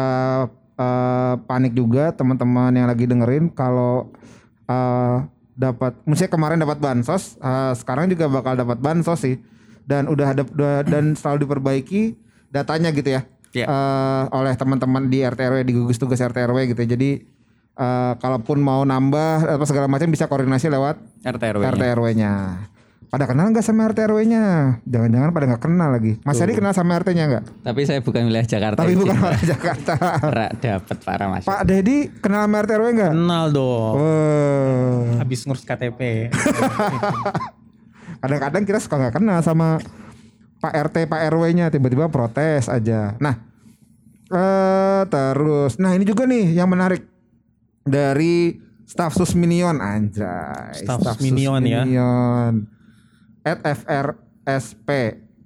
eh, 0.82 1.36
panik 1.46 1.78
juga 1.78 2.10
teman-teman 2.10 2.74
yang 2.74 2.90
lagi 2.90 3.06
dengerin 3.06 3.54
kalau 3.54 4.10
eh, 4.66 5.18
dapat, 5.54 5.94
misalnya 6.10 6.32
kemarin 6.34 6.58
dapat 6.58 6.82
bansos, 6.82 7.38
eh, 7.38 7.74
sekarang 7.78 8.10
juga 8.10 8.26
bakal 8.26 8.58
dapat 8.58 8.82
bansos 8.82 9.22
sih. 9.22 9.38
Dan 9.86 10.10
udah 10.10 10.34
ada 10.34 10.42
udah- 10.42 10.86
dan 10.88 11.14
selalu 11.14 11.46
diperbaiki 11.46 12.16
datanya 12.50 12.90
gitu 12.90 13.14
ya. 13.14 13.22
Iya. 13.52 13.66
Eh, 13.68 14.24
oleh 14.32 14.54
teman-teman 14.56 15.12
di 15.12 15.22
RTRW 15.22 15.68
di 15.68 15.74
gugus 15.76 16.00
tugas 16.00 16.24
RTRW 16.24 16.72
gitu. 16.72 16.82
Jadi 16.82 17.22
eh, 17.72 18.14
kalaupun 18.20 18.60
mau 18.60 18.84
nambah 18.84 19.60
apa 19.60 19.66
segala 19.68 19.88
macam 19.88 20.08
bisa 20.12 20.28
koordinasi 20.28 20.68
lewat 20.68 21.00
RT 21.64 21.84
RW. 21.98 22.06
Pada 23.12 23.28
kenal 23.28 23.52
nggak 23.52 23.60
sama 23.60 23.92
RT 23.92 24.08
RW-nya? 24.08 24.80
Jangan-jangan 24.88 25.36
pada 25.36 25.46
nggak 25.52 25.64
kenal 25.68 25.92
lagi. 25.92 26.16
Mas 26.24 26.40
Heri 26.40 26.56
kenal 26.56 26.72
sama 26.72 26.96
RT-nya 26.96 27.28
nggak? 27.28 27.44
Tapi 27.60 27.84
saya 27.84 28.00
bukan 28.00 28.24
wilayah 28.24 28.48
Jakarta. 28.48 28.88
Tapi 28.88 28.96
bukan 28.96 29.20
orang 29.28 29.44
Jakarta. 29.44 29.94
Dapat 30.56 30.98
parah 31.04 31.28
mas. 31.28 31.44
Pak 31.44 31.68
Dedi 31.68 32.08
kenal 32.24 32.48
sama 32.48 32.64
RT 32.64 32.72
RW 32.72 32.88
nggak? 32.96 33.12
Kenal 33.12 33.46
dong. 33.52 33.94
Wah. 34.00 35.20
Habis 35.20 35.44
ngurus 35.44 35.68
KTP. 35.68 36.32
Kadang-kadang 38.24 38.64
kita 38.64 38.80
suka 38.80 38.96
nggak 38.96 39.20
kenal 39.20 39.44
sama 39.44 39.84
Pak 40.64 40.72
RT 40.72 41.12
Pak 41.12 41.22
RW-nya 41.36 41.68
tiba-tiba 41.68 42.08
protes 42.08 42.72
aja. 42.72 43.20
Nah, 43.20 43.36
eh 44.32 45.04
terus, 45.12 45.76
nah 45.84 45.92
ini 45.92 46.08
juga 46.08 46.24
nih 46.24 46.56
yang 46.56 46.72
menarik 46.72 47.04
dari 47.84 48.56
staf 48.88 49.12
Susminion 49.20 49.84
anjay. 49.84 50.80
Staf 50.80 51.04
Susminion 51.04 51.60
ya. 51.68 51.84
At 53.42 53.60
FRSP. 53.66 54.90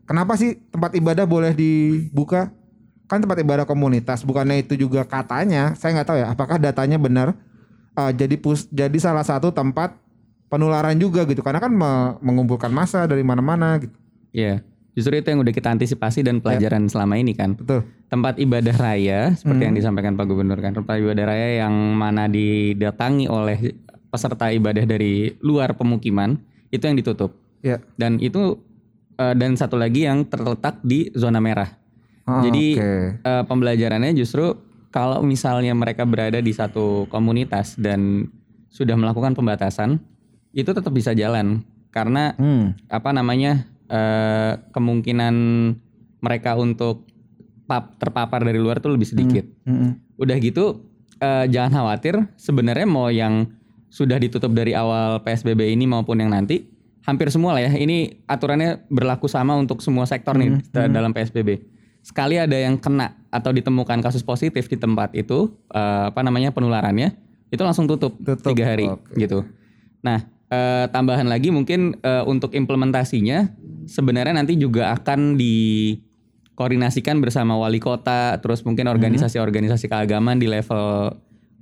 Kenapa 0.05 0.38
sih 0.38 0.60
tempat 0.69 0.93
ibadah 0.93 1.25
boleh 1.25 1.55
dibuka? 1.55 2.51
Kan 3.05 3.21
tempat 3.21 3.38
ibadah 3.41 3.65
komunitas, 3.69 4.25
bukannya 4.25 4.65
itu 4.65 4.73
juga 4.73 5.05
katanya, 5.05 5.77
saya 5.77 5.93
nggak 5.93 6.08
tahu 6.10 6.17
ya, 6.17 6.27
apakah 6.34 6.58
datanya 6.58 6.97
benar 6.97 7.38
eh, 7.93 8.12
jadi 8.17 8.34
pus, 8.34 8.65
jadi 8.73 8.97
salah 8.97 9.21
satu 9.21 9.53
tempat 9.53 9.93
penularan 10.49 10.97
juga 10.97 11.21
gitu, 11.29 11.45
karena 11.45 11.62
kan 11.62 11.69
me- 11.69 12.17
mengumpulkan 12.25 12.73
massa 12.73 13.05
dari 13.05 13.21
mana-mana 13.21 13.77
gitu. 13.77 13.93
Iya. 14.34 14.65
Justru 14.95 15.19
itu 15.19 15.27
yang 15.27 15.43
udah 15.43 15.51
kita 15.51 15.75
antisipasi 15.75 16.23
dan 16.23 16.39
pelajaran 16.39 16.88
selama 16.88 17.19
ini 17.19 17.36
kan. 17.36 17.60
Betul. 17.60 17.84
Tempat 18.08 18.39
ibadah 18.39 18.75
raya 18.79 19.36
seperti 19.36 19.67
yang 19.67 19.75
disampaikan 19.75 20.15
Pak 20.15 20.23
Gubernur 20.23 20.55
kan. 20.63 20.71
Tempat 20.71 21.03
ibadah 21.03 21.36
raya 21.36 21.67
yang 21.67 21.75
mana 21.99 22.31
didatangi 22.31 23.27
oleh 23.27 23.75
peserta 24.08 24.55
ibadah 24.55 24.88
dari 24.88 25.36
luar 25.43 25.75
pemukiman 25.75 26.39
itu 26.71 26.79
yang 26.79 26.95
ditutup. 26.95 27.36
Ya. 27.65 27.82
Dan 27.97 28.21
itu 28.21 28.62
eh, 29.15 29.34
dan 29.34 29.58
satu 29.58 29.73
lagi 29.73 30.06
yang 30.06 30.21
terletak 30.23 30.78
di 30.86 31.10
zona 31.12 31.41
merah. 31.41 31.73
Ah, 32.23 32.45
Jadi 32.45 32.78
oke. 32.78 32.91
eh, 33.19 33.43
pembelajarannya 33.43 34.13
justru 34.13 34.54
kalau 34.89 35.19
misalnya 35.19 35.73
mereka 35.73 36.06
berada 36.06 36.38
di 36.38 36.54
satu 36.54 37.10
komunitas 37.10 37.73
dan 37.75 38.30
sudah 38.69 38.93
melakukan 38.93 39.34
pembatasan, 39.34 39.97
itu 40.51 40.69
tetap 40.69 40.91
bisa 40.91 41.12
jalan 41.12 41.65
karena 41.89 42.32
Hmm. 42.36 42.78
apa 42.88 43.10
namanya 43.10 43.65
eh, 43.86 44.58
kemungkinan 44.69 45.36
mereka 46.19 46.58
untuk 46.58 47.06
pap- 47.65 47.97
terpapar 47.97 48.41
dari 48.41 48.58
luar 48.58 48.78
tuh 48.78 48.93
lebih 48.93 49.06
sedikit. 49.06 49.45
Mm-mm. 49.65 50.17
Udah 50.17 50.38
gitu 50.38 50.86
eh, 51.17 51.45
jangan 51.47 51.82
khawatir 51.82 52.30
sebenarnya 52.36 52.88
mau 52.88 53.08
yang 53.08 53.45
sudah 53.88 54.17
ditutup 54.17 54.51
dari 54.51 54.73
awal 54.73 55.21
PSBB 55.21 55.71
ini 55.71 55.86
maupun 55.86 56.19
yang 56.19 56.34
nanti 56.34 56.65
hampir 57.05 57.29
semua 57.29 57.53
lah 57.53 57.63
ya. 57.63 57.71
Ini 57.71 58.25
aturannya 58.25 58.83
berlaku 58.89 59.29
sama 59.29 59.53
untuk 59.55 59.79
semua 59.79 60.03
sektor 60.03 60.33
nih 60.33 60.59
da- 60.69 60.89
dalam 60.89 61.13
PSBB. 61.13 61.61
Sekali 62.01 62.37
ada 62.37 62.53
yang 62.53 62.77
kena 62.77 63.17
atau 63.29 63.49
ditemukan 63.49 64.01
kasus 64.01 64.21
positif 64.21 64.65
di 64.65 64.77
tempat 64.77 65.13
itu 65.13 65.49
eh, 65.69 66.03
apa 66.09 66.21
namanya 66.21 66.49
penularannya 66.49 67.13
itu 67.49 67.61
langsung 67.61 67.85
tutup, 67.85 68.17
Tutup, 68.19 68.51
tiga 68.51 68.73
hari 68.73 68.85
oke. 68.85 69.13
gitu. 69.15 69.41
Nah 70.01 70.21
eh, 70.49 70.85
tambahan 70.89 71.25
lagi 71.25 71.49
mungkin 71.49 71.97
eh, 71.97 72.23
untuk 72.25 72.53
implementasinya 72.53 73.49
sebenarnya 73.85 74.37
nanti 74.37 74.53
juga 74.53 74.93
akan 74.93 75.37
dikoordinasikan 75.37 77.21
bersama 77.21 77.57
wali 77.57 77.77
kota, 77.77 78.37
terus 78.41 78.61
mungkin 78.61 78.85
organisasi-organisasi 78.89 79.85
keagamaan 79.85 80.37
di 80.37 80.45
level 80.45 81.13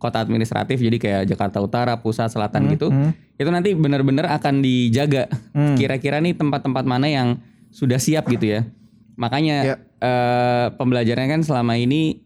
kota 0.03 0.19
administratif, 0.19 0.75
jadi 0.77 0.97
kayak 0.99 1.23
Jakarta 1.25 1.63
Utara, 1.63 1.95
Pusat, 1.97 2.27
Selatan 2.29 2.67
gitu. 2.69 2.91
Itu 3.33 3.47
nanti 3.47 3.71
benar-benar 3.71 4.27
akan 4.35 4.59
dijaga. 4.59 5.31
Kira-kira 5.79 6.19
nih 6.19 6.35
tempat-tempat 6.35 6.83
mana 6.83 7.07
yang 7.07 7.39
sudah 7.71 7.95
siap 7.97 8.27
gitu 8.27 8.51
ya. 8.51 8.67
Makanya 9.15 9.57
Ya. 9.63 9.75
eh, 9.97 10.67
pembelajarannya 10.75 11.29
kan 11.31 11.41
selama 11.41 11.73
ini 11.73 12.19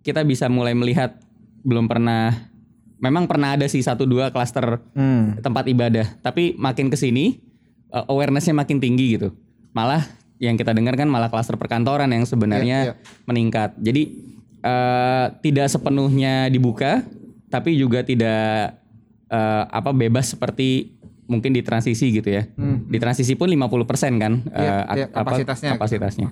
kita 0.00 0.24
bisa 0.24 0.50
mulai 0.50 0.74
melihat 0.74 1.14
belum 1.60 1.86
pernah 1.86 2.32
memang 2.98 3.24
pernah 3.24 3.54
ada 3.54 3.64
sih 3.64 3.80
satu 3.80 4.04
dua 4.04 4.28
klaster 4.28 4.80
Hmm. 4.92 5.38
tempat 5.38 5.64
ibadah. 5.64 6.18
Tapi 6.18 6.56
makin 6.56 6.88
ke 6.88 6.96
sini 6.96 7.38
uh, 7.88 8.04
awarenessnya 8.06 8.52
makin 8.52 8.76
tinggi 8.76 9.16
gitu. 9.16 9.32
Malah 9.72 10.04
yang 10.36 10.56
kita 10.56 10.72
dengar 10.72 10.96
kan 10.96 11.04
malah 11.04 11.28
klaster 11.28 11.56
perkantoran 11.56 12.08
yang 12.08 12.24
sebenarnya 12.24 12.78
Iya, 12.82 12.92
iya. 12.92 13.24
meningkat. 13.24 13.76
Jadi 13.76 14.02
uh, 14.60 15.32
tidak 15.40 15.68
sepenuhnya 15.68 16.48
dibuka, 16.48 17.04
tapi 17.50 17.74
juga 17.74 18.00
tidak 18.00 18.78
uh, 19.28 19.64
apa 19.68 19.90
bebas 19.90 20.32
seperti 20.32 20.94
mungkin 21.26 21.54
di 21.54 21.62
transisi 21.62 22.10
gitu 22.10 22.26
ya. 22.26 22.46
Di 22.86 22.98
transisi 22.98 23.34
pun 23.34 23.46
50% 23.46 23.58
kan 24.18 24.32
Hmm. 24.40 24.50
Iya, 24.50 24.70
uh, 24.80 24.94
iya, 24.96 25.04
ak- 25.06 25.10
apa, 25.10 25.18
kapasitasnya 25.22 25.68
gitu. 25.68 25.76
kapasitasnya. 25.78 26.28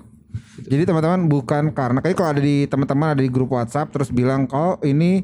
Jadi 0.59 0.83
teman-teman 0.83 1.25
bukan 1.25 1.71
karena 1.71 1.99
kayak 1.99 2.15
kalau 2.15 2.29
ada 2.35 2.41
di 2.43 2.67
teman-teman 2.67 3.15
ada 3.15 3.23
di 3.23 3.31
grup 3.31 3.49
WhatsApp 3.49 3.89
terus 3.89 4.11
bilang 4.11 4.43
kalau 4.43 4.75
ini 4.83 5.23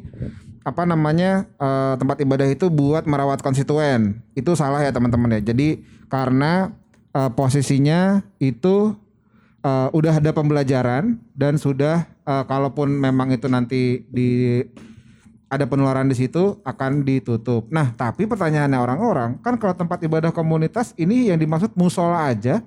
apa 0.65 0.81
namanya 0.81 1.45
eh, 1.59 1.93
tempat 1.99 2.17
ibadah 2.25 2.47
itu 2.49 2.73
buat 2.73 3.05
merawat 3.05 3.43
konstituen 3.43 4.23
itu 4.33 4.55
salah 4.57 4.81
ya 4.81 4.89
teman-teman 4.89 5.37
ya. 5.37 5.53
Jadi 5.53 5.83
karena 6.07 6.73
eh, 7.11 7.29
posisinya 7.35 8.23
itu 8.39 8.95
eh, 9.61 9.87
udah 9.93 10.13
ada 10.17 10.31
pembelajaran 10.33 11.19
dan 11.37 11.59
sudah 11.61 12.07
eh, 12.23 12.43
kalaupun 12.47 12.89
memang 12.89 13.29
itu 13.29 13.45
nanti 13.45 14.07
di 14.09 14.63
ada 15.55 15.65
penularan 15.65 16.05
di 16.05 16.15
situ 16.15 16.59
akan 16.61 17.01
ditutup. 17.01 17.67
Nah, 17.71 17.91
tapi 17.91 18.27
pertanyaannya 18.27 18.77
orang-orang 18.77 19.29
kan 19.39 19.55
kalau 19.55 19.73
tempat 19.73 20.03
ibadah 20.03 20.29
komunitas 20.29 20.91
ini 20.95 21.31
yang 21.31 21.39
dimaksud 21.39 21.73
musola 21.73 22.27
aja 22.27 22.59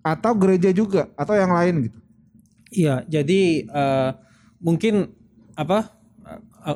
atau 0.00 0.32
gereja 0.36 0.70
juga 0.70 1.10
atau 1.14 1.34
yang 1.34 1.50
lain 1.50 1.90
gitu. 1.90 1.98
Iya, 2.68 3.02
jadi 3.08 3.40
eh, 3.64 4.10
mungkin 4.60 5.08
apa? 5.56 5.96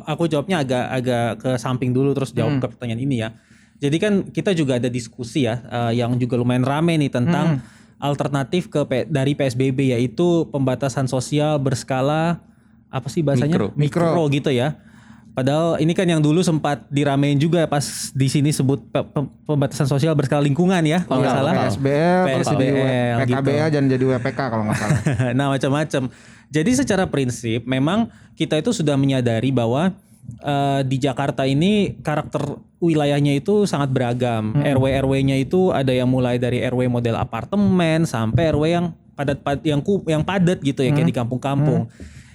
Aku 0.08 0.24
jawabnya 0.24 0.64
agak 0.64 0.84
agak 0.88 1.28
ke 1.36 1.50
samping 1.60 1.92
dulu 1.92 2.16
terus 2.16 2.32
jawab 2.32 2.64
ke 2.64 2.66
pertanyaan 2.72 3.04
ini 3.04 3.20
ya. 3.20 3.36
Jadi 3.76 3.96
kan 4.00 4.12
kita 4.24 4.56
juga 4.56 4.80
ada 4.80 4.88
diskusi 4.88 5.44
ya 5.44 5.60
eh, 5.60 6.00
yang 6.00 6.16
juga 6.16 6.40
lumayan 6.40 6.64
rame 6.64 6.96
nih 6.96 7.12
tentang 7.12 7.60
alternatif 8.00 8.66
ke 8.66 8.80
P- 8.88 9.06
dari 9.06 9.36
PSBB 9.36 9.92
yaitu 9.92 10.48
pembatasan 10.48 11.06
sosial 11.06 11.60
berskala 11.60 12.40
apa 12.88 13.08
sih 13.12 13.20
bahasanya? 13.20 13.56
Mikro. 13.56 13.68
Mikro. 13.76 14.24
gitu 14.32 14.48
ya. 14.48 14.80
Padahal 15.32 15.80
ini 15.80 15.96
kan 15.96 16.04
yang 16.04 16.20
dulu 16.20 16.44
sempat 16.44 16.84
diramein 16.92 17.40
juga 17.40 17.64
pas 17.64 18.12
di 18.12 18.28
sini 18.28 18.52
sebut 18.52 18.84
pe- 18.92 19.00
pe- 19.00 19.32
pembatasan 19.48 19.88
sosial 19.88 20.12
berskala 20.12 20.44
lingkungan 20.44 20.84
ya 20.84 21.08
kalau 21.08 21.24
nggak 21.24 21.32
Total, 21.32 21.40
salah. 21.40 21.54
PSBL, 21.56 22.24
PSBL 22.28 23.16
gitu. 23.24 23.32
PKBA 23.40 23.66
dan 23.72 23.82
jadi 23.88 24.04
WPK 24.12 24.40
kalau 24.52 24.62
nggak 24.68 24.76
salah. 24.76 25.00
nah 25.38 25.48
macam-macam. 25.48 26.02
Jadi 26.52 26.70
secara 26.76 27.08
prinsip 27.08 27.64
memang 27.64 28.12
kita 28.36 28.60
itu 28.60 28.76
sudah 28.76 28.92
menyadari 29.00 29.48
bahwa 29.48 29.96
eh, 30.44 30.80
di 30.84 31.00
Jakarta 31.00 31.48
ini 31.48 31.96
karakter 32.04 32.60
wilayahnya 32.76 33.32
itu 33.32 33.64
sangat 33.64 33.88
beragam. 33.88 34.52
RW 34.52 34.84
RW-nya 35.00 35.40
itu 35.40 35.72
ada 35.72 35.96
yang 35.96 36.12
mulai 36.12 36.36
dari 36.36 36.60
RW 36.60 36.92
model 36.92 37.16
apartemen 37.16 38.04
sampai 38.04 38.52
RW 38.52 38.64
yang 38.68 38.86
padat 39.16 39.40
pad 39.40 39.64
yang 39.64 39.80
ku, 39.80 40.04
yang 40.04 40.20
padat 40.20 40.60
gitu 40.60 40.84
ya 40.84 40.92
kayak 40.92 41.08
di 41.08 41.16
kampung-kampung. 41.16 41.88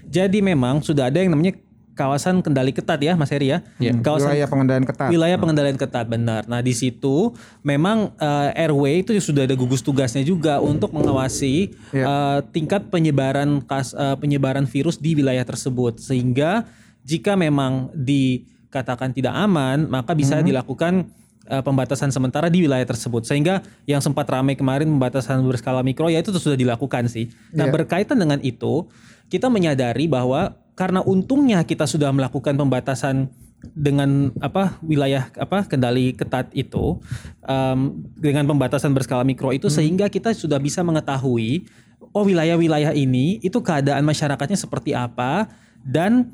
Jadi 0.08 0.42
memang 0.42 0.82
sudah 0.82 1.14
ada 1.14 1.20
yang 1.20 1.36
namanya 1.36 1.60
kawasan 1.98 2.46
kendali 2.46 2.70
ketat 2.70 3.02
ya 3.02 3.18
Mas 3.18 3.34
Heri 3.34 3.50
ya. 3.50 3.66
Kawasan 4.06 4.38
Wilayah 4.38 4.48
pengendalian 4.48 4.86
ketat. 4.86 5.08
Wilayah 5.10 5.38
pengendalian 5.42 5.78
ketat 5.82 6.06
benar. 6.06 6.46
Nah 6.46 6.62
di 6.62 6.78
situ 6.78 7.34
memang 7.66 8.14
eh, 8.22 8.70
RW 8.70 9.02
itu 9.02 9.12
sudah 9.18 9.50
ada 9.50 9.58
gugus 9.58 9.82
tugasnya 9.82 10.22
juga 10.22 10.62
untuk 10.62 10.94
mengawasi 10.94 11.74
eh, 11.92 12.40
tingkat 12.54 12.94
penyebaran 12.94 13.66
kas 13.66 13.98
eh, 13.98 14.14
penyebaran 14.22 14.70
virus 14.70 15.02
di 15.02 15.18
wilayah 15.18 15.42
tersebut 15.42 15.98
sehingga 15.98 16.70
jika 17.02 17.34
memang 17.34 17.90
dikatakan 17.98 19.16
tidak 19.16 19.34
aman 19.34 19.90
maka 19.90 20.14
bisa 20.14 20.44
dilakukan 20.46 21.10
eh, 21.50 21.64
pembatasan 21.66 22.14
sementara 22.14 22.52
di 22.52 22.68
wilayah 22.70 22.86
tersebut 22.86 23.26
sehingga 23.26 23.66
yang 23.90 24.04
sempat 24.04 24.30
ramai 24.30 24.54
kemarin 24.54 24.86
pembatasan 24.86 25.42
berskala 25.48 25.82
mikro 25.82 26.12
ya 26.14 26.22
itu 26.22 26.30
sudah 26.36 26.60
dilakukan 26.60 27.10
sih. 27.10 27.34
Nah 27.58 27.66
Iya. 27.66 27.74
berkaitan 27.74 28.22
dengan 28.22 28.38
itu 28.46 28.86
kita 29.28 29.50
menyadari 29.50 30.08
bahwa 30.08 30.56
karena 30.78 31.02
untungnya 31.02 31.66
kita 31.66 31.90
sudah 31.90 32.14
melakukan 32.14 32.54
pembatasan 32.54 33.34
dengan 33.74 34.30
apa 34.38 34.78
wilayah 34.86 35.34
apa 35.34 35.66
kendali 35.66 36.14
ketat 36.14 36.54
itu 36.54 37.02
em, 37.42 38.06
dengan 38.14 38.46
pembatasan 38.46 38.94
berskala 38.94 39.26
mikro 39.26 39.50
itu 39.50 39.66
sehingga 39.68 40.06
kita 40.14 40.30
sudah 40.38 40.62
bisa 40.62 40.86
mengetahui 40.86 41.66
oh 42.14 42.22
wilayah-wilayah 42.22 42.94
ini 42.94 43.42
itu 43.42 43.58
keadaan 43.58 44.06
masyarakatnya 44.06 44.56
seperti 44.56 44.94
apa 44.94 45.50
dan 45.82 46.30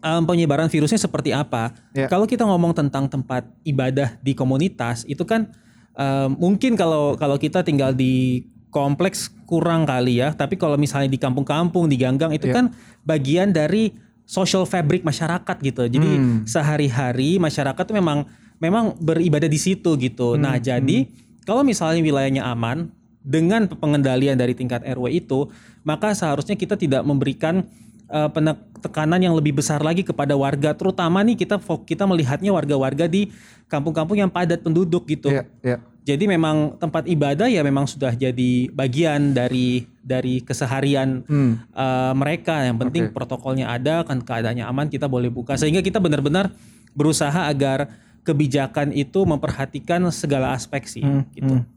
em, 0.00 0.22
penyebaran 0.24 0.72
virusnya 0.72 0.96
seperti 0.96 1.36
apa. 1.36 1.76
Ya. 1.92 2.08
Kalau 2.08 2.24
kita 2.24 2.48
ngomong 2.48 2.72
tentang 2.72 3.12
tempat 3.12 3.44
ibadah 3.68 4.16
di 4.24 4.32
komunitas 4.32 5.04
itu 5.04 5.28
kan 5.28 5.52
em, 5.92 6.32
mungkin 6.40 6.80
kalau 6.80 7.20
kalau 7.20 7.36
kita 7.36 7.60
tinggal 7.60 7.92
di 7.92 8.48
kompleks 8.68 9.32
kurang 9.48 9.88
kali 9.88 10.20
ya, 10.20 10.36
tapi 10.36 10.60
kalau 10.60 10.76
misalnya 10.76 11.08
di 11.08 11.16
kampung-kampung, 11.16 11.88
di 11.88 11.96
ganggang 11.96 12.36
itu 12.36 12.48
kan 12.52 12.66
bagian 13.02 13.48
dari 13.48 13.96
social 14.28 14.68
fabric 14.68 15.00
masyarakat 15.02 15.56
gitu. 15.64 15.88
Jadi 15.88 16.10
sehari-hari 16.44 17.40
masyarakat 17.40 17.80
tuh 17.80 17.96
memang 17.96 18.28
memang 18.60 18.92
beribadah 19.00 19.48
di 19.48 19.56
situ 19.56 19.96
gitu. 19.96 20.36
Nah, 20.36 20.60
jadi 20.60 21.08
kalau 21.48 21.64
misalnya 21.64 22.04
wilayahnya 22.04 22.44
aman 22.44 22.92
dengan 23.24 23.64
pengendalian 23.68 24.36
dari 24.36 24.52
tingkat 24.52 24.84
RW 24.84 25.16
itu, 25.16 25.48
maka 25.80 26.12
seharusnya 26.12 26.60
kita 26.60 26.76
tidak 26.76 27.00
memberikan 27.08 27.64
eh, 28.08 28.28
penek- 28.28 28.68
tekanan 28.84 29.20
yang 29.20 29.32
lebih 29.32 29.56
besar 29.56 29.80
lagi 29.80 30.04
kepada 30.04 30.36
warga, 30.36 30.76
terutama 30.76 31.24
nih 31.24 31.36
kita 31.40 31.56
kita 31.84 32.04
melihatnya 32.04 32.52
warga-warga 32.52 33.08
di 33.08 33.32
kampung-kampung 33.68 34.16
yang 34.16 34.28
padat 34.32 34.60
penduduk 34.60 35.08
gitu. 35.08 35.28
Iya, 35.32 35.44
iya. 35.64 35.76
Jadi 36.08 36.24
memang 36.24 36.80
tempat 36.80 37.04
ibadah 37.04 37.52
ya 37.52 37.60
memang 37.60 37.84
sudah 37.84 38.16
jadi 38.16 38.72
bagian 38.72 39.36
dari 39.36 39.84
dari 40.00 40.40
keseharian 40.40 41.20
eh, 41.28 42.12
mereka. 42.16 42.64
Yang 42.64 42.76
penting 42.88 43.04
protokolnya 43.12 43.68
ada, 43.68 44.08
kan 44.08 44.24
keadaannya 44.24 44.64
aman, 44.64 44.88
kita 44.88 45.04
boleh 45.04 45.28
buka. 45.28 45.60
Sehingga 45.60 45.84
kita 45.84 46.00
benar-benar 46.00 46.48
berusaha 46.96 47.44
agar 47.44 47.92
kebijakan 48.24 48.96
itu 48.96 49.28
memperhatikan 49.28 50.00
segala 50.08 50.56
aspek 50.56 50.88
sih. 50.88 51.04
gitu. 51.36 51.60
Hmm. 51.60 51.68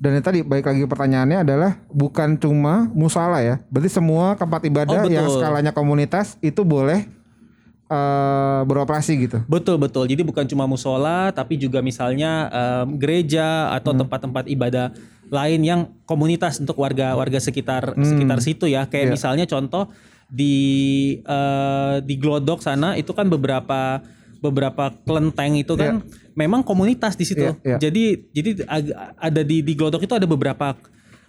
Dan 0.00 0.16
yang 0.16 0.24
tadi 0.24 0.40
baik 0.40 0.64
lagi 0.64 0.88
pertanyaannya 0.88 1.38
adalah 1.44 1.76
bukan 1.92 2.40
cuma 2.40 2.88
musala 2.96 3.44
ya. 3.44 3.60
Berarti 3.68 3.90
semua 3.92 4.32
tempat 4.32 4.64
ibadah 4.64 5.04
Oh, 5.04 5.04
betul. 5.04 5.12
yang 5.12 5.28
skalanya 5.28 5.72
komunitas 5.76 6.40
itu 6.40 6.64
boleh 6.64 7.04
eh, 7.90 8.60
beroperasi 8.64 9.12
gitu. 9.26 9.38
Betul 9.50 9.76
betul. 9.82 10.06
Jadi 10.06 10.22
bukan 10.22 10.46
cuma 10.46 10.64
musola, 10.70 11.34
tapi 11.34 11.58
juga 11.58 11.82
misalnya 11.82 12.46
em, 12.48 12.96
gereja 12.96 13.74
atau 13.74 13.90
tempat-tempat 13.92 14.46
ibadah 14.46 14.94
lain 15.30 15.60
yang 15.62 15.80
komunitas 16.06 16.58
untuk 16.58 16.78
warga 16.78 17.14
warga 17.14 17.38
sekitar 17.42 17.98
sekitar 17.98 18.38
situ 18.38 18.70
ya. 18.70 18.86
Kayak 18.86 19.18
misalnya 19.18 19.44
contoh 19.50 19.90
di 20.30 20.56
eh, 21.22 21.96
di 22.06 22.14
Glodok 22.14 22.62
sana 22.62 22.94
itu 22.94 23.10
kan 23.10 23.26
beberapa 23.26 23.98
beberapa 24.40 24.94
kelenteng 25.04 25.60
itu 25.60 25.76
kan 25.76 26.00
memang 26.32 26.64
komunitas 26.64 27.18
di 27.18 27.28
situ. 27.28 27.44
Iya, 27.44 27.54
iya. 27.66 27.76
Jadi 27.76 28.04
jadi 28.32 28.50
ada 29.20 29.42
di 29.44 29.60
di 29.60 29.72
Glodok 29.76 30.06
itu 30.06 30.14
ada 30.16 30.24
beberapa 30.24 30.78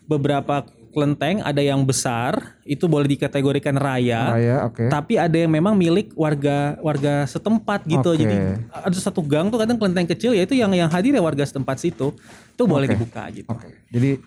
beberapa 0.07 0.64
kelenteng, 0.91 1.39
ada 1.41 1.57
yang 1.57 1.81
besar 1.81 2.59
itu 2.61 2.85
boleh 2.85 3.07
dikategorikan 3.07 3.73
raya. 3.73 4.35
Raya, 4.35 4.55
oke. 4.67 4.87
Tapi 4.87 5.15
ada 5.15 5.33
yang 5.33 5.49
memang 5.49 5.73
milik 5.73 6.11
warga 6.13 6.75
warga 6.79 7.25
setempat 7.25 7.87
gitu. 7.87 8.13
Oke. 8.13 8.21
Jadi 8.21 8.35
ada 8.69 8.97
satu 8.99 9.23
gang 9.23 9.47
tuh 9.47 9.57
kadang 9.57 9.79
kelenteng 9.79 10.05
kecil 10.05 10.35
ya 10.35 10.43
itu 10.43 10.53
yang 10.53 10.69
yang 10.71 10.91
hadir 10.91 11.15
ya 11.15 11.23
warga 11.23 11.41
setempat 11.41 11.79
situ. 11.79 12.11
Itu 12.53 12.63
boleh 12.67 12.85
dibuka 12.85 13.25
gitu. 13.31 13.49
Oke. 13.49 13.71
Jadi 13.89 14.19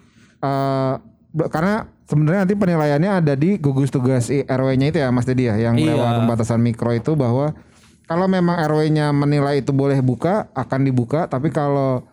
be- 1.30 1.50
karena 1.50 1.86
sebenarnya 2.04 2.40
nanti 2.44 2.54
penilaiannya 2.54 3.10
ada 3.22 3.34
di 3.34 3.56
gugus 3.56 3.88
tugas 3.88 4.28
RW-nya 4.28 4.86
itu 4.92 4.98
ya 5.00 5.08
Mas 5.10 5.24
Dedi 5.24 5.48
ya 5.48 5.56
yang 5.56 5.74
Iya. 5.76 5.96
lewat 5.96 6.12
pembatasan 6.22 6.60
mikro 6.60 6.92
itu 6.92 7.16
bahwa 7.16 7.56
kalau 8.04 8.28
memang 8.28 8.60
RW-nya 8.60 9.10
menilai 9.10 9.64
itu 9.64 9.72
boleh 9.72 9.98
buka 10.04 10.46
akan 10.52 10.80
dibuka 10.84 11.26
tapi 11.26 11.48
kalau 11.48 12.04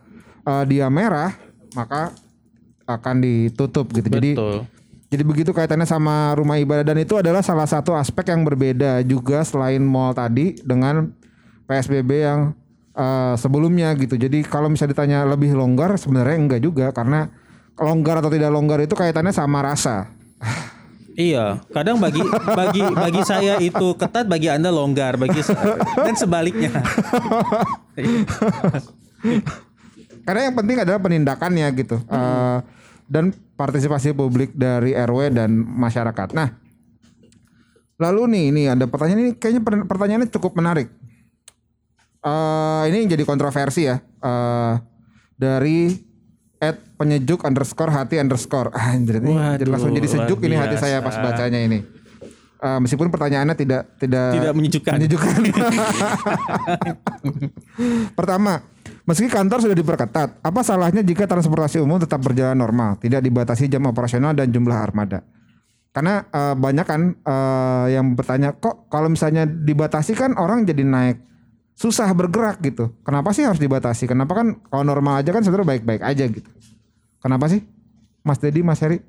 eh, 0.42 0.64
dia 0.66 0.88
merah 0.88 1.36
maka 1.72 2.12
akan 2.86 3.14
ditutup 3.22 3.90
gitu. 3.92 4.08
Jadi 4.08 4.34
Betul. 4.34 4.58
jadi 5.12 5.22
begitu 5.22 5.50
kaitannya 5.52 5.86
sama 5.86 6.32
rumah 6.34 6.56
ibadah 6.56 6.82
dan 6.86 6.98
itu 7.00 7.18
adalah 7.20 7.44
salah 7.44 7.68
satu 7.68 7.92
aspek 7.92 8.32
yang 8.32 8.42
berbeda 8.42 9.04
juga 9.04 9.44
selain 9.44 9.82
mall 9.84 10.16
tadi 10.16 10.56
dengan 10.64 11.12
PSBB 11.68 12.10
yang 12.22 12.40
eh, 12.96 13.34
sebelumnya 13.38 13.92
gitu. 13.98 14.16
Jadi 14.16 14.44
kalau 14.44 14.72
misalnya 14.72 14.92
ditanya 14.96 15.18
lebih 15.28 15.52
longgar 15.54 15.94
sebenarnya 16.00 16.36
enggak 16.36 16.60
juga 16.64 16.90
karena 16.90 17.28
longgar 17.80 18.20
atau 18.20 18.30
tidak 18.30 18.50
longgar 18.52 18.78
itu 18.84 18.92
kaitannya 18.92 19.32
sama 19.32 19.64
rasa. 19.64 20.12
Iya, 21.12 21.60
kadang 21.68 22.00
bagi 22.00 22.24
bagi 22.56 22.80
bagi 22.80 23.22
saya 23.28 23.60
itu 23.60 23.92
ketat, 24.00 24.24
bagi 24.24 24.48
anda 24.48 24.72
longgar, 24.72 25.20
bagi 25.20 25.44
dan 26.00 26.16
sebaliknya. 26.16 26.72
Karena 30.22 30.40
yang 30.46 30.54
penting 30.54 30.76
adalah 30.78 30.98
penindakannya 30.98 31.66
gitu. 31.74 31.96
Eh, 31.98 32.58
dan 33.06 33.28
partisipasi 33.54 34.14
publik 34.14 34.54
dari 34.54 34.94
RW 34.94 35.34
dan 35.34 35.52
masyarakat. 35.52 36.32
Nah, 36.32 36.48
lalu 37.98 38.22
nih 38.30 38.44
ini 38.48 38.62
ada 38.66 38.86
pertanyaan 38.86 39.20
ini 39.20 39.32
kayaknya 39.34 39.62
per- 39.62 39.86
pertanyaannya 39.86 40.30
cukup 40.30 40.56
menarik. 40.56 40.88
Eh 42.22 42.82
ini 42.88 43.04
jadi 43.04 43.22
kontroversi 43.22 43.84
ya. 43.84 43.98
Eh 43.98 44.74
dari 45.34 45.90
at 46.62 46.78
penyejuk 46.94 47.42
underscore 47.42 47.90
hati 47.90 48.22
underscore. 48.22 48.70
Ah, 48.70 48.94
ini 48.94 49.10
Waduh, 49.10 49.58
jadi 49.58 49.68
langsung 49.68 49.90
jadi 49.90 50.06
sejuk 50.08 50.38
ini 50.46 50.54
hati 50.54 50.78
saya 50.78 51.02
pas 51.02 51.18
bacanya 51.18 51.58
ini. 51.58 51.82
Eh, 52.62 52.78
meskipun 52.78 53.10
pertanyaannya 53.10 53.58
tidak 53.58 53.98
tidak 53.98 54.38
Tidak 54.38 54.52
menyejukkan. 54.54 54.92
menyejukkan. 54.94 55.40
Pertama, 58.18 58.62
meski 59.02 59.26
kantor 59.26 59.58
sudah 59.62 59.76
diperketat, 59.76 60.28
apa 60.40 60.60
salahnya 60.62 61.02
jika 61.02 61.26
transportasi 61.26 61.82
umum 61.82 61.98
tetap 61.98 62.22
berjalan 62.22 62.54
normal, 62.54 62.96
tidak 62.98 63.20
dibatasi 63.20 63.66
jam 63.66 63.82
operasional 63.86 64.32
dan 64.32 64.50
jumlah 64.50 64.76
armada? 64.76 65.22
Karena 65.92 66.24
eh, 66.24 66.54
banyak 66.56 66.86
kan 66.88 67.02
eh, 67.14 67.86
yang 67.94 68.16
bertanya, 68.16 68.56
kok 68.56 68.88
kalau 68.88 69.12
misalnya 69.12 69.44
dibatasi 69.44 70.16
kan 70.16 70.38
orang 70.38 70.64
jadi 70.64 70.82
naik 70.86 71.18
susah 71.72 72.08
bergerak 72.14 72.62
gitu. 72.62 72.92
Kenapa 73.02 73.34
sih 73.34 73.42
harus 73.42 73.58
dibatasi? 73.58 74.06
Kenapa 74.06 74.38
kan 74.38 74.60
kalau 74.70 74.84
normal 74.86 75.20
aja 75.20 75.32
kan 75.34 75.42
sebenarnya 75.42 75.76
baik-baik 75.76 76.02
aja 76.04 76.24
gitu. 76.28 76.50
Kenapa 77.18 77.48
sih? 77.48 77.64
Mas 78.22 78.38
Dedi, 78.38 78.62
Mas 78.62 78.78
Heri? 78.78 79.02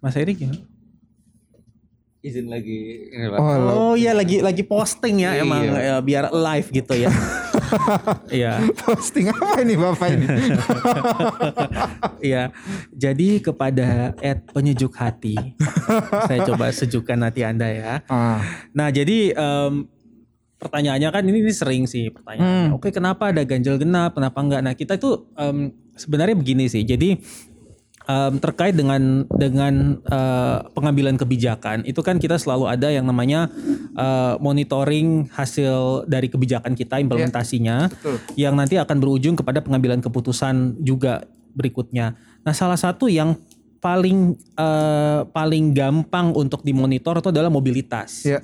Mas 0.00 0.14
Erik 0.16 0.38
ya? 0.40 0.52
Izin 2.20 2.52
lagi. 2.52 3.08
Oh, 3.36 3.92
Oh 3.92 3.94
iya 3.96 4.12
lagi 4.12 4.44
lagi 4.44 4.60
posting 4.60 5.24
ya 5.24 5.36
Iya. 5.36 5.42
emang 5.44 5.60
ya, 5.64 5.96
biar 6.04 6.24
live 6.30 6.68
gitu 6.70 6.94
ya. 6.94 7.10
Iya. 8.40 8.52
posting 8.76 9.28
apa 9.28 9.60
ini 9.60 9.74
Bapak 9.74 10.08
ini? 10.10 10.26
Iya. 12.20 12.52
Jadi 12.92 13.40
kepada 13.40 14.12
Ed 14.20 14.44
penyejuk 14.52 14.92
hati, 14.94 15.34
saya 16.28 16.44
coba 16.44 16.68
sejukkan 16.68 17.18
hati 17.24 17.40
anda 17.42 17.68
ya. 17.70 18.04
ah, 18.06 18.40
Nah 18.76 18.92
jadi 18.92 19.32
em, 19.32 19.88
pertanyaannya 20.60 21.08
kan 21.08 21.22
ini, 21.24 21.40
ini 21.40 21.52
sering 21.54 21.88
sih 21.88 22.12
pertanyaannya. 22.12 22.76
Oke 22.76 22.92
kenapa 22.92 23.32
ada 23.32 23.42
ganjil 23.42 23.80
genap, 23.80 24.12
kenapa 24.12 24.38
enggak? 24.40 24.60
Nah 24.60 24.74
kita 24.76 25.00
itu 25.00 25.24
em, 25.34 25.72
sebenarnya 25.96 26.36
begini 26.36 26.68
sih. 26.68 26.84
Jadi 26.84 27.16
em, 28.08 28.34
terkait 28.40 28.72
dengan 28.76 29.24
dengan 29.28 30.00
eh, 30.04 30.58
pengambilan 30.72 31.16
kebijakan 31.20 31.84
itu 31.84 32.00
kan 32.00 32.16
kita 32.16 32.36
selalu 32.40 32.70
ada 32.70 32.88
yang 32.88 33.04
namanya 33.04 33.48
eh, 33.96 34.34
monitoring 34.38 35.28
hasil 35.32 36.04
dari 36.08 36.28
kebijakan 36.28 36.76
kita 36.76 37.00
implementasinya 37.02 37.90
yang 38.36 38.56
nanti 38.56 38.76
akan 38.80 38.96
berujung 39.00 39.36
kepada 39.36 39.60
pengambilan 39.60 40.00
keputusan 40.00 40.80
juga 40.80 41.26
berikutnya. 41.52 42.14
Nah 42.46 42.54
salah 42.54 42.78
satu 42.78 43.10
yang 43.10 43.36
paling 43.80 44.36
eh, 44.36 45.20
paling 45.32 45.72
gampang 45.72 46.36
untuk 46.36 46.60
dimonitor 46.62 47.18
itu 47.18 47.28
adalah 47.32 47.48
mobilitas. 47.48 48.24
ya. 48.28 48.40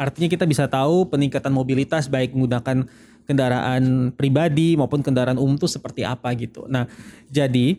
Artinya 0.00 0.32
kita 0.32 0.48
bisa 0.48 0.64
tahu 0.64 1.12
peningkatan 1.12 1.52
mobilitas 1.52 2.08
baik 2.08 2.32
menggunakan 2.32 2.88
kendaraan 3.28 4.10
pribadi 4.16 4.74
maupun 4.74 5.04
kendaraan 5.04 5.38
umum 5.38 5.54
itu 5.54 5.70
seperti 5.70 6.02
apa 6.02 6.32
gitu. 6.34 6.66
Nah, 6.66 6.90
jadi 7.30 7.78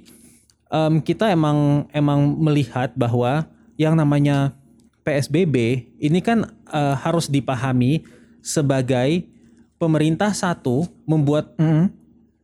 em, 0.71 1.03
kita 1.03 1.27
emang 1.27 1.85
emang 1.91 2.19
melihat 2.39 2.95
bahwa 2.95 3.45
yang 3.75 3.93
namanya 3.93 4.55
PSBB 5.03 5.55
ini 5.97 6.19
kan 6.19 6.47
eh, 6.67 6.95
harus 6.97 7.27
dipahami 7.27 8.01
sebagai 8.39 9.27
pemerintah 9.75 10.31
satu 10.31 10.85
membuat 11.03 11.53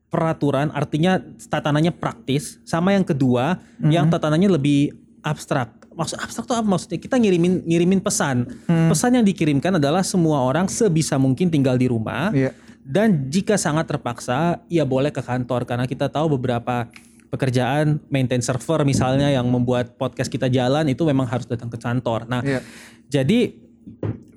peraturan 0.07 0.71
artinya 0.71 1.19
tatanannya 1.49 1.91
praktis 1.91 2.57
sama 2.63 2.95
yang 2.95 3.03
kedua 3.03 3.59
yang 3.83 4.07
tatanannya 4.07 4.49
lebih 4.49 4.95
abstrak. 5.21 5.69
Maksud 5.91 6.17
abstrak 6.17 6.45
itu 6.45 6.53
apa 6.53 6.65
maksudnya? 6.65 6.97
Kita 6.97 7.17
ngirimin 7.17 7.65
ngirimin 7.65 8.01
pesan. 8.01 8.45
Pesan 8.65 9.17
yang 9.17 9.25
dikirimkan 9.25 9.77
adalah 9.77 10.01
semua 10.01 10.41
orang 10.41 10.69
sebisa 10.69 11.17
mungkin 11.17 11.49
tinggal 11.49 11.75
di 11.75 11.89
rumah 11.89 12.29
Iya. 12.31 12.53
dan 12.81 13.27
jika 13.27 13.59
sangat 13.59 13.85
terpaksa 13.85 14.63
ya 14.71 14.87
boleh 14.87 15.11
ke 15.11 15.19
kantor 15.19 15.67
karena 15.67 15.83
kita 15.85 16.07
tahu 16.07 16.39
beberapa 16.39 16.87
pekerjaan 17.27 17.99
maintain 18.07 18.39
server 18.39 18.83
misalnya 18.83 19.27
yang 19.27 19.45
membuat 19.47 19.99
podcast 19.99 20.31
kita 20.31 20.47
jalan 20.47 20.87
itu 20.87 21.03
memang 21.03 21.27
harus 21.27 21.43
datang 21.45 21.67
ke 21.67 21.75
kantor. 21.75 22.23
Nah, 22.25 22.41
Iya. 22.41 22.59
jadi 23.07 23.39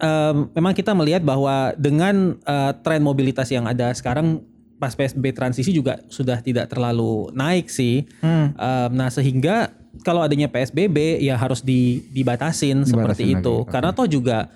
em, 0.00 0.36
memang 0.54 0.72
kita 0.74 0.94
melihat 0.94 1.22
bahwa 1.22 1.74
dengan 1.76 2.38
eh, 2.42 2.72
tren 2.82 3.02
mobilitas 3.02 3.50
yang 3.50 3.66
ada 3.66 3.92
sekarang 3.94 4.42
pas 4.80 4.96
PSBB 4.96 5.36
transisi 5.36 5.76
juga 5.76 6.00
sudah 6.08 6.40
tidak 6.40 6.72
terlalu 6.72 7.28
naik 7.36 7.68
sih. 7.68 8.08
Hmm. 8.24 8.56
Em, 8.56 8.90
nah 8.96 9.12
sehingga 9.12 9.70
kalau 10.00 10.24
adanya 10.24 10.48
PSBB 10.48 11.20
ya 11.20 11.36
harus 11.36 11.60
di, 11.60 12.00
dibatasin 12.14 12.86
seperti 12.88 13.36
lagi, 13.36 13.42
itu. 13.42 13.54
oke. 13.66 13.68
Karena 13.68 13.90
toh 13.92 14.08
juga 14.08 14.48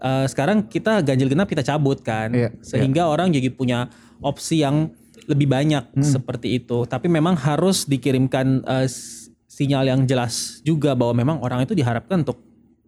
eh, 0.00 0.26
sekarang 0.26 0.66
kita 0.66 1.04
ganjil 1.04 1.28
genap 1.28 1.46
kita 1.46 1.62
cabut 1.62 2.00
kan, 2.00 2.32
Iya, 2.32 2.50
sehingga 2.64 3.06
orang 3.06 3.30
jadi 3.30 3.52
punya 3.52 3.86
opsi 4.24 4.64
yang 4.64 4.90
lebih 5.26 5.46
banyak 5.46 5.84
Hmm. 5.92 6.02
seperti 6.02 6.56
itu. 6.56 6.82
Tapi 6.84 7.06
memang 7.06 7.34
harus 7.34 7.84
dikirimkan 7.84 8.62
s- 8.82 9.28
sinyal 9.46 9.86
yang 9.86 10.00
jelas 10.04 10.60
juga 10.62 10.92
bahwa 10.92 11.16
memang 11.16 11.36
orang 11.40 11.62
itu 11.62 11.72
diharapkan 11.72 12.20
untuk 12.20 12.38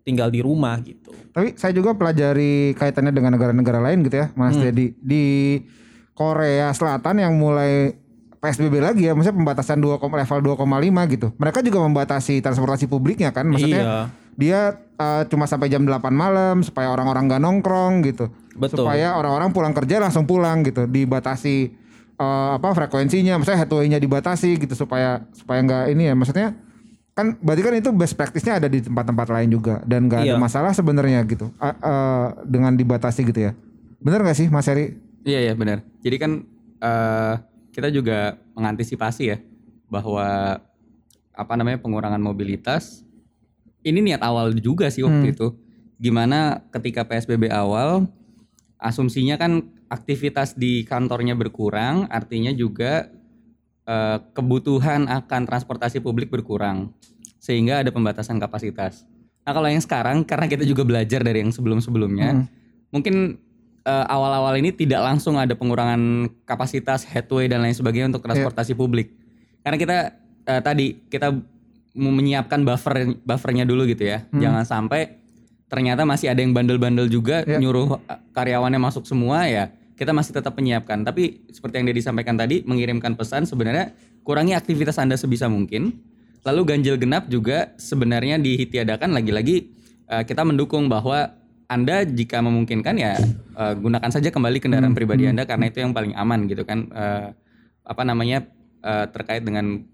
tinggal 0.03 0.29
di 0.29 0.41
rumah 0.41 0.79
gitu. 0.81 1.13
Tapi 1.31 1.53
saya 1.55 1.71
juga 1.71 1.93
pelajari 1.93 2.73
kaitannya 2.75 3.11
dengan 3.11 3.35
negara-negara 3.35 3.81
lain 3.83 4.01
gitu 4.03 4.17
ya, 4.19 4.33
Mas 4.33 4.57
Dedi. 4.57 4.97
Di 4.97 5.25
Korea 6.13 6.73
Selatan 6.73 7.21
yang 7.21 7.35
mulai 7.35 7.95
PSBB 8.39 8.79
lagi 8.79 9.03
ya, 9.03 9.13
maksudnya 9.13 9.37
pembatasan 9.37 9.79
2, 9.79 9.99
level 9.99 10.41
2,5 10.45 10.65
gitu. 11.09 11.35
Mereka 11.35 11.59
juga 11.61 11.83
membatasi 11.83 12.39
transportasi 12.39 12.87
publiknya 12.87 13.31
kan, 13.31 13.45
maksudnya 13.45 13.83
Iya. 13.83 13.99
dia 14.35 14.61
eh, 14.97 15.23
cuma 15.27 15.47
sampai 15.47 15.67
jam 15.69 15.83
8 15.83 16.11
malam 16.11 16.59
supaya 16.61 16.91
orang-orang 16.91 17.31
gak 17.31 17.39
nongkrong 17.39 18.03
gitu. 18.03 18.35
Betul. 18.53 18.83
Supaya 18.83 19.15
orang-orang 19.15 19.55
pulang 19.55 19.71
kerja 19.71 19.99
langsung 19.99 20.27
pulang 20.27 20.63
gitu, 20.63 20.91
dibatasi 20.91 21.71
eh, 22.19 22.51
apa 22.55 22.69
frekuensinya, 22.75 23.39
maksudnya 23.39 23.63
headway-nya 23.63 23.99
dibatasi 23.99 24.59
gitu 24.59 24.75
supaya 24.75 25.23
supaya 25.33 25.63
nggak 25.63 25.85
ini 25.91 26.11
ya, 26.11 26.15
maksudnya 26.15 26.49
kan 27.15 27.35
berarti 27.39 27.63
kan 27.63 27.75
itu 27.75 27.91
best 27.91 28.15
practice-nya 28.15 28.59
ada 28.59 28.69
di 28.69 28.79
tempat-tempat 28.79 29.27
lain 29.29 29.51
juga 29.51 29.83
dan 29.83 30.07
nggak 30.07 30.21
ada 30.23 30.35
Iya. 30.35 30.39
masalah 30.39 30.71
sebenarnya 30.71 31.19
gitu 31.27 31.51
A- 31.59 31.75
eh, 31.75 32.27
dengan 32.47 32.75
dibatasi 32.75 33.27
gitu 33.27 33.41
ya. 33.41 33.53
Bener 33.99 34.23
gak 34.23 34.39
sih 34.39 34.47
Mas 34.47 34.71
Heri? 34.71 34.95
Iya 35.23 35.51
iya 35.51 35.55
benar. 35.55 35.83
Jadi 35.99 36.17
kan 36.17 36.47
eh, 36.79 37.35
kita 37.75 37.91
juga 37.91 38.39
mengantisipasi 38.55 39.23
ya 39.25 39.39
bahwa 39.87 40.59
apa 41.33 41.53
namanya 41.55 41.79
pengurangan 41.79 42.19
mobilitas 42.19 43.03
ini 43.83 43.99
niat 43.99 44.23
awal 44.23 44.55
juga 44.55 44.87
sih 44.87 45.03
waktu 45.03 45.35
itu. 45.35 45.59
Gimana 45.99 46.63
ketika 46.71 47.03
PSBB 47.03 47.51
awal 47.51 48.07
asumsinya 48.77 49.35
kan 49.35 49.67
aktivitas 49.89 50.55
di 50.55 50.85
kantornya 50.85 51.35
berkurang, 51.35 52.07
artinya 52.13 52.53
juga 52.53 53.09
eh, 53.89 54.19
kebutuhan 54.37 55.09
akan 55.09 55.43
transportasi 55.49 56.05
publik 56.05 56.29
berkurang 56.29 56.93
sehingga 57.41 57.81
ada 57.81 57.89
pembatasan 57.89 58.37
kapasitas. 58.37 59.09
Nah 59.49 59.57
kalau 59.57 59.69
yang 59.69 59.81
sekarang 59.81 60.29
karena 60.29 60.45
kita 60.45 60.69
juga 60.69 60.85
belajar 60.85 61.25
dari 61.25 61.41
yang 61.41 61.53
sebelum-sebelumnya, 61.53 62.45
mungkin 62.93 63.41
eh, 63.89 64.07
awal-awal 64.13 64.61
ini 64.61 64.77
tidak 64.77 65.01
langsung 65.01 65.41
ada 65.41 65.57
pengurangan 65.57 66.29
kapasitas 66.45 67.09
headway 67.09 67.49
dan 67.49 67.65
lain 67.65 67.73
sebagainya 67.73 68.13
untuk 68.13 68.29
transportasi 68.29 68.77
publik. 68.77 69.17
Karena 69.65 69.77
kita 69.81 69.97
eh, 70.45 70.61
tadi 70.61 70.87
kita 71.09 71.33
menyiapkan 71.99 72.63
buffer 72.63 73.19
buffernya 73.27 73.67
dulu 73.67 73.83
gitu 73.89 74.07
ya, 74.07 74.23
jangan 74.39 74.63
sampai 74.63 75.18
ternyata 75.69 76.03
masih 76.03 76.33
ada 76.33 76.41
yang 76.41 76.57
bandel-bandel 76.57 77.07
juga 77.07 77.45
Ya. 77.45 77.61
nyuruh 77.61 78.01
eh, 78.01 78.21
karyawannya 78.33 78.81
masuk 78.81 79.05
semua 79.05 79.45
ya 79.47 79.71
kita 79.95 80.13
masih 80.13 80.33
tetap 80.33 80.57
menyiapkan 80.57 81.05
tapi 81.05 81.45
seperti 81.51 81.81
yang 81.83 81.87
dia 81.93 81.97
disampaikan 81.97 82.35
tadi 82.35 82.65
mengirimkan 82.65 83.15
pesan 83.15 83.45
sebenarnya 83.45 83.93
kurangi 84.25 84.57
aktivitas 84.57 84.97
anda 84.97 85.15
sebisa 85.15 85.47
mungkin 85.47 86.01
lalu 86.47 86.61
ganjil 86.65 86.97
genap 86.97 87.27
juga 87.29 87.75
sebenarnya 87.77 88.39
ditiadakan 88.39 89.13
lagi-lagi 89.13 89.75
uh, 90.09 90.23
kita 90.23 90.47
mendukung 90.47 90.87
bahwa 90.87 91.35
anda 91.69 92.01
jika 92.01 92.41
memungkinkan 92.41 92.95
ya 92.97 93.13
uh, 93.53 93.77
gunakan 93.77 94.09
saja 94.09 94.33
kembali 94.33 94.57
kendaraan 94.57 94.89
Hmm, 94.89 94.97
pribadi 94.97 95.29
Anda 95.29 95.45
karena 95.45 95.69
itu 95.69 95.85
yang 95.85 95.93
paling 95.93 96.17
aman 96.17 96.49
gitu 96.49 96.65
kan 96.65 96.89
uh, 96.89 97.37
apa 97.85 98.03
namanya 98.09 98.49
uh, 98.81 99.05
terkait 99.13 99.45
dengan 99.45 99.85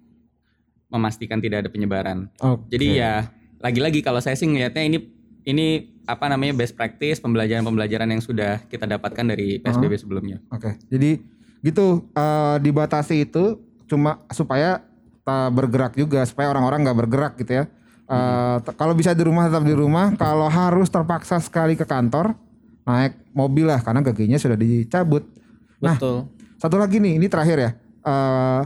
memastikan 0.87 1.43
tidak 1.43 1.67
ada 1.67 1.71
penyebaran. 1.75 2.31
Oke. 2.39 2.79
Jadi 2.79 3.03
ya 3.03 3.27
lagi-lagi 3.59 4.07
kalau 4.07 4.23
saya 4.23 4.39
sih 4.39 4.47
ngelihatnya 4.47 4.87
ini 4.87 4.99
ini 5.45 5.93
apa 6.05 6.29
namanya 6.29 6.53
best 6.53 6.77
practice 6.77 7.21
pembelajaran-pembelajaran 7.21 8.09
yang 8.13 8.21
sudah 8.21 8.61
kita 8.69 8.85
dapatkan 8.85 9.25
dari 9.25 9.61
PSBB 9.61 9.97
sebelumnya. 9.97 10.41
Oke, 10.53 10.77
jadi 10.93 11.21
gitu 11.65 12.09
eh, 12.13 12.57
dibatasi 12.61 13.25
itu 13.25 13.61
cuma 13.89 14.25
supaya 14.33 14.85
tak 15.25 15.49
bergerak 15.57 15.97
juga, 15.97 16.21
supaya 16.29 16.53
orang-orang 16.53 16.85
nggak 16.85 16.99
bergerak 17.05 17.33
gitu 17.41 17.65
ya. 17.65 17.65
T- 18.61 18.77
Kalau 18.77 18.93
bisa 18.93 19.17
di 19.17 19.25
rumah 19.25 19.49
tetap 19.49 19.65
di 19.65 19.73
rumah, 19.73 20.13
kalau 20.21 20.49
harus 20.53 20.93
terpaksa 20.93 21.41
sekali 21.41 21.73
ke 21.73 21.89
kantor 21.89 22.37
naik 22.85 23.17
mobil 23.33 23.65
lah 23.65 23.81
karena 23.81 24.05
gaginya 24.05 24.37
sudah 24.37 24.61
dicabut. 24.61 25.25
Nah, 25.81 25.97
Betul. 25.97 26.29
satu 26.61 26.77
lagi 26.77 27.01
nih, 27.01 27.17
ini 27.17 27.27
terakhir 27.33 27.57
ya. 27.57 27.71
Eh, 28.05 28.63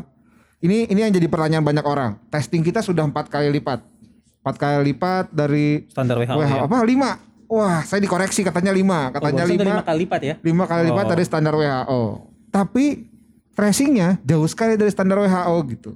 ini 0.67 0.91
ini 0.91 1.07
yang 1.07 1.15
jadi 1.15 1.31
pertanyaan 1.31 1.63
banyak 1.63 1.87
orang. 1.87 2.19
Testing 2.27 2.67
kita 2.67 2.83
sudah 2.83 3.07
empat 3.07 3.31
kali 3.31 3.47
lipat, 3.55 3.79
empat 4.41 4.55
kali 4.57 4.77
lipat 4.89 5.25
dari 5.29 5.85
Standar 5.87 6.17
WHO, 6.17 6.35
WHO 6.37 6.47
ya. 6.49 6.63
apa 6.65 6.77
lima? 6.83 7.11
Wah, 7.47 7.81
saya 7.81 7.99
dikoreksi 7.99 8.43
katanya 8.43 8.71
lima, 8.71 9.09
katanya 9.09 9.43
Oh, 9.43 9.49
lima 9.49 9.81
kali 9.81 9.99
lipat 10.05 10.21
ya. 10.21 10.35
lima 10.39 10.65
kali 10.65 10.83
lipat 10.87 11.05
Oh. 11.05 11.11
dari 11.11 11.23
standar 11.23 11.53
WHO. 11.53 12.03
Tapi 12.49 12.85
tracingnya 13.53 14.21
jauh 14.23 14.45
sekali 14.45 14.75
dari 14.75 14.89
standar 14.89 15.17
WHO 15.19 15.57
gitu. 15.69 15.91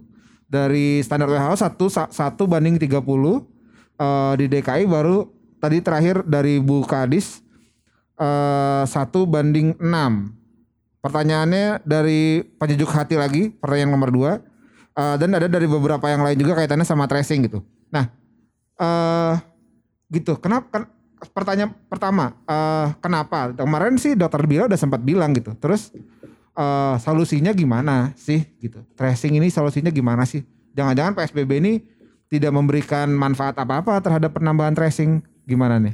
Dari 0.45 1.01
standar 1.01 1.29
WHO 1.29 1.55
satu 1.55 1.87
sa- 1.87 2.09
satu 2.09 2.45
banding 2.45 2.77
30 2.77 3.45
eh, 3.95 4.33
di 4.35 4.49
DKI 4.49 4.85
baru 4.85 5.29
tadi 5.59 5.79
terakhir 5.79 6.25
dari 6.25 6.57
Bu 6.57 6.83
Kadis 6.83 7.45
eh, 8.15 8.85
satu 8.85 9.25
banding 9.25 9.77
6. 9.77 10.33
Pertanyaannya 11.01 11.83
dari 11.83 12.41
penyejuk 12.55 12.89
hati 12.89 13.15
lagi, 13.15 13.51
pertanyaan 13.51 13.91
nomor 13.91 14.09
dua. 14.09 14.33
Eh, 14.93 15.17
dan 15.17 15.33
ada 15.33 15.49
dari 15.49 15.65
beberapa 15.65 16.05
yang 16.07 16.21
lain 16.21 16.37
juga 16.37 16.55
kaitannya 16.55 16.85
sama 16.85 17.05
tracing 17.05 17.45
gitu. 17.45 17.61
Nah, 17.89 18.09
eh 18.79 19.35
gitu. 20.13 20.37
Kenapa? 20.39 20.67
Kan, 20.69 20.85
pertanyaan 21.33 21.73
pertama, 21.87 22.37
eh 22.45 22.89
kenapa? 22.99 23.55
Kemarin 23.55 23.97
sih 23.97 24.13
dokter 24.19 24.43
Bila 24.45 24.67
udah 24.67 24.81
sempat 24.81 25.01
bilang 25.01 25.33
gitu. 25.33 25.55
Terus 25.57 25.93
eh 26.53 26.97
solusinya 27.01 27.53
gimana 27.57 28.13
sih 28.15 28.45
gitu? 28.61 28.85
Tracing 28.95 29.41
ini 29.41 29.49
solusinya 29.49 29.89
gimana 29.89 30.29
sih? 30.29 30.45
Jangan-jangan 30.73 31.17
PSBB 31.17 31.51
ini 31.61 31.73
tidak 32.33 32.53
memberikan 32.53 33.13
manfaat 33.13 33.53
apa-apa 33.61 34.01
terhadap 34.01 34.33
penambahan 34.37 34.73
tracing 34.73 35.21
gimana 35.45 35.77
nih? 35.77 35.93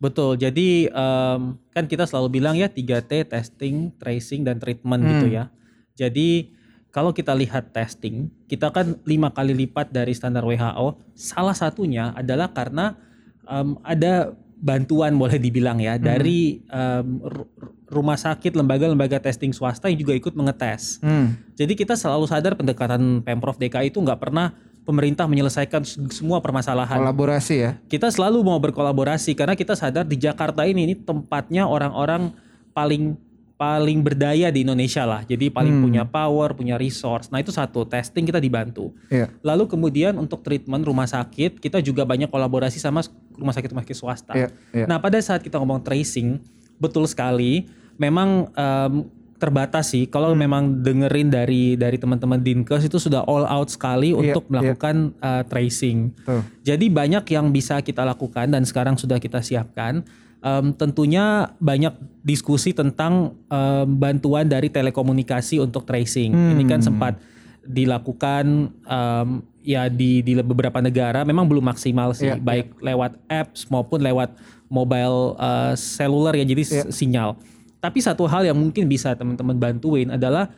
Betul. 0.00 0.40
Jadi 0.40 0.88
em, 0.88 1.40
kan 1.76 1.84
kita 1.84 2.08
selalu 2.08 2.40
bilang 2.40 2.56
ya 2.56 2.72
3T 2.72 3.28
testing, 3.28 3.92
tracing 4.00 4.48
dan 4.48 4.56
treatment 4.56 5.04
gitu 5.04 5.28
Hmm. 5.28 5.36
ya. 5.36 5.44
Jadi 5.92 6.48
kalau 6.90 7.14
kita 7.14 7.30
lihat 7.32 7.70
testing, 7.70 8.26
kita 8.50 8.70
kan 8.74 8.98
lima 9.06 9.30
kali 9.30 9.54
lipat 9.54 9.94
dari 9.94 10.10
standar 10.10 10.42
WHO. 10.42 10.98
Salah 11.14 11.54
satunya 11.54 12.10
adalah 12.18 12.50
karena 12.50 12.98
em, 13.46 13.78
ada 13.86 14.34
bantuan 14.60 15.16
boleh 15.16 15.38
dibilang 15.40 15.78
ya 15.78 15.96
dari 15.96 16.60
em, 16.66 17.06
ru- 17.22 17.46
ru- 17.54 17.74
rumah 17.90 18.18
sakit, 18.18 18.54
lembaga-lembaga 18.58 19.22
testing 19.22 19.54
swasta 19.54 19.86
yang 19.86 20.02
juga 20.02 20.14
ikut 20.18 20.34
mengetes. 20.34 20.98
Hmm. 20.98 21.38
Jadi 21.54 21.78
kita 21.78 21.94
selalu 21.94 22.26
sadar 22.26 22.58
pendekatan 22.58 23.22
pemprov 23.22 23.54
DKI 23.58 23.94
itu 23.94 24.02
nggak 24.02 24.18
pernah 24.18 24.54
pemerintah 24.82 25.28
menyelesaikan 25.30 25.84
semua 26.10 26.40
permasalahan 26.42 26.98
Kolaborasi 26.98 27.54
ya. 27.60 27.76
kita 27.86 28.08
selalu 28.10 28.42
mau 28.42 28.56
berkolaborasi 28.58 29.36
karena 29.36 29.52
kita 29.54 29.76
sadar 29.76 30.08
di 30.08 30.16
Jakarta 30.16 30.64
ini 30.66 30.88
ini 30.88 30.94
tempatnya 30.96 31.68
orang-orang 31.68 32.32
paling 32.72 33.14
paling 33.60 34.00
berdaya 34.00 34.48
di 34.48 34.64
Indonesia 34.64 35.04
lah. 35.04 35.20
Jadi 35.20 35.52
paling 35.52 35.76
Hmm. 35.76 35.84
punya 35.84 36.02
power, 36.08 36.56
punya 36.56 36.80
resource. 36.80 37.28
Nah, 37.28 37.44
itu 37.44 37.52
satu, 37.52 37.84
testing 37.84 38.24
kita 38.24 38.40
dibantu. 38.40 38.96
Iya. 39.12 39.28
Lalu 39.44 39.68
kemudian 39.68 40.16
untuk 40.16 40.40
treatment 40.40 40.80
rumah 40.80 41.04
sakit, 41.04 41.60
kita 41.60 41.84
juga 41.84 42.08
banyak 42.08 42.32
kolaborasi 42.32 42.80
sama 42.80 43.04
rumah 43.36 43.52
sakit-rumah 43.52 43.84
sakit 43.84 43.92
swasta. 43.94 44.32
Iya, 44.32 44.48
iya. 44.72 44.88
Nah, 44.88 44.96
pada 44.96 45.20
saat 45.20 45.44
kita 45.44 45.60
ngomong 45.60 45.84
tracing, 45.84 46.40
betul 46.80 47.04
sekali 47.04 47.68
memang 48.00 48.48
em, 48.50 49.04
terbatas 49.36 49.92
sih 49.92 50.04
kalau 50.04 50.32
Hmm. 50.32 50.40
memang 50.40 50.64
dengerin 50.80 51.28
dari 51.28 51.72
dari 51.72 51.96
teman-teman 51.96 52.40
Dinkes 52.40 52.80
itu 52.82 52.96
sudah 52.96 53.24
all 53.24 53.44
out 53.44 53.68
sekali 53.68 54.12
Iya, 54.12 54.32
untuk 54.32 54.48
melakukan 54.48 55.12
eh, 55.16 55.44
tracing. 55.44 56.16
Tuh. 56.24 56.40
Jadi 56.64 56.88
banyak 56.88 57.28
yang 57.28 57.52
bisa 57.52 57.80
kita 57.80 58.04
lakukan 58.04 58.48
dan 58.48 58.64
sekarang 58.64 58.96
sudah 58.96 59.20
kita 59.20 59.40
siapkan. 59.40 60.00
Em, 60.40 60.72
tentunya 60.72 61.52
banyak 61.60 61.92
diskusi 62.24 62.72
tentang 62.72 63.36
em, 63.46 63.84
bantuan 63.92 64.48
dari 64.48 64.72
telekomunikasi 64.72 65.60
untuk 65.60 65.84
tracing. 65.84 66.32
Ini 66.32 66.64
kan 66.64 66.80
sempat 66.80 67.20
dilakukan 67.60 68.72
em, 68.72 69.28
ya 69.60 69.92
di 69.92 70.24
di 70.24 70.32
beberapa 70.40 70.80
negara 70.80 71.20
memang 71.22 71.44
belum 71.44 71.68
maksimal 71.68 72.16
sih, 72.16 72.32
Iya, 72.32 72.40
baik 72.40 72.80
lewat 72.80 73.20
apps 73.28 73.68
maupun 73.68 74.00
lewat 74.00 74.32
mobile 74.72 75.36
eh, 75.36 75.74
seluler 75.76 76.40
ya 76.40 76.44
jadi 76.48 76.62
s- 76.64 76.88
sinyal. 76.88 77.36
Tapi 77.76 78.00
satu 78.00 78.24
hal 78.24 78.48
yang 78.48 78.56
mungkin 78.56 78.88
bisa 78.88 79.12
teman-teman 79.12 79.60
bantuin 79.60 80.08
adalah 80.08 80.48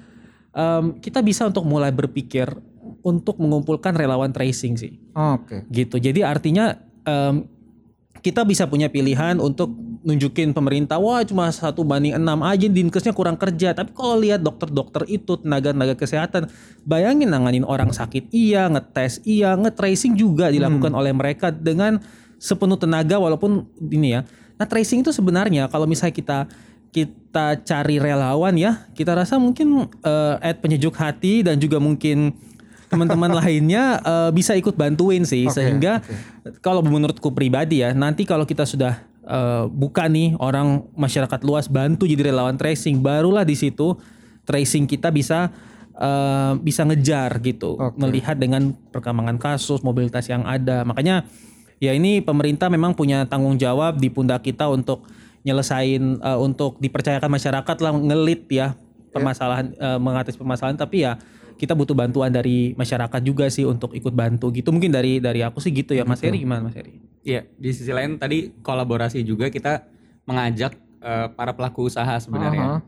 em, 0.54 0.94
kita 1.02 1.18
bisa 1.20 1.42
untuk 1.50 1.66
mulai 1.66 1.90
berpikir 1.90 2.46
untuk 3.02 3.34
mengumpulkan 3.42 3.94
relawan 3.94 4.30
tracing 4.30 4.78
sih 4.78 4.94
Oke. 5.10 5.66
gitu. 5.74 5.98
Jadi 5.98 6.22
artinya 6.22 6.78
em, 7.02 7.50
kita 8.22 8.46
bisa 8.46 8.70
punya 8.70 8.86
pilihan 8.86 9.42
untuk 9.42 9.74
nunjukin 10.06 10.54
pemerintah, 10.54 10.98
wah 10.98 11.22
cuma 11.26 11.50
satu 11.50 11.82
banding 11.82 12.14
enam 12.14 12.42
aja 12.42 12.70
dinkesnya 12.70 13.10
kurang 13.10 13.34
kerja. 13.34 13.74
Tapi 13.74 13.90
kalau 13.94 14.18
lihat 14.18 14.42
dokter-dokter 14.42 15.06
itu, 15.10 15.38
tenaga-tenaga 15.42 15.98
kesehatan, 15.98 16.46
bayangin 16.86 17.30
nanganin 17.30 17.66
orang 17.66 17.90
sakit 17.90 18.30
iya, 18.30 18.70
ngetes 18.70 19.22
iya, 19.26 19.58
nge-tracing 19.58 20.14
juga 20.14 20.50
dilakukan 20.54 20.94
oleh 20.94 21.10
mereka 21.10 21.50
dengan 21.50 21.98
sepenuh 22.38 22.78
tenaga 22.78 23.18
walaupun 23.18 23.66
ini 23.90 24.18
ya. 24.18 24.20
Nah 24.58 24.66
tracing 24.66 25.02
itu 25.02 25.10
sebenarnya 25.14 25.66
kalau 25.70 25.86
misalnya 25.90 26.14
kita 26.14 26.38
kita 26.92 27.62
cari 27.64 27.96
relawan 27.96 28.54
ya, 28.54 28.86
kita 28.94 29.14
rasa 29.18 29.38
mungkin 29.38 29.90
eh, 30.02 30.34
at 30.38 30.62
penyejuk 30.62 30.94
hati 30.94 31.42
dan 31.46 31.58
juga 31.58 31.78
mungkin 31.78 32.34
teman-teman 32.92 33.32
lainnya 33.40 33.98
eh, 34.04 34.30
bisa 34.36 34.52
ikut 34.52 34.76
bantuin 34.76 35.24
sih. 35.24 35.48
Oke, 35.48 35.56
sehingga 35.56 36.04
kalau 36.60 36.84
menurutku 36.84 37.32
pribadi 37.32 37.80
ya 37.80 37.96
nanti 37.96 38.28
kalau 38.28 38.44
kita 38.44 38.68
sudah 38.68 39.00
eh, 39.24 39.64
buka 39.72 40.06
nih 40.12 40.36
orang 40.36 40.84
masyarakat 40.92 41.40
luas 41.48 41.72
bantu 41.72 42.04
jadi 42.04 42.28
relawan 42.28 42.60
tracing 42.60 43.00
barulah 43.00 43.48
di 43.48 43.56
situ 43.56 43.96
tracing 44.44 44.84
kita 44.84 45.08
bisa 45.08 45.48
eh, 45.96 46.52
bisa 46.60 46.84
ngejar 46.84 47.40
gitu. 47.40 47.80
Oke. 47.80 47.96
melihat 47.96 48.36
dengan 48.36 48.76
perkembangan 48.92 49.40
kasus 49.40 49.80
mobilitas 49.80 50.28
yang 50.28 50.44
ada. 50.44 50.84
Makanya 50.84 51.24
ya 51.82 51.90
ini 51.94 52.22
pemerintah 52.22 52.70
memang 52.70 52.94
punya 52.94 53.26
tanggung 53.26 53.58
jawab 53.58 53.98
di 53.98 54.06
pundak 54.06 54.46
kita 54.46 54.70
untuk 54.70 55.06
nyelesain 55.42 56.22
eh, 56.22 56.38
untuk 56.38 56.78
dipercayakan 56.78 57.30
masyarakat 57.30 57.76
lah 57.82 57.92
ngelit 57.94 58.46
ya 58.50 58.78
permasalahan 59.10 59.74
eh, 59.74 59.98
mengatasi 59.98 60.38
permasalahan. 60.38 60.78
Tapi 60.78 61.06
ya 61.06 61.18
kita 61.56 61.76
butuh 61.76 61.96
bantuan 61.96 62.32
dari 62.32 62.72
masyarakat 62.74 63.20
juga 63.24 63.48
sih 63.48 63.64
untuk 63.68 63.92
ikut 63.92 64.12
bantu 64.12 64.50
gitu 64.52 64.72
mungkin 64.72 64.92
dari 64.92 65.18
dari 65.22 65.40
aku 65.44 65.60
sih 65.60 65.70
gitu 65.72 65.96
ya 65.96 66.02
Mas 66.02 66.20
Heri 66.20 66.42
gimana 66.42 66.68
Mas 66.68 66.76
Heri? 66.76 66.98
Iya, 67.22 67.46
di 67.54 67.70
sisi 67.70 67.94
lain 67.94 68.18
tadi 68.18 68.50
kolaborasi 68.62 69.22
juga 69.22 69.46
kita 69.46 69.86
mengajak 70.26 70.74
eh, 71.02 71.28
para 71.34 71.54
pelaku 71.54 71.86
usaha 71.86 72.18
sebenarnya. 72.18 72.82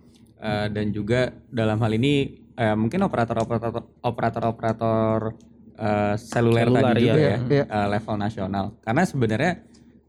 Eh, 0.45 0.67
dan 0.75 0.91
juga 0.91 1.33
dalam 1.49 1.79
hal 1.79 1.95
ini 1.95 2.43
eh, 2.59 2.77
mungkin 2.77 3.07
operator-operator 3.07 3.83
operator-operator 4.03 5.39
eh, 5.79 6.15
seluler 6.19 6.67
Seluler, 6.67 6.83
tadi 6.83 7.01
juga 7.07 7.15
iya, 7.19 7.31
ya, 7.31 7.39
iya. 7.47 7.65
eh, 7.65 7.87
level 7.95 8.17
nasional. 8.19 8.65
Karena 8.83 9.03
sebenarnya 9.07 9.53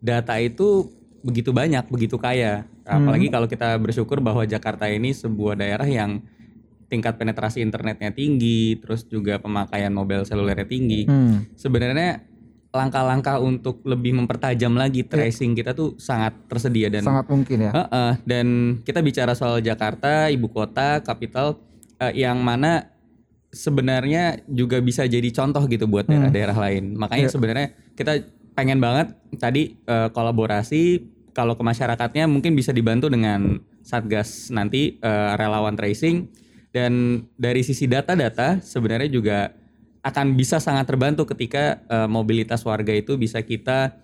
data 0.01 0.35
itu 0.41 0.89
begitu 1.21 1.49
banyak, 1.53 1.85
begitu 1.89 2.17
kaya. 2.17 2.65
Apalagi 2.85 3.33
kalau 3.33 3.49
kita 3.49 3.77
bersyukur 3.81 4.21
bahwa 4.21 4.45
Jakarta 4.45 4.85
ini 4.85 5.09
sebuah 5.09 5.57
daerah 5.57 5.89
yang 5.89 6.21
tingkat 6.87 7.17
penetrasi 7.17 7.61
internetnya 7.61 8.13
tinggi, 8.13 8.77
terus 8.77 9.05
juga 9.09 9.41
pemakaian 9.41 9.91
mobil 9.91 10.21
selulernya 10.23 10.67
tinggi. 10.69 11.09
Hmm. 11.09 11.45
sebenarnya 11.57 12.35
langkah-langkah 12.75 13.39
untuk 13.39 13.79
lebih 13.87 14.19
mempertajam 14.19 14.75
lagi 14.75 15.07
tracing 15.07 15.55
kita 15.55 15.71
tuh 15.71 15.95
sangat 15.95 16.35
tersedia 16.51 16.91
dan 16.91 17.07
Sangat 17.07 17.25
mungkin 17.31 17.57
ya. 17.63 17.71
Heeh, 17.71 18.11
dan 18.27 18.47
kita 18.83 18.99
bicara 18.99 19.31
soal 19.31 19.63
Jakarta 19.63 20.27
ibu 20.27 20.51
kota 20.51 20.99
kapital 20.99 21.55
eh, 22.03 22.19
yang 22.19 22.43
mana 22.43 22.91
sebenarnya 23.55 24.43
juga 24.51 24.83
bisa 24.83 25.07
jadi 25.07 25.31
contoh 25.31 25.63
gitu 25.71 25.87
buat 25.87 26.03
daerah-daerah 26.11 26.57
lain. 26.59 26.99
Makanya 26.99 27.31
sebenarnya 27.31 27.67
kita 27.95 28.19
pengen 28.51 28.83
banget 28.83 29.15
tadi 29.39 29.79
eh, 29.79 30.09
kolaborasi. 30.11 31.15
Kalau 31.35 31.59
ke 31.59 31.63
masyarakatnya 31.67 32.31
mungkin 32.31 32.55
bisa 32.55 32.71
dibantu 32.71 33.07
dengan 33.07 33.59
satgas 33.83 34.51
nanti 34.51 34.99
eh, 34.99 35.31
relawan 35.39 35.79
tracing 35.79 36.27
dan 36.75 37.23
dari 37.39 37.63
sisi 37.63 37.87
data-data 37.87 38.59
sebenarnya 38.59 39.07
juga 39.07 39.55
akan 40.03 40.35
bisa 40.35 40.59
sangat 40.59 40.83
terbantu 40.85 41.23
ketika 41.23 41.79
uh, 41.87 42.05
mobilitas 42.05 42.67
warga 42.67 42.91
itu 42.91 43.15
bisa 43.15 43.39
kita 43.39 43.95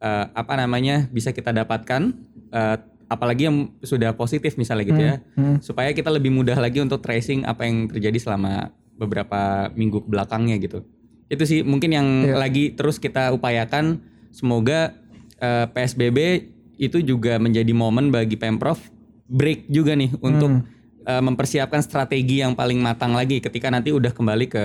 uh, 0.00 0.32
apa 0.32 0.56
namanya 0.56 1.04
bisa 1.12 1.30
kita 1.30 1.52
dapatkan 1.52 2.16
uh, 2.48 2.76
apalagi 3.06 3.46
yang 3.46 3.76
sudah 3.84 4.16
positif 4.16 4.56
misalnya 4.56 4.84
gitu 4.88 5.02
ya 5.04 5.16
Hmm. 5.36 5.60
supaya 5.60 5.92
kita 5.92 6.08
lebih 6.08 6.32
mudah 6.32 6.56
lagi 6.56 6.80
untuk 6.80 7.04
tracing 7.04 7.44
apa 7.44 7.68
yang 7.68 7.86
terjadi 7.86 8.16
selama 8.16 8.72
beberapa 8.96 9.68
minggu 9.76 10.08
belakangnya 10.08 10.56
gitu 10.56 10.80
itu 11.28 11.44
sih 11.44 11.60
mungkin 11.60 11.92
yang 11.92 12.08
Iya. 12.24 12.40
lagi 12.40 12.64
terus 12.72 12.96
kita 12.96 13.36
upayakan 13.36 14.00
semoga 14.32 14.96
uh, 15.38 15.68
PSBB 15.68 16.48
itu 16.80 16.98
juga 17.04 17.36
menjadi 17.36 17.70
momen 17.70 18.08
bagi 18.08 18.34
pemprov 18.34 18.80
break 19.28 19.68
juga 19.68 19.92
nih 19.94 20.10
untuk 20.18 20.64
uh, 21.04 21.22
mempersiapkan 21.22 21.80
strategi 21.80 22.40
yang 22.40 22.56
paling 22.56 22.80
matang 22.80 23.12
lagi 23.14 23.40
ketika 23.40 23.70
nanti 23.70 23.92
udah 23.92 24.10
kembali 24.10 24.46
ke 24.50 24.64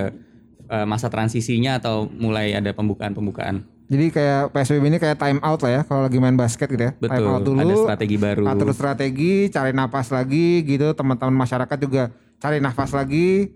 uh, 0.68 0.86
masa 0.88 1.12
transisinya 1.12 1.78
atau 1.78 2.08
mulai 2.08 2.56
ada 2.56 2.72
pembukaan-pembukaan 2.74 3.64
Jadi 3.90 4.06
kayak 4.14 4.54
PSBB 4.54 4.86
ini 4.86 4.98
kayak 5.02 5.18
time 5.18 5.42
out 5.42 5.58
lah 5.66 5.72
ya 5.74 5.82
kalau 5.82 6.06
lagi 6.06 6.22
main 6.22 6.38
basket 6.38 6.70
gitu 6.70 6.78
ya. 6.78 6.94
time 6.94 7.10
betul 7.10 7.26
out 7.26 7.42
dulu. 7.42 7.58
ada 7.58 7.74
strategi 7.74 8.16
baru 8.22 8.46
atur 8.46 8.70
strategi, 8.70 9.50
cari 9.50 9.74
nafas 9.74 10.14
lagi 10.14 10.62
gitu. 10.62 10.94
Teman-teman 10.94 11.34
masyarakat 11.34 11.74
juga 11.82 12.14
cari 12.38 12.62
nafas 12.62 12.94
lagi. 12.94 13.50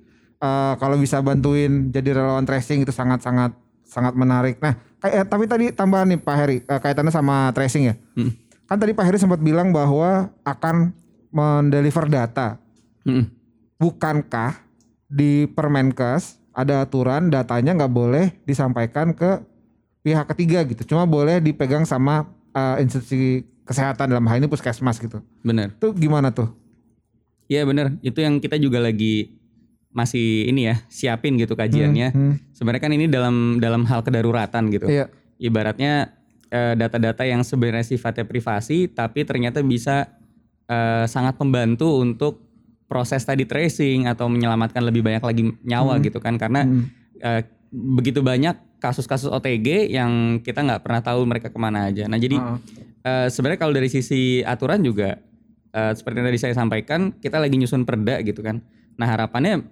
Eh, 0.45 0.74
kalau 0.76 0.97
bisa 1.01 1.24
bantuin 1.24 1.89
jadi 1.89 2.20
relawan 2.20 2.45
tracing 2.45 2.85
itu 2.85 2.93
sangat-sangat 2.93 3.57
sangat 3.87 4.12
menarik. 4.12 4.61
Nah, 4.61 4.76
kayak 5.01 5.30
tapi 5.30 5.45
tadi 5.49 5.70
tambahan 5.72 6.11
nih 6.12 6.20
Pak 6.20 6.37
Heri 6.37 6.57
eh, 6.61 6.80
kaitannya 6.82 7.14
sama 7.14 7.49
tracing 7.57 7.82
ya. 7.89 7.95
Hmm. 8.18 8.35
Kan 8.68 8.76
tadi 8.76 8.93
Pak 8.93 9.05
Heri 9.09 9.16
sempat 9.16 9.41
bilang 9.41 9.72
bahwa 9.72 10.28
akan 10.45 10.93
mendeliver 11.32 12.11
data. 12.12 12.61
Mm-mm. 13.05 13.28
Bukankah 13.78 14.64
di 15.09 15.46
Permenkes 15.52 16.40
ada 16.55 16.86
aturan 16.86 17.28
datanya 17.28 17.74
nggak 17.74 17.92
boleh 17.92 18.26
disampaikan 18.46 19.12
ke 19.12 19.42
pihak 20.05 20.28
ketiga 20.32 20.62
gitu. 20.68 20.94
Cuma 20.94 21.05
boleh 21.09 21.40
dipegang 21.40 21.88
sama 21.88 22.28
eh, 22.55 22.84
institusi 22.84 23.44
kesehatan 23.64 24.12
dalam 24.12 24.24
hal 24.28 24.44
ini 24.44 24.48
puskesmas 24.48 25.00
gitu. 25.00 25.24
bener 25.40 25.72
Itu 25.76 25.96
gimana 25.96 26.30
tuh? 26.30 26.52
Iya 27.48 27.68
bener, 27.68 28.00
itu 28.00 28.24
yang 28.24 28.40
kita 28.40 28.57
juga 28.57 28.80
lagi 28.80 29.36
masih 29.92 30.48
ini 30.48 30.68
ya 30.72 30.80
siapin 30.88 31.36
gitu 31.36 31.55
kajiannya. 31.55 32.09
Hmm, 32.11 32.34
Sebenarnya 32.57 32.82
kan 32.82 32.92
ini 32.92 33.07
dalam 33.07 33.61
dalam 33.61 33.84
hal 33.84 34.00
kedaruratan 34.00 34.72
gitu. 34.72 34.88
Iya. 34.88 35.12
Ibaratnya 35.36 36.14
eh, 36.48 36.74
data-data 36.74 37.22
yang 37.28 37.44
sebenarnya 37.44 37.84
sifatnya 37.84 38.24
privasi, 38.24 38.88
tapi 38.88 39.28
ternyata 39.28 39.61
bisa 39.61 40.09
eh, 40.68 41.05
sangat 41.05 41.36
membantu 41.36 42.00
untuk 42.00 42.40
proses 42.95 43.18
tadi 43.20 43.42
tracing 43.42 44.07
atau 44.07 44.30
menyelamatkan 44.30 44.78
lebih 44.78 45.03
banyak 45.03 45.18
lagi 45.18 45.42
nyawa 45.61 45.99
gitu 45.99 46.22
kan, 46.22 46.38
karena 46.38 46.62
Hmm. 46.62 46.86
eh, 47.18 47.42
begitu 47.68 48.22
banyak 48.22 48.55
kasus-kasus 48.78 49.26
OTG 49.28 49.90
yang 49.90 50.38
kita 50.38 50.62
nggak 50.62 50.80
pernah 50.80 51.03
tahu 51.03 51.26
mereka 51.26 51.51
ke 51.51 51.59
mana 51.59 51.90
aja. 51.90 52.07
Nah 52.07 52.14
jadi 52.14 52.38
Ah. 52.38 52.55
eh, 53.03 53.26
sebenarnya 53.26 53.59
kalau 53.59 53.74
dari 53.74 53.90
sisi 53.90 54.20
aturan 54.40 54.78
juga 54.78 55.18
eh, 55.74 55.90
seperti 55.90 56.22
yang 56.22 56.28
tadi 56.28 56.38
saya 56.38 56.55
sampaikan, 56.55 57.11
kita 57.12 57.42
lagi 57.42 57.59
nyusun 57.59 57.82
perda 57.82 58.22
gitu 58.22 58.38
kan. 58.40 58.62
Nah 58.95 59.11
harapannya 59.11 59.66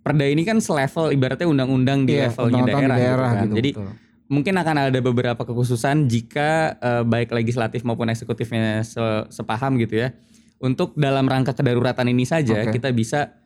perda 0.00 0.24
ini 0.24 0.40
kan 0.40 0.56
selevel 0.56 1.12
ibaratnya 1.12 1.44
undang-undang 1.44 2.08
di 2.08 2.16
Iya, 2.16 2.32
levelnya 2.32 2.64
undang-undang 2.64 2.80
di 2.80 2.88
daerah, 2.88 2.96
daerah 2.96 3.12
gitu 3.12 3.28
kan. 3.28 3.44
gitu, 3.44 3.54
Jadi 3.54 3.70
betul. 3.76 3.88
mungkin 4.26 4.54
akan 4.56 4.76
ada 4.80 5.00
beberapa 5.02 5.42
kekhususan 5.42 6.08
jika 6.08 6.48
eh, 6.74 7.02
baik 7.02 7.28
legislatif 7.30 7.84
maupun 7.84 8.08
eksekutifnya 8.08 8.80
se- 8.82 9.26
sepaham 9.28 9.76
gitu 9.76 10.00
ya. 10.00 10.16
Untuk 10.64 10.96
dalam 10.96 11.28
rangka 11.28 11.52
kedaruratan 11.52 12.08
ini 12.08 12.24
saja 12.24 12.64
Oke. 12.64 12.80
kita 12.80 12.88
bisa 12.96 13.36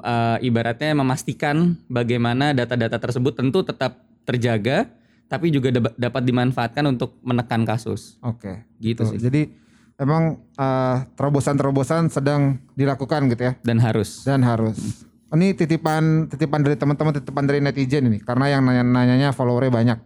eh, 0.00 0.38
ibaratnya 0.40 0.96
memastikan 0.96 1.76
bagaimana 1.92 2.56
data-data 2.56 2.96
tersebut 2.96 3.36
tentu 3.36 3.60
tetap 3.60 4.00
terjaga 4.24 4.88
tapi 5.28 5.52
juga 5.52 5.68
dap- 5.68 5.96
dapat 5.96 6.22
dimanfaatkan 6.24 6.84
untuk 6.88 7.20
menekan 7.20 7.68
kasus. 7.68 8.16
Oke. 8.24 8.64
Gitu 8.80 9.04
Tuh, 9.04 9.12
sih. 9.12 9.18
Jadi 9.20 9.52
emang 10.00 10.40
eh, 10.56 10.96
terobosan-terobosan 11.12 12.08
sedang 12.08 12.56
dilakukan 12.72 13.28
gitu 13.28 13.52
ya 13.52 13.52
Dan 13.60 13.76
harus. 13.84 14.24
dan 14.24 14.40
harus. 14.40 15.04
Ini 15.32 15.56
titipan 15.56 16.28
titipan 16.28 16.60
dari 16.60 16.76
teman-teman, 16.76 17.12
titipan 17.16 17.44
dari 17.48 17.60
netizen 17.60 18.08
ini 18.08 18.20
karena 18.20 18.52
yang 18.52 18.68
nanya-nanyanya 18.68 19.32
followernya 19.32 19.72
banyak 19.72 19.98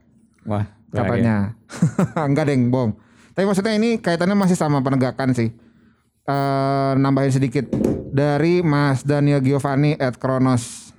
Wah, 0.47 0.67
katanya. 0.95 1.59
Enggak 2.31 2.47
deng, 2.47 2.71
bohong. 2.71 2.95
Tapi 3.35 3.45
maksudnya 3.45 3.75
ini 3.75 3.99
kaitannya 3.99 4.39
masih 4.39 4.55
sama 4.55 4.79
penegakan 4.83 5.35
sih. 5.35 5.51
Eh 6.27 6.93
nambahin 6.99 7.31
sedikit 7.31 7.71
dari 8.11 8.59
Mas 8.59 9.07
Daniel 9.07 9.39
Giovanni 9.39 9.95
at 9.95 10.19
Kronos. 10.19 10.91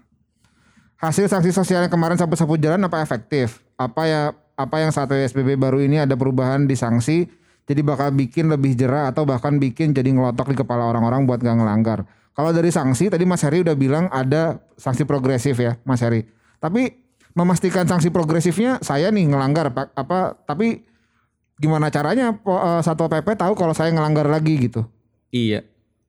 Hasil 0.97 1.27
sanksi 1.27 1.51
sosial 1.51 1.83
yang 1.83 1.91
kemarin 1.91 2.15
sapu-sapu 2.15 2.55
jalan 2.55 2.79
apa 2.87 3.03
efektif? 3.03 3.59
Apa 3.75 4.07
ya 4.07 4.21
apa 4.57 4.81
yang 4.81 4.89
saat 4.89 5.11
PSBB 5.11 5.59
baru 5.59 5.83
ini 5.83 6.01
ada 6.01 6.17
perubahan 6.17 6.65
di 6.65 6.73
sanksi 6.73 7.27
jadi 7.67 7.83
bakal 7.83 8.15
bikin 8.15 8.47
lebih 8.47 8.73
jerah 8.79 9.11
atau 9.11 9.27
bahkan 9.27 9.59
bikin 9.59 9.91
jadi 9.91 10.07
ngelotok 10.15 10.55
di 10.55 10.57
kepala 10.57 10.87
orang-orang 10.87 11.27
buat 11.27 11.43
gak 11.43 11.59
ngelanggar. 11.59 12.07
Kalau 12.31 12.55
dari 12.55 12.71
sanksi 12.71 13.11
tadi 13.11 13.27
Mas 13.27 13.43
Heri 13.43 13.67
udah 13.67 13.75
bilang 13.75 14.07
ada 14.07 14.63
sanksi 14.79 15.03
progresif 15.03 15.59
ya 15.59 15.75
Mas 15.83 15.99
Heri. 15.99 16.23
Tapi 16.63 16.87
memastikan 17.35 17.83
sanksi 17.83 18.09
progresifnya 18.09 18.79
saya 18.79 19.11
nih 19.11 19.27
ngelanggar 19.27 19.69
apa 19.75 20.39
tapi 20.47 20.87
gimana 21.59 21.91
caranya 21.91 22.31
eh, 22.33 22.81
Satpol 22.81 23.11
PP 23.11 23.35
tahu 23.35 23.53
kalau 23.59 23.75
saya 23.75 23.91
ngelanggar 23.91 24.31
lagi 24.31 24.55
gitu. 24.55 24.87
Iya. 25.29 25.63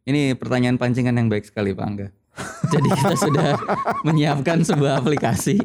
Ini 0.04 0.38
pertanyaan 0.38 0.80
pancingan 0.80 1.12
yang 1.12 1.28
baik 1.28 1.44
sekali 1.44 1.76
Pak 1.76 1.84
Angga. 1.84 2.08
Jadi 2.72 2.88
kita 2.88 3.14
sudah 3.18 3.48
menyiapkan 4.06 4.62
sebuah 4.62 5.02
aplikasi 5.02 5.58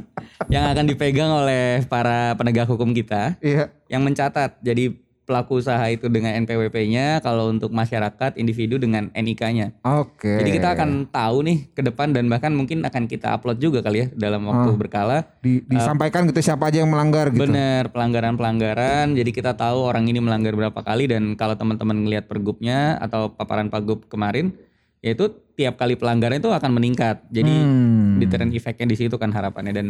yang 0.49 0.73
akan 0.73 0.89
dipegang 0.89 1.29
oleh 1.29 1.85
para 1.85 2.33
penegak 2.35 2.67
hukum 2.67 2.91
kita 2.91 3.37
Iya. 3.39 3.69
yang 3.87 4.01
mencatat. 4.03 4.59
Jadi 4.59 4.97
pelaku 5.23 5.63
usaha 5.63 5.83
itu 5.87 6.11
dengan 6.11 6.35
NPWP-nya, 6.43 7.23
kalau 7.23 7.47
untuk 7.47 7.71
masyarakat 7.71 8.35
individu 8.35 8.75
dengan 8.75 9.07
NIK-nya. 9.15 9.71
Oke. 9.81 10.39
Jadi 10.43 10.49
kita 10.51 10.75
akan 10.75 11.07
tahu 11.07 11.37
nih 11.47 11.57
ke 11.71 11.81
depan 11.81 12.11
dan 12.11 12.27
bahkan 12.27 12.51
mungkin 12.51 12.83
akan 12.83 13.07
kita 13.07 13.31
upload 13.31 13.59
juga 13.59 13.79
kali 13.79 14.03
ya 14.03 14.07
dalam 14.11 14.43
waktu 14.43 14.75
berkala. 14.75 15.23
Di- 15.39 15.63
disampaikan 15.63 16.27
gitu 16.27 16.43
siapa 16.43 16.67
aja 16.67 16.83
yang 16.83 16.91
melanggar 16.91 17.31
gitu. 17.31 17.47
Bener 17.47 17.87
pelanggaran-pelanggaran. 17.89 19.15
Jadi 19.15 19.31
kita 19.31 19.55
tahu 19.55 19.87
orang 19.87 20.05
ini 20.11 20.19
melanggar 20.19 20.51
berapa 20.53 20.79
kali 20.83 21.07
dan 21.07 21.39
kalau 21.39 21.55
teman-teman 21.55 22.03
ngelihat 22.03 22.27
pergubnya 22.27 22.99
atau 22.99 23.31
paparan 23.31 23.71
pagub 23.71 24.03
kemarin, 24.11 24.51
yaitu 24.99 25.31
tiap 25.53 25.77
kali 25.77 25.95
pelanggaran 25.95 26.41
itu 26.41 26.51
akan 26.51 26.71
meningkat. 26.75 27.23
Jadi 27.29 27.53
Hmm. 27.53 28.19
deterrent 28.19 28.51
effect-nya 28.51 28.87
di 28.89 28.97
situ 28.97 29.15
kan 29.15 29.31
harapannya 29.31 29.71
dan 29.71 29.87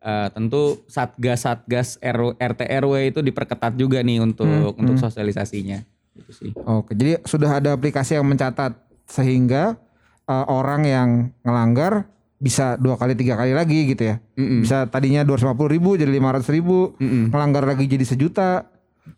eh, 0.00 0.28
tentu 0.32 0.80
satgas-satgas 0.88 2.00
RW, 2.00 2.36
RT 2.36 2.60
RW 2.80 2.94
itu 3.12 3.20
diperketat 3.20 3.76
juga 3.76 4.00
nih 4.00 4.20
untuk 4.20 4.48
Hmm, 4.48 4.80
untuk 4.80 4.96
sosialisasinya. 4.96 5.84
Gitu 6.16 6.32
sih. 6.32 6.50
Oke, 6.66 6.96
jadi 6.96 7.20
sudah 7.22 7.60
ada 7.60 7.76
aplikasi 7.76 8.16
yang 8.16 8.26
mencatat 8.26 8.74
sehingga 9.06 9.76
eh, 10.24 10.46
orang 10.48 10.82
yang 10.84 11.08
ngelanggar 11.44 12.08
bisa 12.40 12.80
dua 12.80 12.96
kali 12.96 13.12
tiga 13.12 13.36
kali 13.36 13.52
lagi 13.52 13.92
gitu 13.92 14.16
ya. 14.16 14.16
Mm-mm. 14.40 14.64
Bisa 14.64 14.88
tadinya 14.88 15.20
250 15.22 15.68
ribu 15.68 16.00
jadi 16.00 16.08
500 16.08 16.48
ribu, 16.56 16.96
Mm-mm. 16.96 17.28
ngelanggar 17.28 17.68
lagi 17.68 17.84
jadi 17.84 18.04
sejuta, 18.08 18.64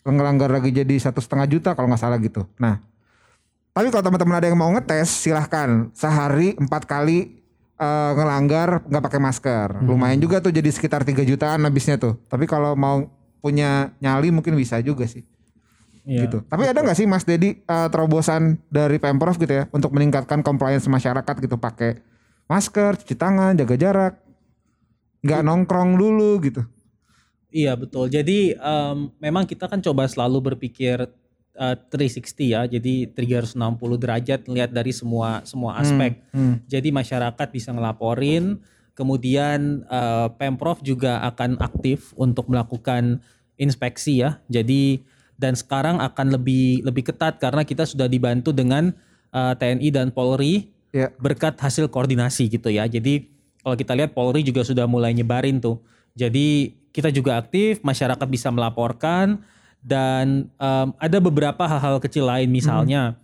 ngelanggar 0.02 0.50
lagi 0.50 0.74
jadi 0.74 0.94
satu 0.98 1.22
setengah 1.22 1.46
juta 1.46 1.70
kalau 1.78 1.86
nggak 1.86 2.02
salah 2.02 2.18
gitu. 2.18 2.42
Nah, 2.58 2.82
tapi 3.72 3.94
kalau 3.94 4.10
teman-teman 4.10 4.42
ada 4.42 4.46
yang 4.50 4.58
mau 4.58 4.74
ngetes 4.74 5.06
silahkan 5.22 5.88
sehari 5.94 6.58
empat 6.58 6.82
kali 6.84 7.41
eh, 7.82 8.10
ngelanggar 8.14 8.86
nggak 8.86 9.02
pakai 9.02 9.20
masker. 9.20 9.68
Lumayan 9.82 10.22
juga 10.22 10.38
tuh 10.38 10.54
jadi 10.54 10.70
sekitar 10.70 11.02
3 11.02 11.26
jutaan 11.26 11.66
habisnya 11.66 11.98
tuh. 11.98 12.14
Tapi 12.30 12.46
kalau 12.46 12.78
mau 12.78 13.10
punya 13.42 13.90
nyali 13.98 14.30
mungkin 14.30 14.54
bisa 14.54 14.78
juga 14.78 15.02
sih 15.10 15.26
Iya. 16.02 16.26
gitu. 16.26 16.42
Tapi 16.46 16.62
ada 16.66 16.82
nggak 16.82 16.98
sih 16.98 17.06
Mas 17.06 17.22
Dedi 17.26 17.62
eh, 17.62 17.88
terobosan 17.90 18.58
dari 18.70 18.98
pemprov 18.98 19.38
gitu 19.38 19.50
ya 19.50 19.64
untuk 19.70 19.90
meningkatkan 19.94 20.42
compliance 20.42 20.86
masyarakat 20.86 21.34
gitu 21.42 21.58
pakai 21.58 21.98
masker, 22.50 22.98
cuci 23.02 23.14
tangan, 23.14 23.54
jaga 23.54 23.74
jarak, 23.78 24.14
nggak 25.22 25.40
nongkrong 25.46 25.94
dulu 25.94 26.42
gitu. 26.42 26.62
Iya 27.52 27.76
betul. 27.76 28.08
Jadi 28.08 28.56
em, 28.56 28.98
memang 29.20 29.44
kita 29.44 29.68
kan 29.68 29.78
coba 29.78 30.08
selalu 30.08 30.52
berpikir 30.52 31.06
eh, 31.56 31.76
360 31.76 32.52
ya. 32.52 32.64
Jadi 32.66 33.10
360 33.12 33.96
derajat 34.00 34.40
lihat 34.48 34.70
dari 34.72 34.92
semua 34.94 35.44
semua 35.44 35.78
aspek. 35.80 36.20
Hmm. 36.32 36.60
Jadi 36.68 36.88
masyarakat 36.92 37.48
bisa 37.52 37.70
ngelaporin, 37.72 38.60
kemudian 38.96 39.84
eh, 39.86 40.28
Pemprov 40.36 40.80
juga 40.80 41.20
akan 41.28 41.60
aktif 41.60 42.16
untuk 42.16 42.48
melakukan 42.48 43.20
inspeksi 43.60 44.24
ya. 44.24 44.40
Jadi 44.48 45.04
dan 45.36 45.58
sekarang 45.58 45.98
akan 45.98 46.38
lebih 46.38 46.86
lebih 46.86 47.10
ketat 47.10 47.42
karena 47.42 47.66
kita 47.66 47.84
sudah 47.88 48.06
dibantu 48.06 48.52
dengan 48.54 48.92
eh, 49.32 49.54
TNI 49.56 49.88
dan 49.90 50.08
Polri 50.12 50.72
Ya. 50.92 51.08
berkat 51.16 51.56
hasil 51.56 51.88
koordinasi 51.88 52.52
gitu 52.52 52.68
ya. 52.68 52.84
Jadi 52.84 53.24
kalau 53.64 53.76
kita 53.80 53.96
lihat 53.96 54.12
Polri 54.12 54.44
juga 54.44 54.60
sudah 54.60 54.84
mulai 54.84 55.16
nyebarin 55.16 55.56
tuh. 55.56 55.80
Jadi 56.12 56.76
kita 56.92 57.08
juga 57.08 57.40
aktif, 57.40 57.80
masyarakat 57.80 58.28
bisa 58.28 58.52
melaporkan 58.52 59.40
dan 59.82 60.48
em, 60.56 60.88
ada 60.96 61.18
beberapa 61.18 61.66
hal-hal 61.66 61.98
kecil 61.98 62.30
lain 62.30 62.48
misalnya 62.48 63.18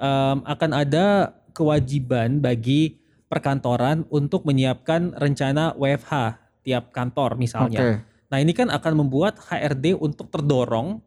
em, 0.00 0.40
akan 0.42 0.70
ada 0.72 1.36
kewajiban 1.52 2.40
bagi 2.40 3.00
perkantoran 3.30 4.02
untuk 4.10 4.42
menyiapkan 4.42 5.14
rencana 5.14 5.76
WFH 5.78 6.40
tiap 6.66 6.90
kantor 6.90 7.38
misalnya. 7.38 7.78
Oke. 7.78 7.92
Nah 8.30 8.38
ini 8.38 8.50
kan 8.54 8.70
akan 8.70 9.06
membuat 9.06 9.38
HRD 9.38 9.98
untuk 9.98 10.30
terdorong 10.30 11.02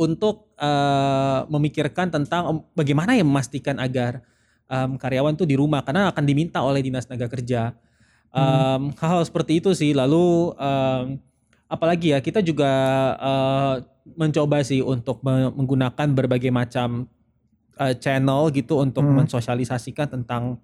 untuk 0.00 0.52
eh, 0.56 1.40
memikirkan 1.48 2.08
tentang 2.08 2.64
bagaimana 2.72 3.12
ya 3.12 3.24
memastikan 3.24 3.76
agar 3.76 4.24
em, 4.68 4.96
karyawan 4.96 5.36
tuh 5.36 5.44
di 5.44 5.56
rumah 5.56 5.84
karena 5.84 6.08
akan 6.08 6.24
diminta 6.24 6.64
oleh 6.64 6.80
dinas 6.80 7.04
tenaga 7.04 7.28
kerja. 7.28 7.76
Em, 8.32 8.92
Hal-hal 8.96 9.24
seperti 9.24 9.60
itu 9.60 9.76
sih. 9.76 9.92
Lalu 9.92 10.56
em, 10.56 11.20
apalagi 11.68 12.16
ya 12.16 12.18
kita 12.24 12.40
juga 12.40 12.72
eh, 13.20 13.74
mencoba 14.14 14.62
sih 14.62 14.80
untuk 14.80 15.20
me- 15.22 15.52
menggunakan 15.52 16.08
berbagai 16.10 16.50
macam 16.50 17.06
eh, 17.76 17.96
channel 17.96 18.52
gitu 18.52 18.76
untuk 18.76 19.00
Hmm. 19.02 19.24
mensosialisasikan 19.24 20.10
tentang 20.10 20.60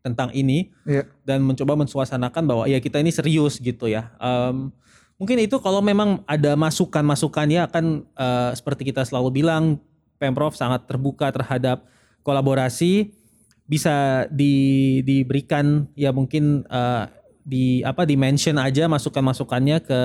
tentang 0.00 0.32
ini 0.32 0.72
Iya. 0.82 1.04
dan 1.22 1.44
mencoba 1.44 1.76
mensuasanakan 1.76 2.42
bahwa 2.42 2.64
ya 2.64 2.80
kita 2.80 2.98
ini 2.98 3.12
serius 3.12 3.60
gitu 3.60 3.84
ya. 3.84 4.10
Em, 4.16 4.72
mungkin 5.14 5.36
itu 5.38 5.60
kalau 5.60 5.78
memang 5.78 6.24
ada 6.24 6.56
masukan-masukan 6.56 7.46
ya 7.46 7.68
kan 7.68 8.02
eh, 8.02 8.50
seperti 8.56 8.88
kita 8.88 9.04
selalu 9.04 9.44
bilang 9.44 9.76
pemprov 10.16 10.56
sangat 10.56 10.88
terbuka 10.88 11.28
terhadap 11.30 11.84
kolaborasi 12.24 13.12
bisa 13.64 14.26
di, 14.28 14.54
diberikan 15.04 15.86
ya 15.94 16.10
mungkin 16.10 16.64
eh, 16.66 17.04
di 17.40 17.80
apa 17.82 18.02
di 18.02 18.16
mention 18.16 18.56
aja 18.56 18.88
masukan-masukannya 18.88 19.78
ke 19.80 20.00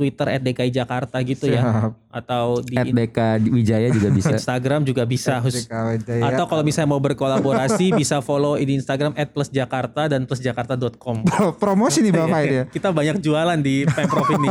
Twitter 0.00 0.40
@dki 0.40 0.72
Jakarta 0.72 1.20
gitu 1.20 1.52
ya 1.52 1.60
Siap. 1.60 1.92
atau 2.08 2.64
di 2.64 2.72
At 2.72 2.88
DK 2.88 3.18
Wijaya 3.52 3.92
juga 3.92 4.08
bisa. 4.16 4.32
Instagram 4.32 4.88
juga 4.88 5.04
bisa. 5.04 5.44
Atau 6.24 6.44
kalau 6.48 6.64
misalnya 6.64 6.88
mau 6.96 7.02
berkolaborasi 7.04 7.92
bisa 8.00 8.24
follow 8.24 8.56
di 8.56 8.80
Instagram 8.80 9.12
@plusjakarta 9.12 10.08
dan 10.08 10.24
plusjakarta.com. 10.24 11.28
promosi 11.60 12.00
nih 12.00 12.16
Bapak 12.16 12.40
ya. 12.48 12.64
Kita 12.64 12.96
banyak 12.96 13.20
jualan 13.20 13.60
di 13.60 13.84
Pemprov 13.84 14.24
ini. 14.32 14.48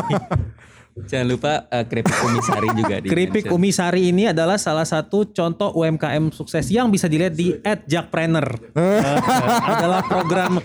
Jangan 1.00 1.28
lupa 1.32 1.54
eh, 1.72 1.86
keripik 1.88 2.12
kumisari 2.12 2.70
juga 2.76 2.96
di 3.00 3.08
Keripik 3.08 3.46
mention. 3.48 3.56
Umi 3.56 3.70
Sari 3.72 4.02
ini 4.12 4.24
adalah 4.28 4.60
salah 4.60 4.84
satu 4.84 5.24
contoh 5.32 5.72
UMKM 5.72 6.34
sukses 6.36 6.68
yang 6.68 6.92
bisa 6.92 7.08
dilihat 7.08 7.38
di 7.38 7.56
@jakpreneur. 7.88 8.48
Eh, 8.76 9.02
adalah 9.78 10.04
program 10.04 10.60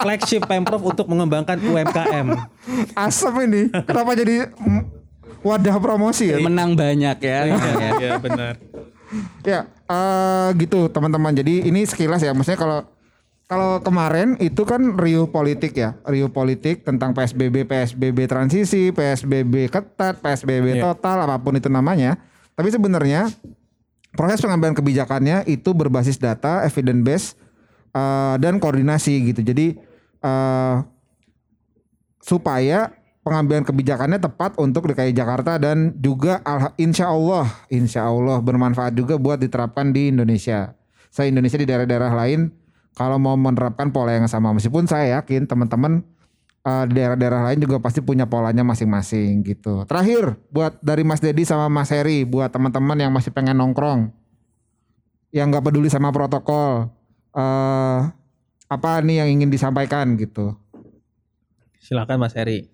flagship 0.00 0.48
Pemprov 0.48 0.82
untuk 0.82 1.06
mengembangkan 1.06 1.60
UMKM. 1.60 2.26
Asap 2.98 3.34
ini. 3.46 3.62
Kenapa 3.70 4.18
jadi 4.18 4.50
wadah 5.46 5.76
promosi 5.78 6.34
ya? 6.34 6.42
menang 6.42 6.74
banyak 6.74 7.16
ya. 7.22 7.38
namanya. 7.46 7.90
Iya 8.02 8.12
benar. 8.18 8.54
Ya, 9.46 9.70
eh, 9.70 10.48
gitu 10.58 10.90
teman-teman. 10.90 11.30
Jadi 11.30 11.70
ini 11.70 11.86
sekilas 11.86 12.18
ya, 12.18 12.34
maksudnya 12.34 12.58
kalau 12.58 12.78
kalau 13.46 13.78
kemarin 13.78 14.34
itu 14.42 14.66
kan 14.66 14.98
riuh 14.98 15.30
politik 15.30 15.78
ya, 15.78 15.94
riuh 16.02 16.26
politik 16.26 16.82
tentang 16.82 17.14
PSBB, 17.14 17.62
PSBB 17.62 18.26
transisi, 18.26 18.90
PSBB 18.90 19.70
ketat, 19.70 20.18
PSBB 20.18 20.82
Iya. 20.82 20.90
total, 20.90 21.22
apa 21.22 21.38
pun 21.38 21.54
itu 21.54 21.70
namanya. 21.70 22.18
Tapi 22.58 22.74
sebenarnya 22.74 23.30
proses 24.18 24.42
pengambilan 24.42 24.74
kebijakannya 24.74 25.46
itu 25.46 25.70
berbasis 25.70 26.18
data, 26.18 26.66
evidence 26.66 27.02
based 27.06 27.28
eh, 27.94 28.34
dan 28.42 28.58
koordinasi 28.58 29.30
gitu. 29.30 29.46
Jadi 29.46 29.78
eh, 30.26 30.76
supaya 32.18 32.90
pengambilan 33.22 33.62
kebijakannya 33.62 34.18
tepat 34.18 34.58
untuk 34.58 34.90
DKI 34.90 35.14
Jakarta 35.14 35.54
dan 35.62 35.94
juga 36.02 36.42
insya 36.74 37.14
Allah, 37.14 37.46
insya 37.70 38.10
Allah 38.10 38.42
bermanfaat 38.42 38.98
juga 38.98 39.14
buat 39.22 39.38
diterapkan 39.38 39.94
di 39.94 40.10
Indonesia. 40.10 40.74
Saya 41.14 41.30
Indonesia 41.30 41.62
di 41.62 41.66
daerah-daerah 41.70 42.10
lain 42.10 42.65
kalau 42.96 43.20
mau 43.20 43.36
menerapkan 43.36 43.92
pola 43.92 44.16
yang 44.16 44.24
sama, 44.24 44.56
meskipun 44.56 44.88
saya 44.88 45.20
yakin 45.20 45.44
teman-teman 45.44 46.00
eh, 46.64 46.84
di 46.88 46.96
daerah-daerah 46.96 47.52
lain 47.52 47.60
juga 47.60 47.76
pasti 47.76 48.00
punya 48.00 48.24
polanya 48.24 48.64
masing-masing 48.64 49.44
gitu. 49.44 49.84
Terakhir 49.84 50.40
buat 50.48 50.80
dari 50.80 51.04
Mas 51.04 51.20
Dedi 51.20 51.44
sama 51.44 51.68
Mas 51.68 51.92
Heri, 51.92 52.24
buat 52.24 52.48
teman-teman 52.48 52.96
yang 52.96 53.12
masih 53.12 53.36
pengen 53.36 53.60
nongkrong, 53.60 54.08
yang 55.28 55.52
nggak 55.52 55.68
peduli 55.68 55.92
sama 55.92 56.08
protokol, 56.08 56.88
eh 57.36 58.00
apa 58.66 58.90
nih 59.04 59.22
yang 59.22 59.28
ingin 59.28 59.52
disampaikan 59.52 60.16
gitu? 60.16 60.56
Silakan 61.84 62.24
Mas 62.24 62.32
Heri. 62.32 62.72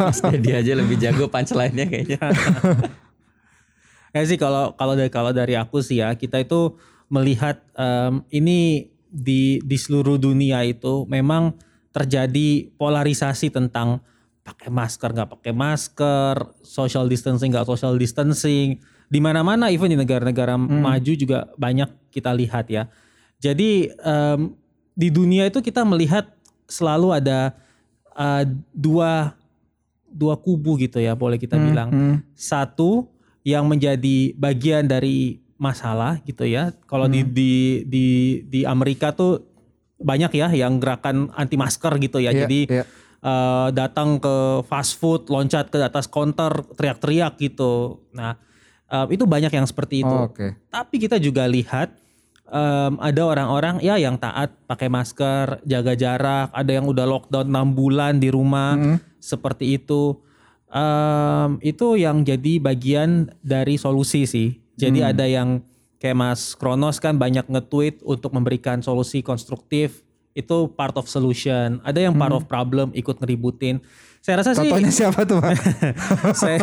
Mas 0.00 0.22
Dedi 0.22 0.54
aja 0.54 0.72
lebih 0.78 0.96
jago 0.96 1.26
punchline-nya 1.28 1.90
kayaknya. 1.90 2.22
Ya 4.16 4.24
sih 4.24 4.40
kalau 4.40 4.72
kalau 4.72 4.96
dari 4.96 5.12
kalau 5.12 5.36
dari 5.36 5.52
aku 5.52 5.84
sih 5.84 6.00
ya 6.00 6.16
kita 6.16 6.40
itu 6.40 6.80
melihat 7.08 7.60
em, 7.74 8.24
ini 8.28 8.88
di 9.08 9.58
di 9.64 9.76
seluruh 9.80 10.20
dunia 10.20 10.60
itu 10.64 11.08
memang 11.08 11.56
terjadi 11.90 12.68
polarisasi 12.76 13.48
tentang 13.48 14.04
pakai 14.44 14.68
masker 14.68 15.12
nggak 15.12 15.30
pakai 15.40 15.52
masker, 15.52 16.36
social 16.64 17.08
distancing 17.08 17.52
nggak 17.52 17.68
social 17.68 17.96
distancing. 17.96 18.80
Di 19.08 19.24
mana-mana 19.24 19.72
even 19.72 19.88
di 19.88 19.96
negara-negara 19.96 20.60
maju 20.60 21.12
juga 21.16 21.48
banyak 21.56 22.12
kita 22.12 22.28
lihat 22.36 22.68
ya. 22.68 22.92
Jadi 23.40 23.88
em, 23.88 24.52
di 24.92 25.08
dunia 25.08 25.48
itu 25.48 25.64
kita 25.64 25.80
melihat 25.88 26.28
selalu 26.68 27.16
ada 27.16 27.56
eh, 28.12 28.44
dua 28.76 29.32
dua 30.08 30.36
kubu 30.36 30.76
gitu 30.80 31.00
ya 31.00 31.16
boleh 31.16 31.40
kita 31.40 31.56
bilang. 31.56 32.20
Satu 32.36 33.08
yang 33.48 33.64
menjadi 33.64 34.36
bagian 34.36 34.84
dari 34.84 35.40
masalah 35.58 36.22
gitu 36.24 36.46
ya. 36.46 36.72
Kalau 36.86 37.10
di 37.10 37.26
di 37.26 37.82
di 37.84 38.06
di 38.46 38.60
Amerika 38.62 39.12
tuh 39.12 39.42
banyak 39.98 40.30
ya 40.38 40.48
yang 40.54 40.78
gerakan 40.78 41.34
anti 41.34 41.58
masker 41.58 41.98
gitu 41.98 42.22
ya. 42.22 42.30
Iya, 42.30 42.46
Jadi 42.46 42.60
iya. 42.70 42.84
eh, 43.20 43.68
datang 43.74 44.22
ke 44.22 44.62
fast 44.64 44.96
food, 44.96 45.26
loncat 45.28 45.68
ke 45.68 45.82
atas 45.82 46.06
counter, 46.06 46.62
teriak-teriak 46.78 47.34
gitu. 47.42 48.06
Nah, 48.14 48.38
eh, 48.88 49.06
itu 49.12 49.26
banyak 49.26 49.50
yang 49.50 49.66
seperti 49.66 50.06
itu. 50.06 50.14
Oh, 50.14 50.30
Oke. 50.30 50.54
Tapi 50.70 50.96
kita 51.02 51.18
juga 51.18 51.44
lihat 51.50 51.90
em, 52.48 52.94
ada 53.02 53.22
orang-orang 53.26 53.82
ya 53.84 53.98
yang 54.00 54.16
taat 54.16 54.54
pakai 54.70 54.88
masker, 54.88 55.60
jaga 55.66 55.92
jarak, 55.98 56.48
ada 56.54 56.70
yang 56.70 56.86
udah 56.88 57.04
lockdown 57.04 57.50
6 57.50 57.74
bulan 57.76 58.22
di 58.22 58.30
rumah 58.32 58.78
seperti 59.18 59.76
itu. 59.82 60.16
Em, 60.70 61.58
itu 61.64 61.96
yang 61.98 62.22
jadi 62.22 62.62
bagian 62.62 63.34
dari 63.42 63.76
solusi 63.76 64.24
sih. 64.24 64.67
Jadi 64.78 65.02
ada 65.02 65.26
yang 65.26 65.58
kayak 65.98 66.16
Mas 66.16 66.54
Kronos 66.54 67.02
kan 67.02 67.18
banyak 67.18 67.50
nge-tweet 67.50 68.06
untuk 68.06 68.30
memberikan 68.30 68.78
solusi 68.80 69.20
konstruktif. 69.20 70.06
Itu 70.38 70.70
part 70.70 70.94
of 70.94 71.10
solution. 71.10 71.82
Ada 71.82 72.06
yang 72.06 72.14
part 72.14 72.30
of 72.30 72.46
problem 72.46 72.94
ikut 72.94 73.18
ngeributin. 73.18 73.82
Saya 74.22 74.42
rasa 74.42 74.54
sih 74.54 74.66
Contohnya 74.66 74.92
siapa 74.94 75.22
tuh 75.26 75.38
Pak? 75.38 75.54
saya, 76.42 76.58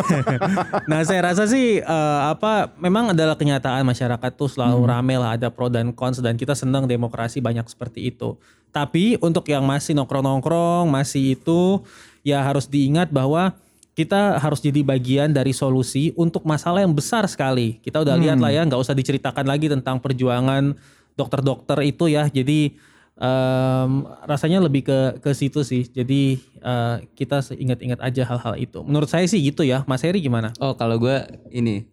nah 0.91 1.03
saya 1.07 1.31
rasa 1.31 1.47
sih 1.47 1.79
eh, 1.79 2.19
apa 2.23 2.71
memang 2.79 3.15
adalah 3.15 3.39
kenyataan 3.39 3.83
masyarakat 3.87 4.31
tuh 4.35 4.51
selalu 4.51 4.83
rame 4.83 5.15
lah 5.15 5.39
ada 5.39 5.47
pro 5.47 5.71
dan 5.71 5.95
cons 5.95 6.19
dan 6.19 6.35
kita 6.35 6.51
senang 6.51 6.83
demokrasi 6.87 7.39
banyak 7.39 7.63
seperti 7.67 8.11
itu. 8.11 8.35
Tapi 8.75 9.15
untuk 9.23 9.47
yang 9.47 9.63
masih 9.63 9.95
nongkrong-nongkrong 9.95 10.91
masih 10.91 11.39
itu 11.39 11.79
ya 12.27 12.43
harus 12.43 12.67
diingat 12.67 13.07
bahwa 13.07 13.55
kita 13.95 14.37
harus 14.43 14.59
jadi 14.59 14.83
bagian 14.83 15.31
dari 15.31 15.55
solusi 15.55 16.11
untuk 16.19 16.43
masalah 16.43 16.83
yang 16.83 16.91
besar 16.91 17.23
sekali. 17.31 17.79
Kita 17.79 18.03
udah 18.03 18.19
lihat 18.19 18.43
lah 18.43 18.51
ya 18.51 18.67
nggak 18.67 18.77
usah 18.77 18.91
diceritakan 18.91 19.47
lagi 19.47 19.71
tentang 19.71 20.03
perjuangan 20.03 20.75
dokter-dokter 21.15 21.79
itu 21.87 22.11
ya. 22.11 22.27
Jadi 22.27 22.75
em, 23.15 23.91
rasanya 24.27 24.59
lebih 24.59 24.83
ke 24.83 24.99
ke 25.23 25.31
situ 25.31 25.63
sih. 25.63 25.87
Jadi 25.87 26.43
eh, 26.59 26.95
kita 27.15 27.39
ingat-ingat 27.55 28.03
aja 28.03 28.27
hal-hal 28.27 28.59
itu. 28.59 28.83
Menurut 28.83 29.07
saya 29.07 29.23
sih 29.31 29.39
gitu 29.39 29.63
ya. 29.63 29.87
Mas 29.87 30.03
Heri 30.03 30.19
gimana? 30.19 30.51
Oh 30.59 30.75
kalau 30.75 30.99
gue 30.99 31.15
ini 31.55 31.87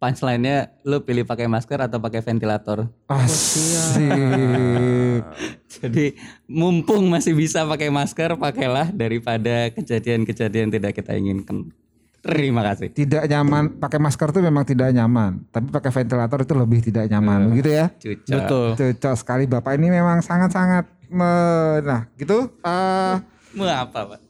punchline-nya 0.00 0.80
lu 0.88 1.04
pilih 1.04 1.28
pakai 1.28 1.44
masker 1.44 1.76
atau 1.76 2.00
pakai 2.00 2.24
ventilator. 2.24 2.88
Asik. 3.04 4.00
Jadi 5.76 6.16
mumpung 6.48 7.12
masih 7.12 7.36
bisa 7.36 7.68
pakai 7.68 7.92
masker, 7.92 8.40
pakailah 8.40 8.88
daripada 8.96 9.68
kejadian-kejadian 9.76 10.72
tidak 10.72 10.96
kita 10.96 11.12
inginkan. 11.14 11.68
Terima 12.20 12.60
kasih. 12.64 12.92
Tidak 12.92 13.28
nyaman 13.28 13.80
pakai 13.80 13.96
masker 13.96 14.28
tuh 14.32 14.44
memang 14.44 14.64
tidak 14.64 14.92
nyaman, 14.92 15.44
tapi 15.52 15.72
pakai 15.72 15.92
ventilator 15.92 16.44
itu 16.44 16.52
lebih 16.56 16.80
tidak 16.84 17.08
nyaman, 17.08 17.48
begitu 17.52 17.70
ya? 17.72 17.86
Cuca. 17.96 18.34
Betul. 18.40 18.66
Cocok 18.76 19.14
sekali 19.16 19.44
Bapak 19.48 19.76
ini 19.76 19.88
memang 19.88 20.20
sangat-sangat 20.20 20.84
me- 21.08 21.80
nah, 21.80 22.08
gitu. 22.16 22.48
Eh, 22.60 23.14
Mau 23.50 23.66
apa 23.66 24.14
pak? 24.14 24.20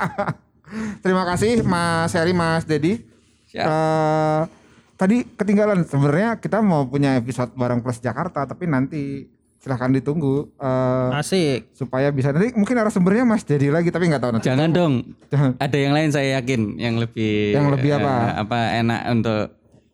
terima 1.04 1.26
kasih 1.26 1.66
Mas 1.66 2.12
Heri, 2.12 2.30
Mas 2.30 2.62
Dedi. 2.62 3.00
Siap. 3.50 3.66
Eh, 3.66 4.42
tadi 5.00 5.24
ketinggalan 5.24 5.88
sebenarnya 5.88 6.36
kita 6.36 6.60
mau 6.60 6.84
punya 6.84 7.16
episode 7.16 7.56
bareng 7.56 7.80
Plus 7.80 8.04
Jakarta, 8.04 8.44
tapi 8.44 8.68
nanti 8.68 9.24
silahkan 9.56 9.88
ditunggu 9.88 10.52
eh, 10.56 11.16
Asik. 11.16 11.72
supaya 11.72 12.12
bisa 12.12 12.32
nanti 12.32 12.52
mungkin 12.52 12.76
narasumbernya 12.76 13.24
Mas 13.24 13.44
Dedi 13.44 13.72
lagi, 13.72 13.88
tapi 13.88 14.12
nggak 14.12 14.20
tahu 14.20 14.30
nanti. 14.36 14.44
Jangan 14.44 14.68
dong. 14.68 15.16
Jangan. 15.32 15.56
Ada 15.56 15.76
yang 15.80 15.92
lain 15.96 16.10
saya 16.12 16.28
yakin 16.36 16.76
yang 16.76 17.00
lebih 17.00 17.56
Yang 17.56 17.66
lebih 17.80 17.90
apa? 17.96 18.12
eh, 18.12 18.30
apa 18.44 18.58
enak 18.76 19.00
untuk 19.08 19.44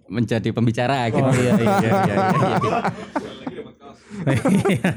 menjadi 0.07 0.49
pembicara 0.51 1.07
gitu. 1.11 1.23
Oh 1.23 1.35
iya 1.35 1.53
iya 1.55 1.75
iya. 1.83 1.91
iya, 2.03 2.17
iya. 4.71 4.91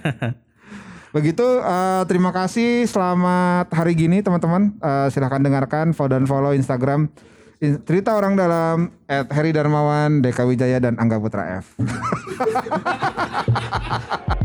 Begitu 1.10 1.48
eh, 1.58 2.02
terima 2.06 2.30
kasih 2.30 2.86
selamat 2.86 3.74
hari 3.74 3.94
gini 3.94 4.22
teman-teman. 4.22 4.74
Eh, 4.78 5.08
silahkan 5.10 5.42
dengarkan 5.42 5.94
follow 5.94 6.14
dan 6.14 6.26
follow 6.26 6.54
Instagram 6.54 7.10
In- 7.10 7.39
cerita 7.60 8.16
orang 8.16 8.40
dalam 8.40 8.88
at 9.04 9.28
Heri 9.36 9.52
Darmawan, 9.52 10.24
Deka 10.24 10.48
Wijaya 10.48 10.80
dan 10.80 10.96
Angga 10.96 11.20
Putra 11.20 11.60
F. 11.60 11.76